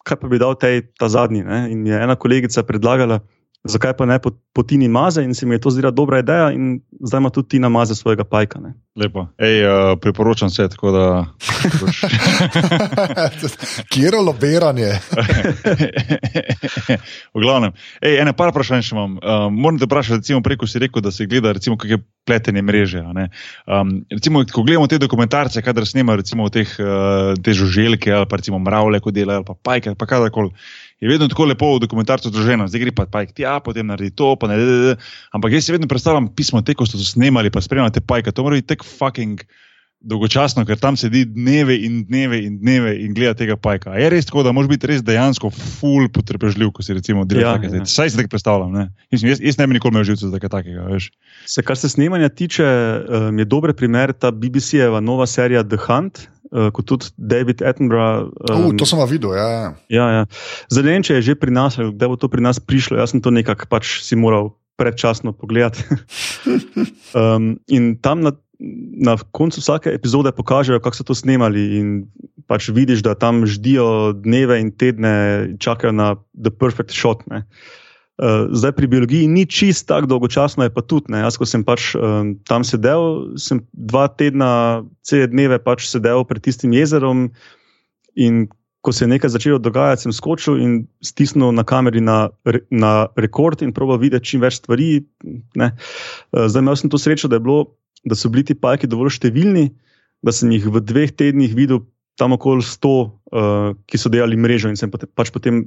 kaj 0.06 0.18
pa 0.20 0.30
bi 0.30 0.40
dal 0.42 0.56
tej, 0.58 0.82
ta 0.98 1.08
zadnji. 1.08 1.44
Ne? 1.46 1.66
In 1.72 1.86
je 1.86 1.96
ena 1.96 2.16
kolegica 2.18 2.64
predlagala, 2.66 3.20
zakaj 3.64 3.92
pa 3.96 4.06
ne 4.06 4.18
potini 4.52 4.88
maze, 4.88 5.22
in 5.22 5.34
se 5.34 5.46
mi 5.46 5.54
je 5.54 5.60
to 5.60 5.70
zdela 5.70 5.90
dobra 5.90 6.18
ideja, 6.18 6.50
in 6.50 6.80
zdaj 7.00 7.18
ima 7.18 7.30
tudi 7.30 7.48
Tina 7.48 7.68
maze 7.68 7.94
svojega 7.94 8.24
pajka. 8.24 8.60
Ne? 8.60 8.74
Lepo. 8.96 9.26
Ej, 9.38 9.64
uh, 9.64 9.98
priporočam 10.00 10.50
se, 10.50 10.68
tako 10.68 10.90
da. 10.90 11.26
Kjer 13.92 14.14
je 14.14 14.20
lobiranje? 14.20 14.86
v 17.34 17.40
glavnem. 17.40 17.72
Ej, 18.02 18.18
ene 18.20 18.32
par 18.36 18.50
vprašanj 18.50 18.82
še 18.82 18.96
imam. 18.96 19.16
Uh, 19.22 19.46
moram 19.54 19.78
te 19.78 19.86
vprašati, 19.86 20.20
recimo, 20.20 20.42
preko 20.42 20.66
si 20.66 20.82
rekel, 20.82 21.02
da 21.02 21.14
se 21.14 21.26
gleda, 21.30 21.54
recimo, 21.54 21.78
kakšne 21.78 22.02
pletenje 22.26 22.62
mreže. 22.62 23.02
Um, 23.02 24.04
recimo, 24.10 24.42
ko 24.52 24.62
gledamo 24.66 24.90
te 24.90 24.98
dokumentarce, 24.98 25.62
kadar 25.62 25.86
snema, 25.86 26.18
recimo, 26.18 26.50
teh, 26.50 26.74
uh, 26.82 27.38
te 27.38 27.54
žuželke 27.54 28.12
ali 28.12 28.26
pa 28.26 28.42
recimo 28.42 28.58
mravlje, 28.58 29.00
ko 29.00 29.14
delajo, 29.14 29.40
ali 29.40 29.46
pa 29.46 29.54
pajke, 29.70 29.92
ali 29.92 29.98
pa 29.98 30.10
kadarkoli 30.10 30.50
je 31.02 31.08
vedno 31.08 31.26
tako 31.28 31.48
lepo 31.50 31.74
v 31.74 31.82
dokumentarcu 31.82 32.30
združeno, 32.30 32.68
zdaj 32.70 32.80
gre 32.84 32.92
pa 32.94 33.08
pajk 33.10 33.34
tja, 33.34 33.56
potem 33.64 33.88
naredi 33.90 34.14
to, 34.14 34.36
pa 34.38 34.46
ne. 34.46 34.58
De, 34.60 34.66
de, 34.66 34.78
de. 34.86 34.94
Ampak 35.34 35.56
jaz 35.56 35.66
si 35.66 35.74
vedno 35.74 35.90
predstavljam 35.90 36.28
pismo, 36.30 36.62
te, 36.62 36.76
ko 36.78 36.86
to 36.86 37.00
snemali, 37.02 37.50
pa 37.50 37.58
spremljate 37.60 38.04
pajka, 38.06 38.30
to 38.30 38.46
mora 38.46 38.60
biti 38.60 38.70
tek 38.76 38.86
fucking. 38.86 39.42
Dolgočasno, 40.02 40.64
ker 40.66 40.80
tam 40.82 40.96
sedi 40.98 41.20
dneve 41.30 41.76
in 41.86 42.00
dneve 42.08 42.40
in 42.42 42.56
dneve 42.58 42.96
in 43.04 43.12
gleda 43.14 43.36
tega 43.38 43.54
pajka. 43.54 43.92
A 43.94 44.00
je 44.02 44.08
res 44.10 44.26
tako, 44.26 44.42
da 44.42 44.50
moraš 44.50 44.72
biti 44.72 44.88
res 44.90 45.04
dejansko 45.06 45.46
full 45.54 46.08
potrpežljiv, 46.10 46.72
ko 46.74 46.82
si 46.82 46.96
recimo 46.96 47.22
delal 47.22 47.44
ja, 47.44 47.52
stvari. 47.60 47.78
Ja. 47.78 47.86
Saj 47.86 48.10
si 48.10 48.18
tako 48.18 48.32
predstavljam. 48.32 48.72
Ne? 48.74 48.88
Mislim, 49.14 49.30
jaz, 49.30 49.44
jaz 49.46 49.60
ne 49.60 49.68
bi 49.70 49.76
nikoli 49.78 49.94
imel 49.94 50.08
živcev 50.10 50.34
za 50.34 50.40
kaj 50.42 50.50
takega. 50.56 50.88
Veš. 50.90 51.06
Se, 51.46 51.62
kar 51.62 51.78
se 51.78 51.92
snemanja 51.94 52.32
tiče, 52.34 52.66
um, 52.66 53.38
je 53.38 53.46
dober 53.46 53.76
primer 53.78 54.10
ta 54.10 54.34
BBC-jeva 54.34 54.98
nova 54.98 55.28
serija 55.30 55.62
The 55.62 55.78
Hunt, 55.86 56.26
uh, 56.52 56.68
kot 56.70 56.86
tudi 56.86 57.10
David 57.16 57.64
Attenborough. 57.64 58.30
Um, 58.48 58.70
uh, 58.70 58.76
to 58.76 58.86
sem 58.86 59.00
videl. 59.08 59.34
Ja, 59.34 59.48
ja. 59.48 59.68
Ja, 59.88 60.06
ja. 60.12 60.22
Zdaj, 60.68 60.84
ne 60.84 60.92
vem, 60.96 61.06
če 61.06 61.18
je 61.18 61.26
že 61.32 61.34
pri 61.40 61.52
nas, 61.52 61.80
da 61.80 62.08
bo 62.08 62.20
to 62.20 62.28
pri 62.28 62.44
nas 62.44 62.60
prišlo. 62.60 63.00
Jaz 63.00 63.16
sem 63.16 63.24
to 63.24 63.32
nekako 63.32 63.66
pač 63.72 64.04
si 64.04 64.14
moral 64.14 64.54
predčasno 64.76 65.32
pogledati. 65.32 65.84
um, 67.18 67.56
in 67.68 67.96
tam 68.02 68.24
na, 68.24 68.32
na 69.02 69.16
koncu 69.32 69.60
vsake 69.60 69.92
epizode 69.92 70.32
pokažejo, 70.32 70.80
kako 70.80 70.96
so 70.96 71.04
to 71.08 71.16
snemali. 71.16 71.80
In 71.80 71.86
pač 72.46 72.68
vidiš, 72.68 73.04
da 73.04 73.16
tam 73.16 73.46
ždijo 73.48 74.12
dneve 74.12 74.60
in 74.60 74.72
tedne, 74.74 75.14
čakajo 75.56 75.92
na 75.92 76.16
the 76.36 76.52
perfect 76.52 76.92
shot. 76.92 77.24
Ne. 77.30 77.46
Uh, 78.22 78.46
zdaj 78.54 78.76
pri 78.78 78.86
biologiji 78.86 79.26
ni 79.26 79.42
čist 79.50 79.88
tako 79.90 80.06
dolgočasno, 80.06 80.62
je 80.62 80.70
pa 80.70 80.82
tudi. 80.86 81.10
Ne. 81.10 81.24
Jaz, 81.24 81.34
ko 81.40 81.46
sem 81.48 81.64
pač 81.66 81.88
um, 81.98 82.36
tam 82.46 82.62
sedel, 82.62 83.34
sem 83.34 83.64
dva 83.74 84.04
tedna, 84.06 84.84
cele 85.02 85.26
dneve 85.32 85.58
pač 85.58 85.88
sedel 85.90 86.22
pred 86.28 86.38
tistim 86.44 86.70
jezerom. 86.76 87.32
In 88.14 88.46
ko 88.86 88.94
se 88.94 89.04
je 89.04 89.10
nekaj 89.10 89.34
začelo 89.34 89.58
dogajati, 89.58 90.06
sem 90.06 90.14
skočil 90.14 90.62
in 90.62 90.78
stisnil 91.02 91.50
na 91.50 91.66
kameri 91.66 91.98
na, 92.02 92.30
na 92.70 92.92
rekord 93.18 93.62
in 93.62 93.74
proval 93.74 93.98
videti 93.98 94.30
čim 94.30 94.46
več 94.46 94.60
stvari. 94.62 95.02
Uh, 95.58 95.74
zdaj 96.46 96.62
imel 96.62 96.78
sem 96.78 96.94
to 96.94 97.02
srečo, 97.02 97.26
da, 97.26 97.42
bilo, 97.42 97.74
da 98.06 98.14
so 98.14 98.30
bili 98.30 98.46
ti 98.46 98.54
pajki 98.54 98.86
dovolj 98.86 99.16
številni, 99.18 99.72
da 100.22 100.30
sem 100.30 100.54
jih 100.54 100.70
v 100.70 100.78
dveh 100.78 101.10
tednih 101.10 101.58
videl 101.58 101.82
tam 102.22 102.38
okoli 102.38 102.62
sto, 102.62 103.18
uh, 103.34 103.74
ki 103.90 103.98
so 103.98 104.14
delali 104.14 104.38
mrežo 104.38 104.70
in 104.70 104.78
sem 104.78 104.94
pač 104.94 105.34
potem 105.34 105.64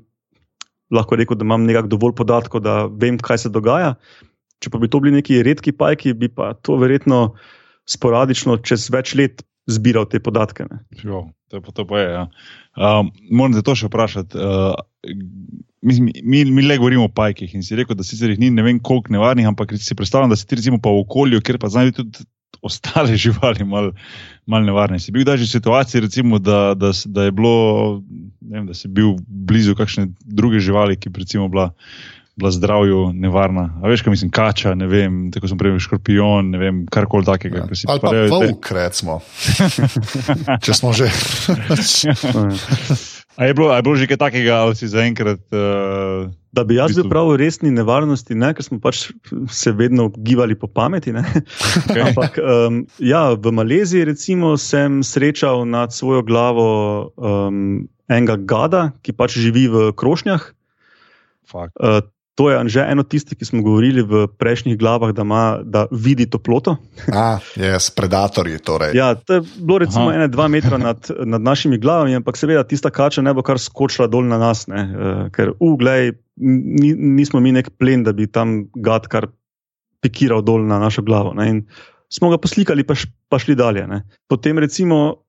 lahko 0.93 1.17
rekel, 1.19 1.37
da 1.39 1.45
imam 1.47 1.65
nekako 1.65 1.91
dovolj 1.95 2.15
podatkov, 2.17 2.63
da 2.65 2.85
vem, 2.85 3.17
kaj 3.21 3.45
se 3.45 3.53
dogaja. 3.53 3.95
Če 4.63 4.71
pa 4.71 4.79
bi 4.81 4.89
to 4.91 5.01
bili 5.03 5.17
neki 5.17 5.41
redki 5.45 5.73
pajki, 5.75 6.13
bi 6.17 6.29
pa 6.31 6.53
to 6.63 6.77
verjetno 6.81 7.35
sporadično 7.89 8.57
čez 8.65 8.87
več 8.93 9.13
let 9.17 9.43
zbiral 9.69 10.05
te 10.09 10.21
podatke. 10.21 10.67
Jo, 11.01 11.25
to, 11.49 11.61
pa, 11.61 11.73
to 11.75 11.85
pa 11.89 12.01
je. 12.01 12.09
Ja. 12.13 12.25
Um, 12.77 13.09
moram 13.31 13.55
te 13.57 13.63
to 13.65 13.75
še 13.77 13.89
vprašati. 13.89 14.37
Uh, 14.37 14.77
mi 15.85 15.99
mi, 16.01 16.43
mi 16.49 16.65
le 16.65 16.77
govorimo 16.81 17.09
o 17.09 17.13
pajkih 17.13 17.53
in 17.57 17.65
si 17.65 17.77
rekel, 17.77 17.97
da 17.97 18.05
sicer 18.05 18.31
jih 18.33 18.41
ni 18.41 18.51
ne 18.53 18.65
vem 18.65 18.79
koliko 18.81 19.13
nevarnih, 19.13 19.49
ampak 19.49 19.75
si 19.77 19.97
predstavljam, 19.97 20.33
da 20.33 20.39
si 20.39 20.47
ti 20.49 20.57
recimo 20.57 20.79
pa 20.81 20.93
v 20.93 21.03
okolju, 21.05 21.43
kjer 21.45 21.59
pa 21.61 21.69
znajo 21.73 21.97
tudi 21.99 22.25
ostale 22.65 23.17
živali 23.25 23.65
malo 23.65 23.93
mal 24.45 24.65
nevarne. 24.65 24.99
Si 25.01 25.11
bil 25.11 25.25
kdaj 25.25 25.41
že 25.41 25.49
v 25.49 25.55
situaciji, 25.57 26.01
recimo, 26.05 26.39
da, 26.39 26.73
da, 26.77 26.93
da 27.05 27.27
je 27.27 27.31
bilo, 27.33 28.01
vem, 28.41 28.67
da 28.69 28.73
si 28.77 28.87
bil 28.87 29.17
blizu 29.25 29.75
kakšne 29.75 30.07
druge 30.21 30.59
živali, 30.59 30.97
ki 30.97 31.09
bi 31.09 31.25
bila, 31.49 31.73
bila 32.37 32.51
zdravju 32.51 33.13
nevarna. 33.13 33.81
A 33.81 33.89
veš, 33.89 34.01
kaj 34.05 34.11
mislim, 34.11 34.31
kača, 34.31 34.75
ne 34.75 34.87
vem, 34.87 35.31
tako 35.33 35.47
sem 35.47 35.57
prej 35.57 35.79
škorpion, 35.79 36.51
ne 36.53 36.57
vem, 36.61 36.85
karkoli 36.85 37.25
takega. 37.25 37.65
Ja. 37.65 37.89
Ali 37.89 37.99
pa 37.99 38.11
volk, 38.29 38.71
recimo. 38.71 39.21
Če 40.65 40.73
smo 40.73 40.93
že. 40.93 41.09
A 43.35 43.45
je 43.45 43.53
bilo, 43.53 43.69
a 43.71 43.75
je 43.79 43.83
bilo 43.83 43.95
že 43.99 44.07
kaj 44.07 44.19
takega, 44.21 44.63
ali 44.63 44.75
si 44.79 44.87
zaenkrat. 44.87 45.43
Uh, 45.51 46.31
da 46.55 46.63
bi 46.63 46.79
jaz 46.79 46.95
bil 46.95 47.09
prav 47.11 47.33
v 47.33 47.39
resni 47.43 47.71
nevarnosti, 47.73 48.31
ne? 48.31 48.53
ker 48.55 48.63
smo 48.63 48.79
pač 48.79 49.11
se 49.51 49.73
vedno 49.75 50.07
gibali 50.15 50.55
po 50.55 50.71
pameti. 50.71 51.11
Okay. 51.11 51.99
Ampak, 52.07 52.39
um, 52.39 52.85
ja, 53.03 53.35
v 53.35 53.51
Maleziji 53.51 54.07
recimo, 54.07 54.55
sem 54.55 55.03
srečal 55.03 55.67
nad 55.67 55.91
svojo 55.91 56.23
glavo 56.23 56.67
um, 57.19 57.83
enega 58.07 58.39
gada, 58.39 58.83
ki 59.03 59.11
pač 59.11 59.35
živi 59.35 59.67
v 59.67 59.91
krošnjah. 59.91 60.47
Uh, 61.51 61.99
To 62.35 62.49
je 62.51 62.59
že 62.67 62.83
eno 62.83 63.03
tisto, 63.07 63.31
ki 63.31 63.47
smo 63.47 63.63
govorili 63.63 64.03
v 64.03 64.27
prejšnjih 64.27 64.75
glavah, 64.75 65.13
da, 65.15 65.23
ima, 65.23 65.63
da 65.63 65.85
vidi 65.91 66.27
toploto. 66.27 66.75
Ah, 67.07 67.39
yes, 67.55 67.87
predatorji. 67.95 68.59
Torej. 68.59 68.91
Ja, 68.91 69.15
to 69.15 69.39
je 69.39 69.41
bilo 69.55 69.79
recimo 69.79 70.11
ene, 70.11 70.27
dva 70.27 70.47
metra 70.51 70.77
nad, 70.77 70.99
nad 71.23 71.41
našimi 71.41 71.79
glavami, 71.79 72.15
ampak 72.19 72.35
seveda 72.35 72.65
tista 72.67 72.91
kača 72.91 73.23
ne 73.23 73.31
bo 73.33 73.39
kar 73.39 73.59
skočila 73.59 74.09
dol 74.11 74.27
na 74.27 74.39
nas, 74.41 74.67
ne, 74.67 74.83
uh, 74.83 75.21
ker 75.31 75.55
uglej, 75.63 76.17
ni, 76.35 76.91
nismo 76.91 77.39
mi 77.39 77.55
nek 77.55 77.71
plen, 77.79 78.03
da 78.03 78.11
bi 78.11 78.27
tam 78.27 78.65
gad 78.75 79.07
kar 79.07 79.31
pikiral 80.03 80.43
dol 80.43 80.67
na 80.67 80.79
našo 80.83 81.07
glavo. 81.07 81.31
Ne, 81.39 81.63
smo 82.11 82.33
ga 82.35 82.41
poslikali, 82.41 82.83
pa, 82.83 82.99
š, 82.99 83.07
pa 83.31 83.39
šli 83.39 83.55
dalje. 83.55 83.87
Ne. 83.87 84.03
Potem 84.27 84.59
recimo. 84.59 85.21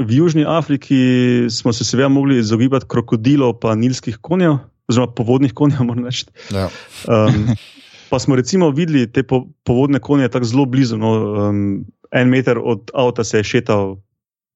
V 0.00 0.16
Južni 0.16 0.46
Afriki 0.48 1.44
smo 1.52 1.74
se 1.76 1.84
seveda 1.84 2.08
mogli 2.08 2.38
izogibati 2.40 2.86
krokodilov 2.88 3.58
in 3.68 3.82
nilskih 3.84 4.16
konjev, 4.24 4.54
oziroma 4.90 5.12
povodnih 5.16 5.54
konjev, 5.54 5.84
moram 5.88 6.10
reči. 6.10 6.26
Ja. 6.54 6.68
Um, 7.08 7.54
pa 8.10 8.18
smo 8.18 8.36
recimo 8.36 8.70
videli 8.74 9.06
te 9.12 9.22
po, 9.22 9.44
povodne 9.64 10.02
konje 10.02 10.28
tako 10.28 10.50
zelo 10.50 10.66
blizu. 10.66 10.98
No, 10.98 11.14
um, 11.48 11.64
en 12.10 12.28
meter 12.28 12.58
od 12.58 12.90
avta 12.94 13.24
se 13.24 13.38
je 13.38 13.50
šetal 13.54 13.96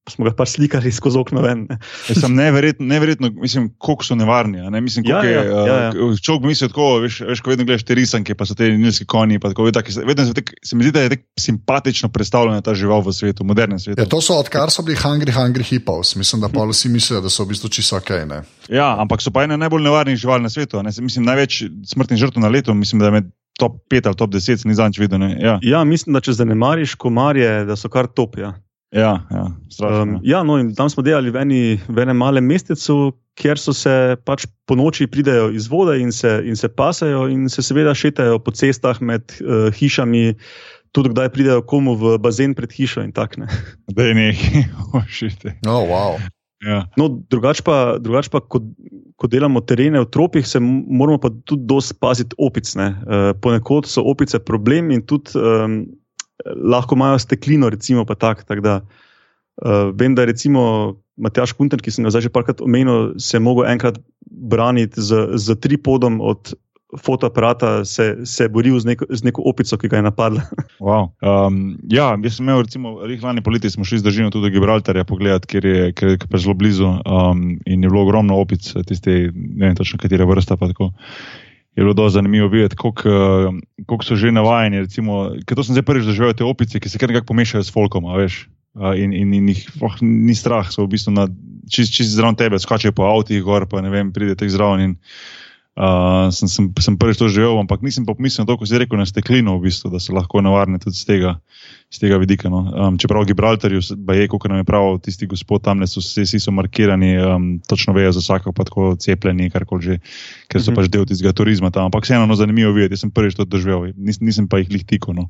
smo 0.09 0.25
ga 0.25 0.31
pa 0.37 0.45
slikali 0.45 0.91
skozi 0.97 1.17
okno 1.17 1.41
ven. 1.41 1.65
Ne. 1.69 1.77
Sem 2.15 2.35
neverjetno, 2.35 2.85
neverjetno, 2.85 3.29
mislim, 3.41 3.69
koliko 3.77 4.03
so 4.03 4.15
nevarni. 4.15 4.61
Ne? 4.69 4.81
Mislim, 4.81 5.05
Ja, 5.07 5.23
ja, 5.23 5.29
je, 5.41 5.47
ja, 5.49 5.65
ja. 5.65 5.89
uh, 5.89 6.19
Človek 6.19 6.41
bi 6.41 6.47
mislil 6.47 6.69
tako, 6.69 6.99
veš, 7.03 7.21
veš, 7.21 7.41
ko 7.41 7.49
vedno 7.49 7.65
gledaš 7.65 7.83
te 7.85 7.95
risanke, 7.95 8.35
pa 8.35 8.45
so 8.45 8.55
te 8.55 8.69
nilski 8.69 9.05
konji. 9.05 9.39
pa 9.39 9.49
Tako, 9.49 9.71
tak, 9.71 9.89
vedno 10.05 10.25
se, 10.25 10.33
tek, 10.33 10.53
se 10.63 10.75
mi 10.75 10.83
zdi, 10.83 10.91
da 10.91 11.01
je 11.01 11.09
tako 11.09 11.23
simpatično 11.39 12.09
predstavljena 12.09 12.61
ta 12.61 12.73
žival 12.73 13.01
v 13.01 13.13
svetu, 13.13 13.43
v 13.43 13.47
modernem 13.47 13.79
svetu. 13.79 14.01
Ja, 14.01 14.05
to 14.09 14.21
so 14.21 14.37
odkar 14.39 14.71
so 14.71 14.83
bili 14.85 14.97
Hungry, 14.97 15.33
Hungry 15.33 15.63
Hippos. 15.63 16.15
Mislim, 16.15 16.41
da 16.41 16.49
pa 16.49 16.65
vsi 16.69 16.89
mislijo, 16.89 17.21
da 17.21 17.29
so 17.29 17.43
v 17.43 17.53
bistvu 17.53 17.69
čisto 17.69 17.97
ok. 17.97 18.09
Ne? 18.29 18.43
Ja, 18.69 18.95
ampak 19.01 19.21
so 19.21 19.31
pa 19.31 19.43
ene 19.43 19.57
najbolj 19.57 19.83
nevarnih 19.83 20.17
živali 20.17 20.43
na 20.43 20.49
svetu. 20.49 20.83
Ne? 20.83 20.93
Mislim, 21.01 21.25
največ 21.25 21.63
smrtnih 21.85 22.19
žrtev 22.19 22.41
na 22.41 22.47
leto, 22.49 22.73
mislim, 22.73 22.99
da 22.99 23.05
je 23.09 23.11
med 23.11 23.31
top 23.59 23.77
5 23.91 24.07
ali 24.07 24.15
top 24.15 24.31
10, 24.33 24.57
sem 24.61 24.73
zadnjič 24.73 24.99
videl. 24.99 25.19
ne. 25.19 25.37
Ja, 25.39 25.59
Ja, 25.63 25.83
mislim, 25.83 26.13
da 26.13 26.19
če 26.19 26.33
zanemariš 26.33 26.95
komarje, 26.99 27.65
da 27.65 27.75
so 27.75 27.89
kar 27.89 28.07
top. 28.07 28.37
Ja. 28.37 28.53
Ja, 28.95 29.13
ja 29.31 29.45
strašno. 29.69 30.01
Um, 30.01 30.19
ja, 30.23 30.43
no, 30.43 30.57
in 30.61 30.73
tam 30.75 30.89
smo 30.89 31.03
delali 31.03 31.33
v, 31.33 31.41
eni, 31.43 31.61
v 31.87 32.03
enem 32.05 32.17
malem 32.23 32.47
mestecu, 32.47 33.13
kjer 33.39 33.59
so 33.59 33.75
se 33.75 34.15
pač 34.27 34.45
po 34.67 34.77
noči 34.79 35.07
pridejo 35.11 35.49
iz 35.55 35.67
vode 35.71 35.97
in 35.99 36.13
se, 36.15 36.39
in 36.47 36.55
se 36.55 36.69
pasajo, 36.71 37.27
in 37.31 37.49
se 37.51 37.63
seveda 37.65 37.95
šetajo 37.95 38.39
po 38.39 38.55
cestah 38.55 39.01
med 39.03 39.35
uh, 39.43 39.67
hišami, 39.75 40.35
tudi 40.95 41.11
kdaj 41.11 41.29
pridejo 41.35 41.65
komu 41.67 41.97
v 41.99 42.15
bazen 42.23 42.55
pred 42.55 42.71
hišo 42.71 43.03
in 43.03 43.11
tako. 43.15 43.43
ne. 43.43 43.51
Da 43.95 44.07
je 44.07 44.15
nekaj, 44.15 44.65
ošite. 45.03 45.57
Oh, 45.67 45.83
wow. 45.89 46.15
Ja. 46.65 46.85
No, 46.97 47.09
drugač 47.29 47.59
pa, 47.61 47.99
drugač 48.01 48.31
pa 48.31 48.39
ko, 48.39 48.63
ko 49.19 49.27
delamo 49.29 49.61
terene 49.61 49.99
v 50.01 50.07
tropih, 50.09 50.47
se 50.47 50.61
moramo 50.63 51.19
pa 51.21 51.29
tudi 51.45 51.67
dosti 51.67 51.99
paziti 51.99 52.35
opic. 52.39 52.71
ne. 52.79 52.87
Uh, 53.03 53.29
ponekod 53.41 53.85
so 53.91 54.01
opice 54.07 54.39
problem 54.39 54.91
in 54.95 55.03
tudi 55.03 55.35
um, 55.35 55.83
lahko 56.55 56.95
imajo 56.95 57.19
steklino, 57.19 57.69
recimo 57.69 58.05
pa 58.05 58.15
tak. 58.15 58.43
tak 58.43 58.61
da, 58.61 58.81
uh, 59.61 59.91
vem, 59.95 60.15
da 60.15 60.25
je 60.25 60.33
recimo 60.33 60.95
Matjaš 61.17 61.55
Kunter, 61.55 61.79
ki 61.79 61.91
sem 61.91 62.03
ga 62.03 62.11
zdaj 62.11 62.27
že 62.27 62.33
parkrat 62.33 62.61
omenil, 62.61 63.15
se 63.19 63.37
je 63.37 63.43
mogel 63.43 63.69
enkrat 63.71 63.99
braniti 64.25 65.01
z, 65.01 65.37
z 65.39 65.55
tripodom 65.55 66.19
od 66.21 66.55
fotoaparata, 66.97 67.85
se, 67.85 68.25
se 68.25 68.43
je 68.43 68.49
boril 68.49 68.79
z 68.79 68.85
neko, 68.85 69.05
z 69.09 69.23
neko 69.23 69.41
opico, 69.45 69.77
ki 69.77 69.89
ga 69.91 69.99
je 69.99 70.07
napadla. 70.07 70.41
Wow. 70.79 71.15
Um, 71.23 71.79
ja, 71.87 72.13
jaz 72.19 72.35
sem 72.35 72.45
imel, 72.45 72.61
recimo, 72.67 72.99
lani 73.23 73.41
poleti 73.41 73.69
smo 73.71 73.87
šli 73.87 74.01
z 74.01 74.05
družino 74.05 74.29
tudi 74.29 74.49
do 74.49 74.53
Gibraltarja 74.53 75.05
pogledat, 75.07 75.47
ker 75.47 75.65
je, 75.65 75.93
ker 75.95 76.13
je 76.13 76.27
pa 76.27 76.37
zelo 76.37 76.53
blizu 76.53 76.99
um, 76.99 77.55
in 77.63 77.83
je 77.83 77.89
bilo 77.89 78.03
ogromno 78.03 78.35
opic, 78.37 78.67
tiste, 78.87 79.31
ne 79.33 79.69
vem 79.71 79.75
točno 79.75 79.97
katera 80.01 80.27
vrsta. 80.27 80.59
pa 80.59 80.67
tako. 80.67 80.91
Je 81.75 81.83
bilo 81.83 81.93
dosti 81.93 82.15
zanimivo 82.15 82.47
videti, 82.47 82.77
koliko, 82.79 83.09
uh, 83.09 83.55
koliko 83.85 84.05
so 84.07 84.15
že 84.15 84.31
navajeni. 84.31 84.85
Recimo, 84.87 85.35
ker 85.43 85.59
to 85.59 85.63
sem 85.67 85.75
zdaj 85.75 85.85
prvič 85.87 86.07
doživel 86.07 86.31
te 86.33 86.47
opice, 86.47 86.79
ki 86.79 86.89
se 86.89 87.01
kar 87.01 87.11
nekako 87.11 87.33
pomešajo 87.33 87.63
s 87.67 87.73
folkom, 87.73 88.07
veš. 88.15 88.45
In, 88.75 89.13
in, 89.15 89.31
in 89.31 89.47
jih 89.53 89.61
oh, 89.87 89.95
ni 90.03 90.35
strah, 90.35 90.67
so 90.67 90.83
v 90.83 90.95
bistvu 90.95 91.15
na- 91.15 91.31
čist, 91.71 91.95
čist 91.95 92.11
zraven 92.11 92.35
tebe, 92.35 92.59
skačejo 92.59 92.91
po 92.91 93.07
avtih, 93.07 93.39
gor 93.43 93.63
pa 93.71 93.79
ne 93.79 93.91
vem, 93.91 94.11
pridete 94.11 94.47
jih 94.47 94.55
zraven. 94.55 94.83
In, 94.83 94.95
Uh, 95.75 96.31
sem, 96.31 96.47
sem, 96.47 96.69
sem 96.79 96.95
prvič 96.95 97.19
to 97.19 97.27
živel, 97.27 97.59
ampak 97.59 97.83
nisem 97.83 98.07
pa 98.07 98.15
pomislil 98.15 98.45
na 98.45 98.47
to, 98.47 98.55
ko 98.55 98.63
si 98.63 98.79
rekel, 98.79 98.95
na 98.95 99.03
steklino, 99.03 99.59
v 99.59 99.67
bistvu, 99.67 99.91
da 99.91 99.99
so 99.99 100.15
lahko 100.15 100.39
nevarne 100.39 100.79
tudi 100.79 100.95
z 100.95 101.03
tega, 101.03 101.31
z 101.85 101.99
tega 102.01 102.17
vidika. 102.17 102.49
No. 102.49 102.65
Um, 102.67 102.97
čeprav 102.97 103.23
Gibraltarju, 103.23 103.79
je, 103.79 104.27
kot 104.27 104.43
nam 104.45 104.57
je 104.57 104.63
pravil 104.63 104.97
tisti 104.99 105.25
gospod, 105.25 105.63
tam 105.63 105.79
so 105.85 105.99
vsi, 105.99 106.39
so 106.39 106.51
markirani, 106.51 107.13
um, 107.17 107.45
točno 107.61 107.93
vejo 107.93 108.11
za 108.11 108.19
vsako, 108.19 108.51
pa 108.51 108.63
tako 108.63 108.95
cepljeni, 108.95 109.49
karkoli 109.49 109.81
že, 109.81 109.95
ker 110.47 110.59
so 110.59 110.71
Mhm. 110.71 110.75
pač 110.75 110.89
del 110.89 111.05
tistega 111.05 111.31
turizma 111.31 111.71
tam. 111.71 111.85
Ampak 111.85 112.03
vseeno 112.03 112.25
no, 112.25 112.35
zanimivo 112.35 112.73
videti, 112.73 112.93
jaz 112.93 113.05
sem 113.05 113.11
prvič 113.11 113.35
to 113.35 113.45
doživel, 113.45 113.93
nis, 113.95 114.19
nisem 114.19 114.47
pa 114.47 114.59
jih 114.59 114.69
lih 114.71 114.83
tiko. 114.83 115.13
No. 115.13 115.29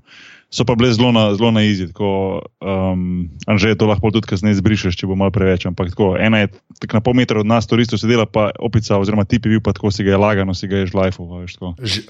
So 0.50 0.64
pa 0.64 0.74
bile 0.74 0.94
zelo 0.94 1.12
na, 1.12 1.34
zelo 1.36 1.52
na 1.52 1.62
izi, 1.66 1.90
tako 1.92 2.40
um, 2.62 3.28
Anže 3.46 3.76
to 3.76 3.86
lahko 3.86 4.10
tudi 4.10 4.30
kasneje 4.30 4.62
zbrišeš, 4.62 4.96
če 4.96 5.06
bo 5.06 5.18
malo 5.18 5.34
preveč. 5.34 5.66
Ampak 5.66 5.90
tako, 5.92 6.16
ena 6.18 6.40
je 6.40 6.54
tako 6.80 6.94
na 6.94 7.02
pol 7.02 7.14
metra 7.14 7.40
od 7.42 7.46
nas, 7.46 7.68
turistov 7.68 8.00
sedela 8.00 8.26
pa 8.26 8.50
opica, 8.58 8.96
oziroma 8.98 9.26
tip 9.26 9.46
je 9.46 9.58
bil 9.58 9.62
pa 9.62 9.74
tako, 9.74 9.92
si 9.92 10.06
ga 10.06 10.16
je 10.16 10.22
lagano, 10.22 10.54
si 10.54 10.66
ga 10.66 10.82
je 10.82 10.88
žlajfal. 10.88 11.26
a 11.28 11.38
veš. 11.44 11.58
Ž- 11.82 12.08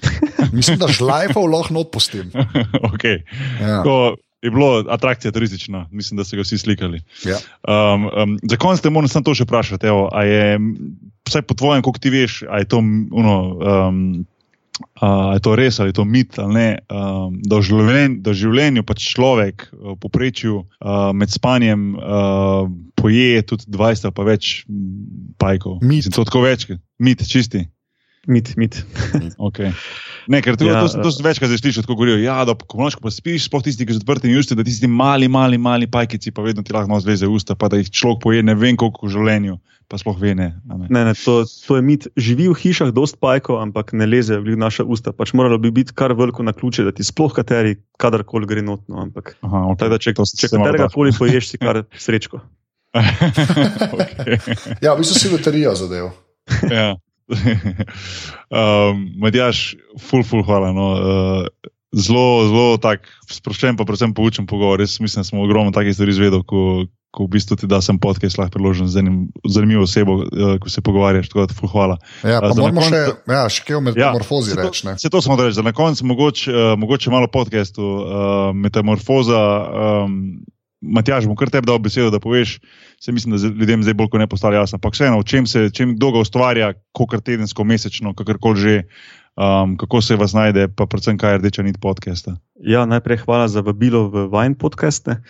Mislim, 0.53 0.77
da 0.77 0.87
žlajfov 0.87 1.43
lahko 1.43 1.73
not 1.73 1.89
pustim. 1.91 2.29
okay. 2.93 3.23
Ja. 3.59 3.81
Tako 3.81 4.19
je 4.45 4.51
bilo 4.53 4.83
atrakcija 4.89 5.31
turistična, 5.31 5.87
mislim, 5.91 6.17
da 6.17 6.23
so 6.23 6.37
ga 6.37 6.45
vsi 6.45 6.57
slikali. 6.57 7.01
Ja. 7.25 7.37
Um, 7.67 8.05
um, 8.05 8.37
za 8.43 8.57
konec 8.57 8.81
te 8.81 8.89
moram 8.93 9.09
samo 9.09 9.25
to 9.25 9.33
še 9.35 9.47
vprašati. 9.47 9.89
Evo, 9.89 10.07
a 10.13 10.23
je, 10.23 10.59
vsaj 11.27 11.45
po 11.49 11.57
tvojem, 11.57 11.81
koliko 11.81 11.99
ti 11.99 12.13
veš, 12.13 12.43
a 12.49 12.61
je 12.61 12.69
to, 12.69 12.83
uno, 13.11 13.35
um, 13.57 13.99
a 15.01 15.33
je 15.33 15.41
to 15.41 15.55
res 15.55 15.79
ali 15.79 15.89
je 15.89 15.97
to 15.97 16.05
mit 16.05 16.39
ali 16.39 16.53
ne, 16.53 16.69
um, 16.91 17.39
da, 17.41 17.57
v 17.57 17.63
življenj, 17.63 18.17
da 18.21 18.33
v 18.33 18.39
življenju 18.41 18.83
pač 18.83 19.05
človek 19.15 19.69
v 19.71 19.95
povprečju 20.03 20.57
uh, 20.61 21.11
med 21.15 21.31
spanjem 21.31 21.95
uh, 21.95 22.67
poje 22.99 23.45
tudi 23.47 23.71
20 23.71 24.09
ali 24.09 24.15
pa 24.15 24.27
več 24.27 24.65
pajkov. 25.41 25.79
Mit. 25.81 26.05
Mislim, 26.05 26.15
to 26.17 26.27
tako 26.27 26.43
več, 26.45 26.67
mit, 26.99 27.23
čisti. 27.23 27.65
Mit, 28.27 28.55
mit. 28.57 28.85
Okay. 29.37 29.71
Ne, 30.27 30.41
ker 30.41 30.57
to, 30.57 30.65
Ja, 30.65 30.81
to, 30.81 31.01
to, 31.03 31.11
to 31.11 31.23
večkrat 31.25 31.51
zdaj 31.51 31.61
slišiš, 31.61 31.83
tako 31.85 31.99
govorijo. 31.99 32.17
Ja, 32.23 32.39
da 32.47 32.55
ko 32.57 32.79
noč, 32.81 32.97
ko 32.97 33.05
pa 33.05 33.13
spiš, 33.13 33.45
sploh 33.45 33.61
tisti, 33.65 33.85
ki 33.85 33.93
so 33.93 34.01
odprti 34.01 34.31
usta, 34.37 34.57
da 34.57 34.65
tisti 34.65 34.89
mali, 34.89 35.29
mali, 35.29 35.59
mali 35.61 35.89
pajkici 35.91 36.33
pa 36.33 36.45
vedno 36.45 36.65
ti 36.65 36.73
lahko 36.73 36.97
v 36.97 37.29
usta, 37.29 37.55
pa 37.55 37.69
da 37.69 37.77
jih 37.77 37.91
človek 37.93 38.23
poje 38.23 38.43
ne 38.43 38.55
vem 38.57 38.77
koliko 38.77 39.05
v 39.05 39.13
življenju, 39.13 39.59
pa 39.91 39.99
sploh 40.01 40.17
ve 40.17 40.33
ne. 40.33 40.49
ne. 40.65 40.87
Ne, 40.89 41.05
ne, 41.11 41.13
to, 41.13 41.43
to 41.45 41.77
je 41.77 41.85
mit. 41.85 42.09
Živi 42.17 42.49
v 42.49 42.57
hišah, 42.57 42.89
dost 42.95 43.19
pajkov, 43.21 43.61
ampak 43.61 43.93
ne 43.93 44.09
leze 44.09 44.41
v 44.41 44.57
naša 44.57 44.87
usta. 44.89 45.13
Pač 45.13 45.35
moralo 45.37 45.61
bi 45.61 45.69
biti 45.69 45.93
kar 45.93 46.15
veliko 46.17 46.43
na 46.43 46.55
ključe, 46.57 46.87
da 46.89 46.95
ti 46.95 47.05
sploh 47.05 47.33
kateri, 47.35 47.77
kadarkoli 48.01 48.49
gre 48.49 48.65
notno. 48.65 49.05
Ampak, 49.05 49.37
Aha, 49.45 49.69
okay. 49.69 49.77
tako 49.83 49.93
da, 49.93 50.01
če, 50.01 50.17
če 50.41 50.53
katerega 50.57 50.89
koli 50.93 51.13
poješ, 51.13 51.53
si 51.53 51.61
kar 51.61 51.85
srečko. 51.93 52.41
okay. 52.95 54.39
ja, 54.81 54.95
v 54.95 55.01
bistvu 55.03 55.19
si 55.19 55.29
loterijo 55.29 55.75
zadev. 55.77 56.15
ja. 56.71 56.95
um, 58.49 59.07
Matjaš, 59.21 59.75
ful, 59.99 60.23
ful, 60.23 60.43
hvala. 60.45 60.71
No. 60.75 60.87
Uh, 60.93 61.71
zelo, 61.95 62.45
zelo 62.49 62.77
tak 62.81 63.07
sproščen, 63.31 63.77
pa 63.79 63.85
predvsem 63.87 64.13
poučen 64.13 64.45
pogovor. 64.49 64.79
Res 64.83 64.99
mislim, 64.99 65.23
da 65.23 65.29
smo 65.29 65.43
ogromno 65.45 65.73
takih 65.75 65.95
stvari 65.95 66.11
izvedeli, 66.11 66.43
ko, 66.47 66.85
ko 67.15 67.25
v 67.25 67.31
bistvu 67.37 67.55
ti 67.55 67.69
da 67.71 67.79
sem 67.81 67.95
podcast 68.01 68.37
lahko 68.37 68.57
priložen 68.57 68.89
z 68.91 68.99
enim 69.01 69.17
zanimivo 69.47 69.85
osebo, 69.87 70.19
uh, 70.25 70.57
ko 70.61 70.69
se 70.69 70.83
pogovarjaš. 70.83 71.29
Tako 71.31 71.45
da, 71.47 71.55
ful, 71.55 71.71
hvala. 71.71 71.95
Ja, 72.21 72.41
pa 72.43 72.51
za 72.51 72.59
na 72.59 72.67
moramo 72.67 72.83
še, 72.83 72.89
koncu- 72.91 73.37
ja, 73.37 73.43
še 73.49 73.61
kaj 73.69 73.75
o 73.79 73.85
metamorfozi 73.89 74.55
to- 74.55 74.61
reči. 74.61 74.87
ne. 74.89 74.97
Se 74.99 75.09
to 75.09 75.21
smo 75.23 75.39
reči, 75.39 75.55
da 75.55 75.69
na 75.69 75.75
koncu 75.75 76.05
mogoče, 76.05 76.51
uh, 76.51 76.73
mogoče 76.79 77.13
malo 77.13 77.31
podcastu, 77.31 77.81
uh, 77.81 78.51
metamorfoza. 78.53 79.39
Um, 80.05 80.43
Matjaž, 80.85 81.25
bom 81.29 81.37
kar 81.39 81.49
tebi 81.49 81.67
dal 81.69 81.79
besedo, 81.81 82.11
da 82.13 82.21
poveš. 82.21 82.59
Se 83.01 83.11
mislim, 83.11 83.35
da 83.35 83.49
ljudem 83.49 83.83
zdaj 83.83 83.97
bolj 83.97 84.09
kot 84.13 84.21
ne 84.21 84.27
postane 84.29 84.55
jasno. 84.55 84.77
Ampak 84.77 84.93
vseeno, 84.93 85.23
čem 85.23 85.47
se, 85.49 85.67
čem 85.73 85.95
kdo 85.97 86.11
ga 86.15 86.23
ustvarja, 86.23 86.73
koliko 86.95 87.19
tedensko, 87.21 87.65
mesečno, 87.67 88.13
kakorkoli 88.13 88.59
že, 88.61 88.75
um, 89.35 89.75
kako 89.77 90.01
se 90.01 90.15
vas 90.15 90.33
najde, 90.33 90.67
pa 90.67 90.85
predvsem 90.85 91.17
kaj 91.17 91.35
je 91.35 91.41
rdeča 91.43 91.65
nit 91.65 91.81
podcasta. 91.81 92.37
Ja, 92.61 92.85
najprej 92.85 93.25
hvala 93.25 93.47
za 93.51 93.65
vabilo 93.65 94.07
v 94.09 94.27
Vajn 94.31 94.55
podcast. 94.55 95.07
ne. 95.07 95.21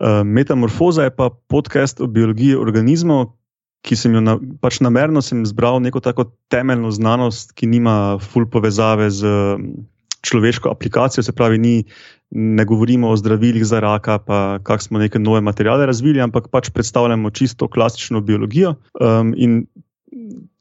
Uh, 0.00 0.22
Metamorfoza 0.24 1.04
je 1.08 1.16
pa 1.16 1.30
podcast 1.48 2.00
o 2.00 2.06
biologiji 2.06 2.56
organizmov, 2.56 3.36
ki 3.84 3.96
sem 3.96 4.14
jo 4.16 4.20
na, 4.20 4.36
pač 4.60 4.80
namerno 4.84 5.22
sem 5.24 5.40
zbral 5.48 5.80
neko 5.80 6.00
tako 6.04 6.28
temeljno 6.52 6.92
znanost, 6.92 7.52
ki 7.56 7.68
nima 7.68 8.18
full 8.20 8.48
povezave 8.48 9.10
z 9.10 9.24
mm, 9.56 9.84
človeško 10.22 10.70
aplikacijo, 10.70 11.22
se 11.22 11.32
pravi, 11.32 11.58
ni, 11.58 11.84
ne 12.30 12.64
govorimo 12.64 13.08
o 13.10 13.16
zdravilih 13.16 13.64
za 13.66 13.80
raka, 13.80 14.18
pa 14.18 14.58
kako 14.62 14.82
smo 14.82 14.98
neke 14.98 15.18
nove 15.18 15.40
materijale 15.40 15.86
razvili, 15.86 16.20
ampak 16.20 16.48
pač 16.48 16.70
predstavljamo 16.70 17.30
čisto 17.30 17.68
klasično 17.68 18.20
biologijo. 18.20 18.74
Um, 19.00 19.34
in 19.36 19.64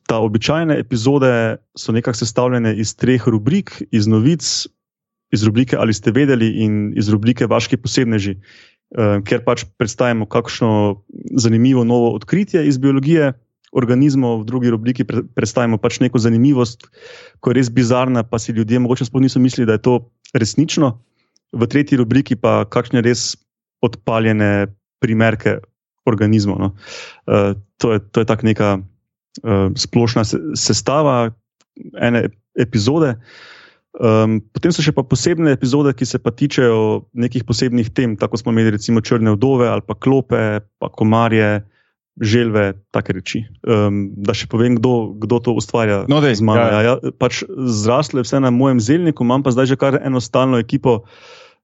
ta 0.10 0.18
običajne 0.18 0.80
epizode 0.80 1.58
so 1.78 1.92
nekako 1.92 2.18
sestavljene 2.18 2.74
iz 2.78 2.96
treh 2.96 3.28
rubrik, 3.28 3.84
iz 3.92 4.08
novic, 4.08 4.68
iz 5.32 5.44
rubrike 5.46 5.78
Ali 5.78 5.94
ste 5.94 6.12
vedeli 6.12 6.50
in 6.64 6.94
iz 6.98 7.10
rubrike 7.10 7.46
Vaški 7.46 7.78
posebneži, 7.78 8.34
eh, 8.34 9.20
kjer 9.26 9.44
pač 9.46 9.66
predstavimo 9.78 10.26
kakšno 10.26 11.04
zanimivo 11.38 11.84
novo 11.84 12.16
odkritje 12.16 12.66
iz 12.68 12.78
biologije 12.78 13.34
organizmov, 13.72 14.42
v 14.42 14.48
drugi 14.50 14.70
rubriki 14.74 15.06
pre- 15.06 15.24
predstavimo 15.36 15.78
pač 15.78 16.00
neko 16.02 16.18
zanimivost, 16.22 16.88
ko 17.40 17.52
je 17.52 17.60
res 17.60 17.70
bizarna, 17.70 18.24
pa 18.24 18.40
si 18.42 18.56
ljudje 18.56 18.80
mogoče 18.80 19.06
sploh 19.06 19.22
niso 19.22 19.40
mislili, 19.40 19.68
da 19.70 19.78
je 19.78 19.86
to 19.86 19.96
resnično. 20.34 20.98
V 21.54 21.66
tretji 21.70 21.98
rubriki 21.98 22.38
pa 22.38 22.66
kakšne 22.66 23.02
res 23.06 23.34
odpaljene 23.86 24.70
primerke 25.00 25.60
organizmov. 26.10 26.58
No. 26.60 26.70
Uh, 27.30 27.54
to 27.78 27.94
je, 27.94 28.00
to 28.12 28.22
je 28.22 28.26
tako 28.26 28.46
neka 28.46 28.70
uh, 28.80 29.70
splošna 29.78 30.26
se, 30.26 30.40
sestava 30.58 31.32
ene 32.02 32.28
ep- 32.30 32.38
epizode. 32.60 33.16
Um, 34.00 34.38
potem 34.54 34.72
so 34.72 34.84
še 34.86 34.94
pa 34.94 35.02
posebne 35.02 35.52
epizode, 35.56 35.92
ki 35.98 36.06
se 36.06 36.20
pa 36.22 36.30
tičejo 36.30 37.10
nekih 37.18 37.44
posebnih 37.48 37.90
tem, 37.90 38.14
tako 38.20 38.38
smo 38.38 38.54
imeli 38.54 38.76
recimo 38.78 39.02
črne 39.02 39.34
vdove 39.34 39.66
ali 39.66 39.82
pa 39.86 39.98
klope, 39.98 40.62
pa 40.78 40.88
komarje, 40.94 41.64
želve, 42.22 42.74
take 42.92 43.14
reči. 43.16 43.44
Um, 43.64 44.12
da 44.16 44.36
še 44.36 44.48
povem, 44.48 44.76
kdo, 44.76 45.16
kdo 45.16 45.40
to 45.40 45.52
ustvarja 45.56 46.04
No, 46.08 46.20
dej, 46.20 46.36
z 46.36 46.44
mano. 46.44 46.62
ja. 46.62 46.82
Ja, 46.82 46.82
ja, 47.00 47.12
pač 47.16 47.44
zraslo 47.48 48.20
je 48.20 48.28
vse 48.28 48.40
na 48.40 48.52
mojem 48.52 48.80
zelniku, 48.80 49.24
imam 49.24 49.44
pa 49.44 49.52
zdaj 49.52 49.72
že 49.72 49.78
kar 49.80 49.96
eno 50.00 50.20
stalno 50.20 50.60
ekipo. 50.60 51.04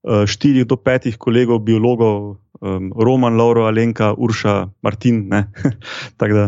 eh, 0.06 0.24
Štirih 0.24 0.66
do 0.70 0.78
petih 0.78 1.18
kolegov, 1.18 1.60
biologov, 1.66 2.38
um, 2.62 2.93
Roman, 2.93 3.36
Lauro, 3.36 3.66
Alenka, 3.66 4.14
Urša, 4.14 4.70
Martin. 4.82 5.28
Tako 6.20 6.34
da. 6.34 6.45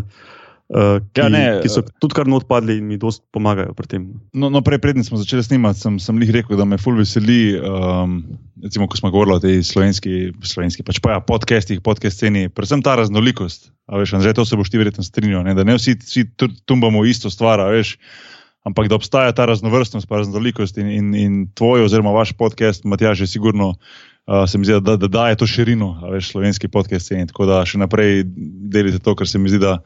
Uh, 0.67 0.99
ki, 1.15 1.21
ja, 1.23 1.27
ne, 1.31 1.41
ki 1.63 1.69
so 1.71 1.79
tudi 2.03 2.11
kar 2.17 2.27
not 2.27 2.43
padli 2.49 2.75
in 2.81 2.89
mi 2.89 2.97
dosta 2.99 3.23
pomagajo 3.31 3.71
pri 3.71 3.87
tem. 3.87 4.01
No, 4.35 4.49
no 4.51 4.59
prej, 4.59 4.81
predtem 4.83 5.05
smo 5.07 5.15
začeli 5.15 5.45
snemati, 5.45 5.79
sem, 5.79 5.95
sem 6.03 6.17
jih 6.25 6.33
rekel, 6.35 6.57
da 6.59 6.65
me 6.67 6.75
ful 6.81 6.97
veseli. 6.99 7.55
Um, 7.55 8.17
recimo, 8.59 8.89
ko 8.91 8.99
smo 8.99 9.13
govorili 9.13 9.37
o 9.37 9.43
tej 9.43 9.61
slovenski, 9.63 10.33
slovenski 10.43 10.83
pač 10.83 10.99
pa 10.99 11.15
ja, 11.15 11.21
podcastih, 11.23 11.79
podcast 11.85 12.19
sceni, 12.19 12.49
predvsem 12.51 12.83
ta 12.83 12.97
raznolikost. 12.99 13.71
Veš, 13.87 14.17
Andrej, 14.17 14.35
to 14.35 14.43
se 14.43 14.59
boš 14.59 14.73
ti 14.73 14.81
verjetno 14.81 15.05
strinjal, 15.07 15.45
ne? 15.47 15.55
da 15.55 15.63
ne 15.63 15.77
vsi, 15.77 15.95
vsi 16.03 16.25
tumbamo 16.67 17.05
isto 17.07 17.31
stvar, 17.31 17.63
veš, 17.71 17.95
ampak 18.67 18.91
da 18.91 18.99
obstaja 18.99 19.31
ta 19.31 19.47
raznovrstnost, 19.47 20.09
pa 20.09 20.19
raznolikost 20.19 20.75
in, 20.83 20.91
in, 20.91 21.15
in 21.15 21.39
tvoj 21.55 21.87
oziroma 21.87 22.11
vaš 22.11 22.35
podcast, 22.35 22.83
Matjaž, 22.83 23.23
je 23.23 23.31
sigurno. 23.31 23.77
Uh, 24.27 24.43
se 24.43 24.59
mi 24.59 24.67
zdi, 24.67 24.81
da, 24.83 24.97
da 24.99 25.07
daje 25.07 25.37
to 25.39 25.47
širino, 25.47 25.93
veš, 26.11 26.33
slovenski 26.33 26.67
podcast 26.67 27.07
sceni. 27.07 27.29
Tako 27.29 27.47
da 27.47 27.61
še 27.63 27.79
naprej 27.79 28.25
delite 28.27 28.99
to, 28.99 29.15
kar 29.15 29.29
se 29.31 29.39
mi 29.39 29.47
zdi, 29.47 29.61
da 29.63 29.77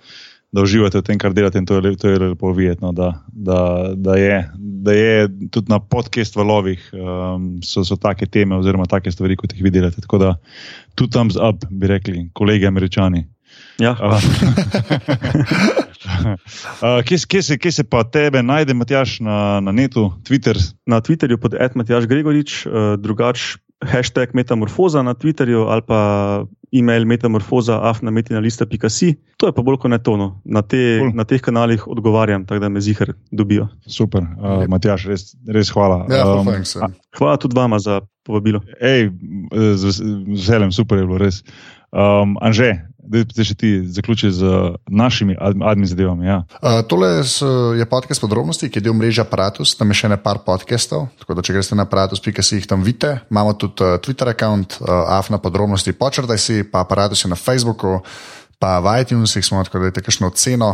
da 0.51 0.61
uživate 0.61 0.99
v 0.99 1.05
tem, 1.07 1.17
kar 1.19 1.33
delate, 1.33 1.59
in 1.59 1.65
to 1.65 1.79
je, 1.79 1.95
to 1.97 2.09
je 2.11 2.19
lepo 2.19 2.51
videti. 2.53 2.83
No, 2.83 2.91
da, 2.91 3.13
da, 3.27 3.91
da, 3.95 4.15
da 4.55 4.93
je 4.93 5.29
tudi 5.51 5.71
na 5.71 5.79
podcast 5.79 6.35
valovih 6.35 6.91
um, 6.93 7.59
so, 7.63 7.85
so 7.87 7.95
take 7.95 8.27
teme, 8.27 8.55
oziroma 8.59 8.85
take 8.91 9.11
stvari, 9.11 9.39
kot 9.39 9.55
jih 9.55 9.63
vidite. 9.63 9.91
Tako 10.01 10.17
da 10.17 10.35
tu 10.95 11.07
thumbs 11.07 11.39
up, 11.39 11.63
bi 11.69 11.87
rekli, 11.87 12.29
kolegi 12.33 12.67
američani. 12.67 13.23
Ja. 13.79 13.95
Uh, 13.95 14.19
kje, 17.07 17.17
kje, 17.27 17.41
se, 17.41 17.57
kje 17.57 17.71
se 17.71 17.83
pa 17.87 18.03
tebe 18.03 18.43
najde, 18.43 18.73
Matjaš, 18.73 19.19
na, 19.23 19.59
na 19.63 19.71
netu, 19.71 20.11
Twitter? 20.27 20.59
Na 20.85 21.01
Twitterju 21.01 21.39
pod 21.39 21.55
Matjaš 21.75 22.05
Gregorič, 22.11 22.65
uh, 22.65 22.99
drugač 22.99 23.55
hashtag 23.81 24.35
metamorfoza 24.37 25.01
na 25.03 25.13
Twitterju 25.13 25.65
ali 25.69 25.81
pa 25.81 26.01
e-mail 26.71 27.05
metamorfoza 27.05 27.79
afnametina.si. 27.89 29.15
To 29.37 29.49
je 29.49 29.55
pa 29.55 29.63
bolj 29.65 29.81
kot 29.83 29.91
netono. 29.91 30.41
Na, 30.45 30.61
te, 30.61 30.99
cool. 31.01 31.11
na 31.15 31.25
teh 31.27 31.41
kanalih 31.43 31.87
odgovarjam, 31.87 32.45
tako 32.45 32.63
da 32.63 32.69
me 32.69 32.81
zihar 32.81 33.13
dobijo. 33.31 33.67
Super, 33.87 34.23
uh, 34.39 34.63
Matjaš, 34.71 35.05
res, 35.11 35.27
res 35.47 35.71
hvala. 35.73 36.05
Ja, 36.11 36.23
um, 36.31 36.47
a, 36.47 36.91
hvala 37.19 37.37
tudi 37.41 37.59
vama 37.59 37.79
za 37.79 38.01
povabilo. 38.23 38.61
Ej, 38.79 39.09
z 39.51 39.99
veseljem, 40.27 40.71
super 40.71 41.01
je 41.01 41.07
bilo 41.09 41.19
res. 41.21 41.41
Um, 41.91 42.37
Anže, 42.41 42.71
da 43.03 43.23
se 43.35 43.45
še 43.45 43.55
ti 43.57 43.69
zaključi 43.87 44.31
z 44.31 44.49
našimi 44.87 45.35
admi 45.39 45.87
zadevami. 45.87 46.27
Ja. 46.27 46.41
Uh, 46.61 46.81
tole 46.87 47.09
je 47.77 47.85
podcast 47.89 48.21
podrobnosti, 48.21 48.69
ki 48.69 48.79
je 48.79 48.85
del 48.87 48.97
mreže 48.97 49.23
Apparatus, 49.23 49.73
tam 49.77 49.91
je 49.91 50.01
še 50.03 50.11
ne 50.11 50.19
par 50.21 50.43
podcastov. 50.45 51.09
Tako 51.21 51.37
da, 51.37 51.45
če 51.45 51.55
greste 51.57 51.77
na 51.77 51.87
aparatus.com, 51.89 52.59
jih 52.59 52.67
tam 52.69 52.85
vidite. 52.85 53.17
Imamo 53.33 53.55
tudi 53.57 53.85
uh, 53.85 53.97
Twitter 54.03 54.29
račun, 54.29 54.67
uh, 54.81 54.93
afna 55.17 55.41
podrobnosti, 55.41 55.95
počrtaj 55.97 56.39
si, 56.41 56.61
pa 56.67 56.85
aparatus 56.85 57.25
je 57.25 57.31
na 57.31 57.39
Facebooku. 57.39 58.01
Pa 58.61 58.77
v 58.77 58.93
iTunesih 59.01 59.41
smo 59.41 59.63
tako, 59.65 59.79
da 59.81 59.89
je 59.89 60.03
kakšno 60.05 60.29
ceno, 60.37 60.67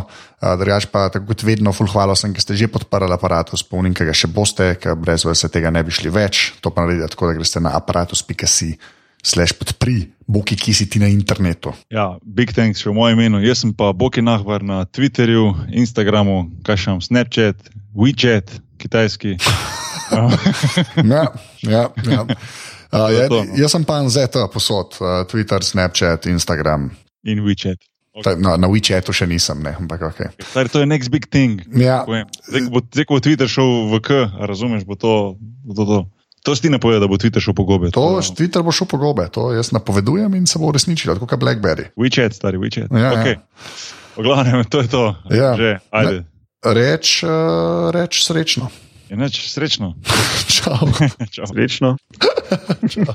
drugač 0.60 0.90
pa 0.92 1.06
tako 1.08 1.30
kot 1.30 1.40
vedno, 1.40 1.72
full 1.72 1.88
hvala 1.88 2.12
vsem, 2.12 2.34
ki 2.36 2.44
ste 2.44 2.52
že 2.52 2.68
podprli 2.68 3.08
aparat, 3.08 3.48
spomnim, 3.56 3.96
ki 3.96 4.04
ga 4.04 4.12
še 4.12 4.28
boste, 4.28 4.66
ker 4.76 4.92
brez 4.92 5.24
vas 5.24 5.40
tega 5.48 5.72
ne 5.72 5.80
bi 5.80 5.88
šli 5.88 6.12
več. 6.12 6.50
To 6.60 6.68
pa 6.68 6.84
naredite 6.84 7.08
tako, 7.16 7.32
da 7.32 7.38
greste 7.40 7.64
na 7.64 7.72
aparatus.com 7.80 8.97
slash 9.28 9.52
podpri, 9.60 10.08
boki, 10.24 10.56
ki 10.56 10.72
si 10.74 10.86
ti 10.88 11.00
na 11.02 11.10
internetu. 11.12 11.74
Ja, 11.92 12.16
big 12.24 12.54
thanks 12.56 12.84
v 12.86 12.94
mojem 12.96 13.20
imenu. 13.20 13.42
Jaz 13.44 13.62
sem 13.64 13.74
pa 13.76 13.92
Boki 13.92 14.24
Nahvar 14.24 14.64
na 14.64 14.84
Twitterju, 14.88 15.68
Instagramu, 15.76 16.48
kaj 16.64 16.80
še 16.80 16.88
imam, 16.90 17.02
Snapchat, 17.04 17.68
WeChat, 17.92 18.56
kitajski. 18.80 19.36
ja, 21.12 21.28
ja, 21.62 21.84
ja. 22.08 22.22
Uh, 22.88 23.10
ja, 23.12 23.28
no. 23.28 23.44
jaz 23.52 23.76
sem 23.76 23.84
pa 23.84 24.00
NZT 24.00 24.48
posod, 24.48 24.96
uh, 25.04 25.20
Twitter, 25.28 25.60
Snapchat, 25.60 26.30
Instagram. 26.32 26.88
In 27.28 27.44
WeChat. 27.44 27.84
Okay. 28.18 28.34
No, 28.40 28.56
na 28.58 28.66
WeChatu 28.66 29.12
še 29.14 29.28
nisem, 29.30 29.60
ne, 29.62 29.76
ampak 29.78 30.08
ok. 30.08 30.20
Stari, 30.42 30.72
to 30.72 30.80
je 30.82 30.88
next 30.90 31.12
big 31.14 31.28
thing. 31.30 31.60
Ja. 31.78 32.02
Zdaj, 32.48 32.64
ko 32.66 32.80
bo, 32.80 32.82
bo 33.12 33.18
Twitter 33.22 33.50
šel 33.50 33.92
v 33.92 34.00
K, 34.02 34.24
razumeš, 34.48 34.88
bo 34.88 34.98
to. 34.98 35.36
Bo 35.38 35.76
to, 35.76 35.84
to. 35.86 35.98
To 36.48 36.56
si 36.56 36.70
ne 36.72 36.78
pove, 36.80 36.96
da 36.96 37.06
bo 37.06 37.18
Twitter 37.20 37.44
šel 37.44 37.52
po 37.52 37.68
gobe. 37.68 37.90
To, 37.92 38.00
to 38.24 38.32
Twitter 38.32 38.64
bo 38.64 38.72
šel 38.72 38.88
po 38.88 38.96
gobe, 38.96 39.28
to 39.28 39.52
jaz 39.52 39.68
napovedujem 39.76 40.32
in 40.34 40.46
se 40.48 40.58
bo 40.58 40.72
uresničilo, 40.72 41.18
tako 41.18 41.28
kot 41.28 41.40
Blackberry. 41.44 41.90
WeChat, 41.96 42.32
stari 42.32 42.56
WeChat. 42.56 42.88
Ja, 42.88 43.12
okay. 43.12 43.36
ja. 43.36 43.42
Poglavnem, 44.16 44.64
to 44.64 44.80
je 44.80 44.88
to. 44.88 45.04
Ja. 45.30 45.52
Že, 45.60 45.76
reč, 46.64 47.20
uh, 47.22 47.92
reč 47.92 48.24
srečno. 48.24 48.72
Neč 49.10 49.44
srečno. 49.52 49.94
Čau. 50.56 50.88
Čau. 51.36 51.46
Srečno. 51.52 51.96
Čau. 52.92 53.12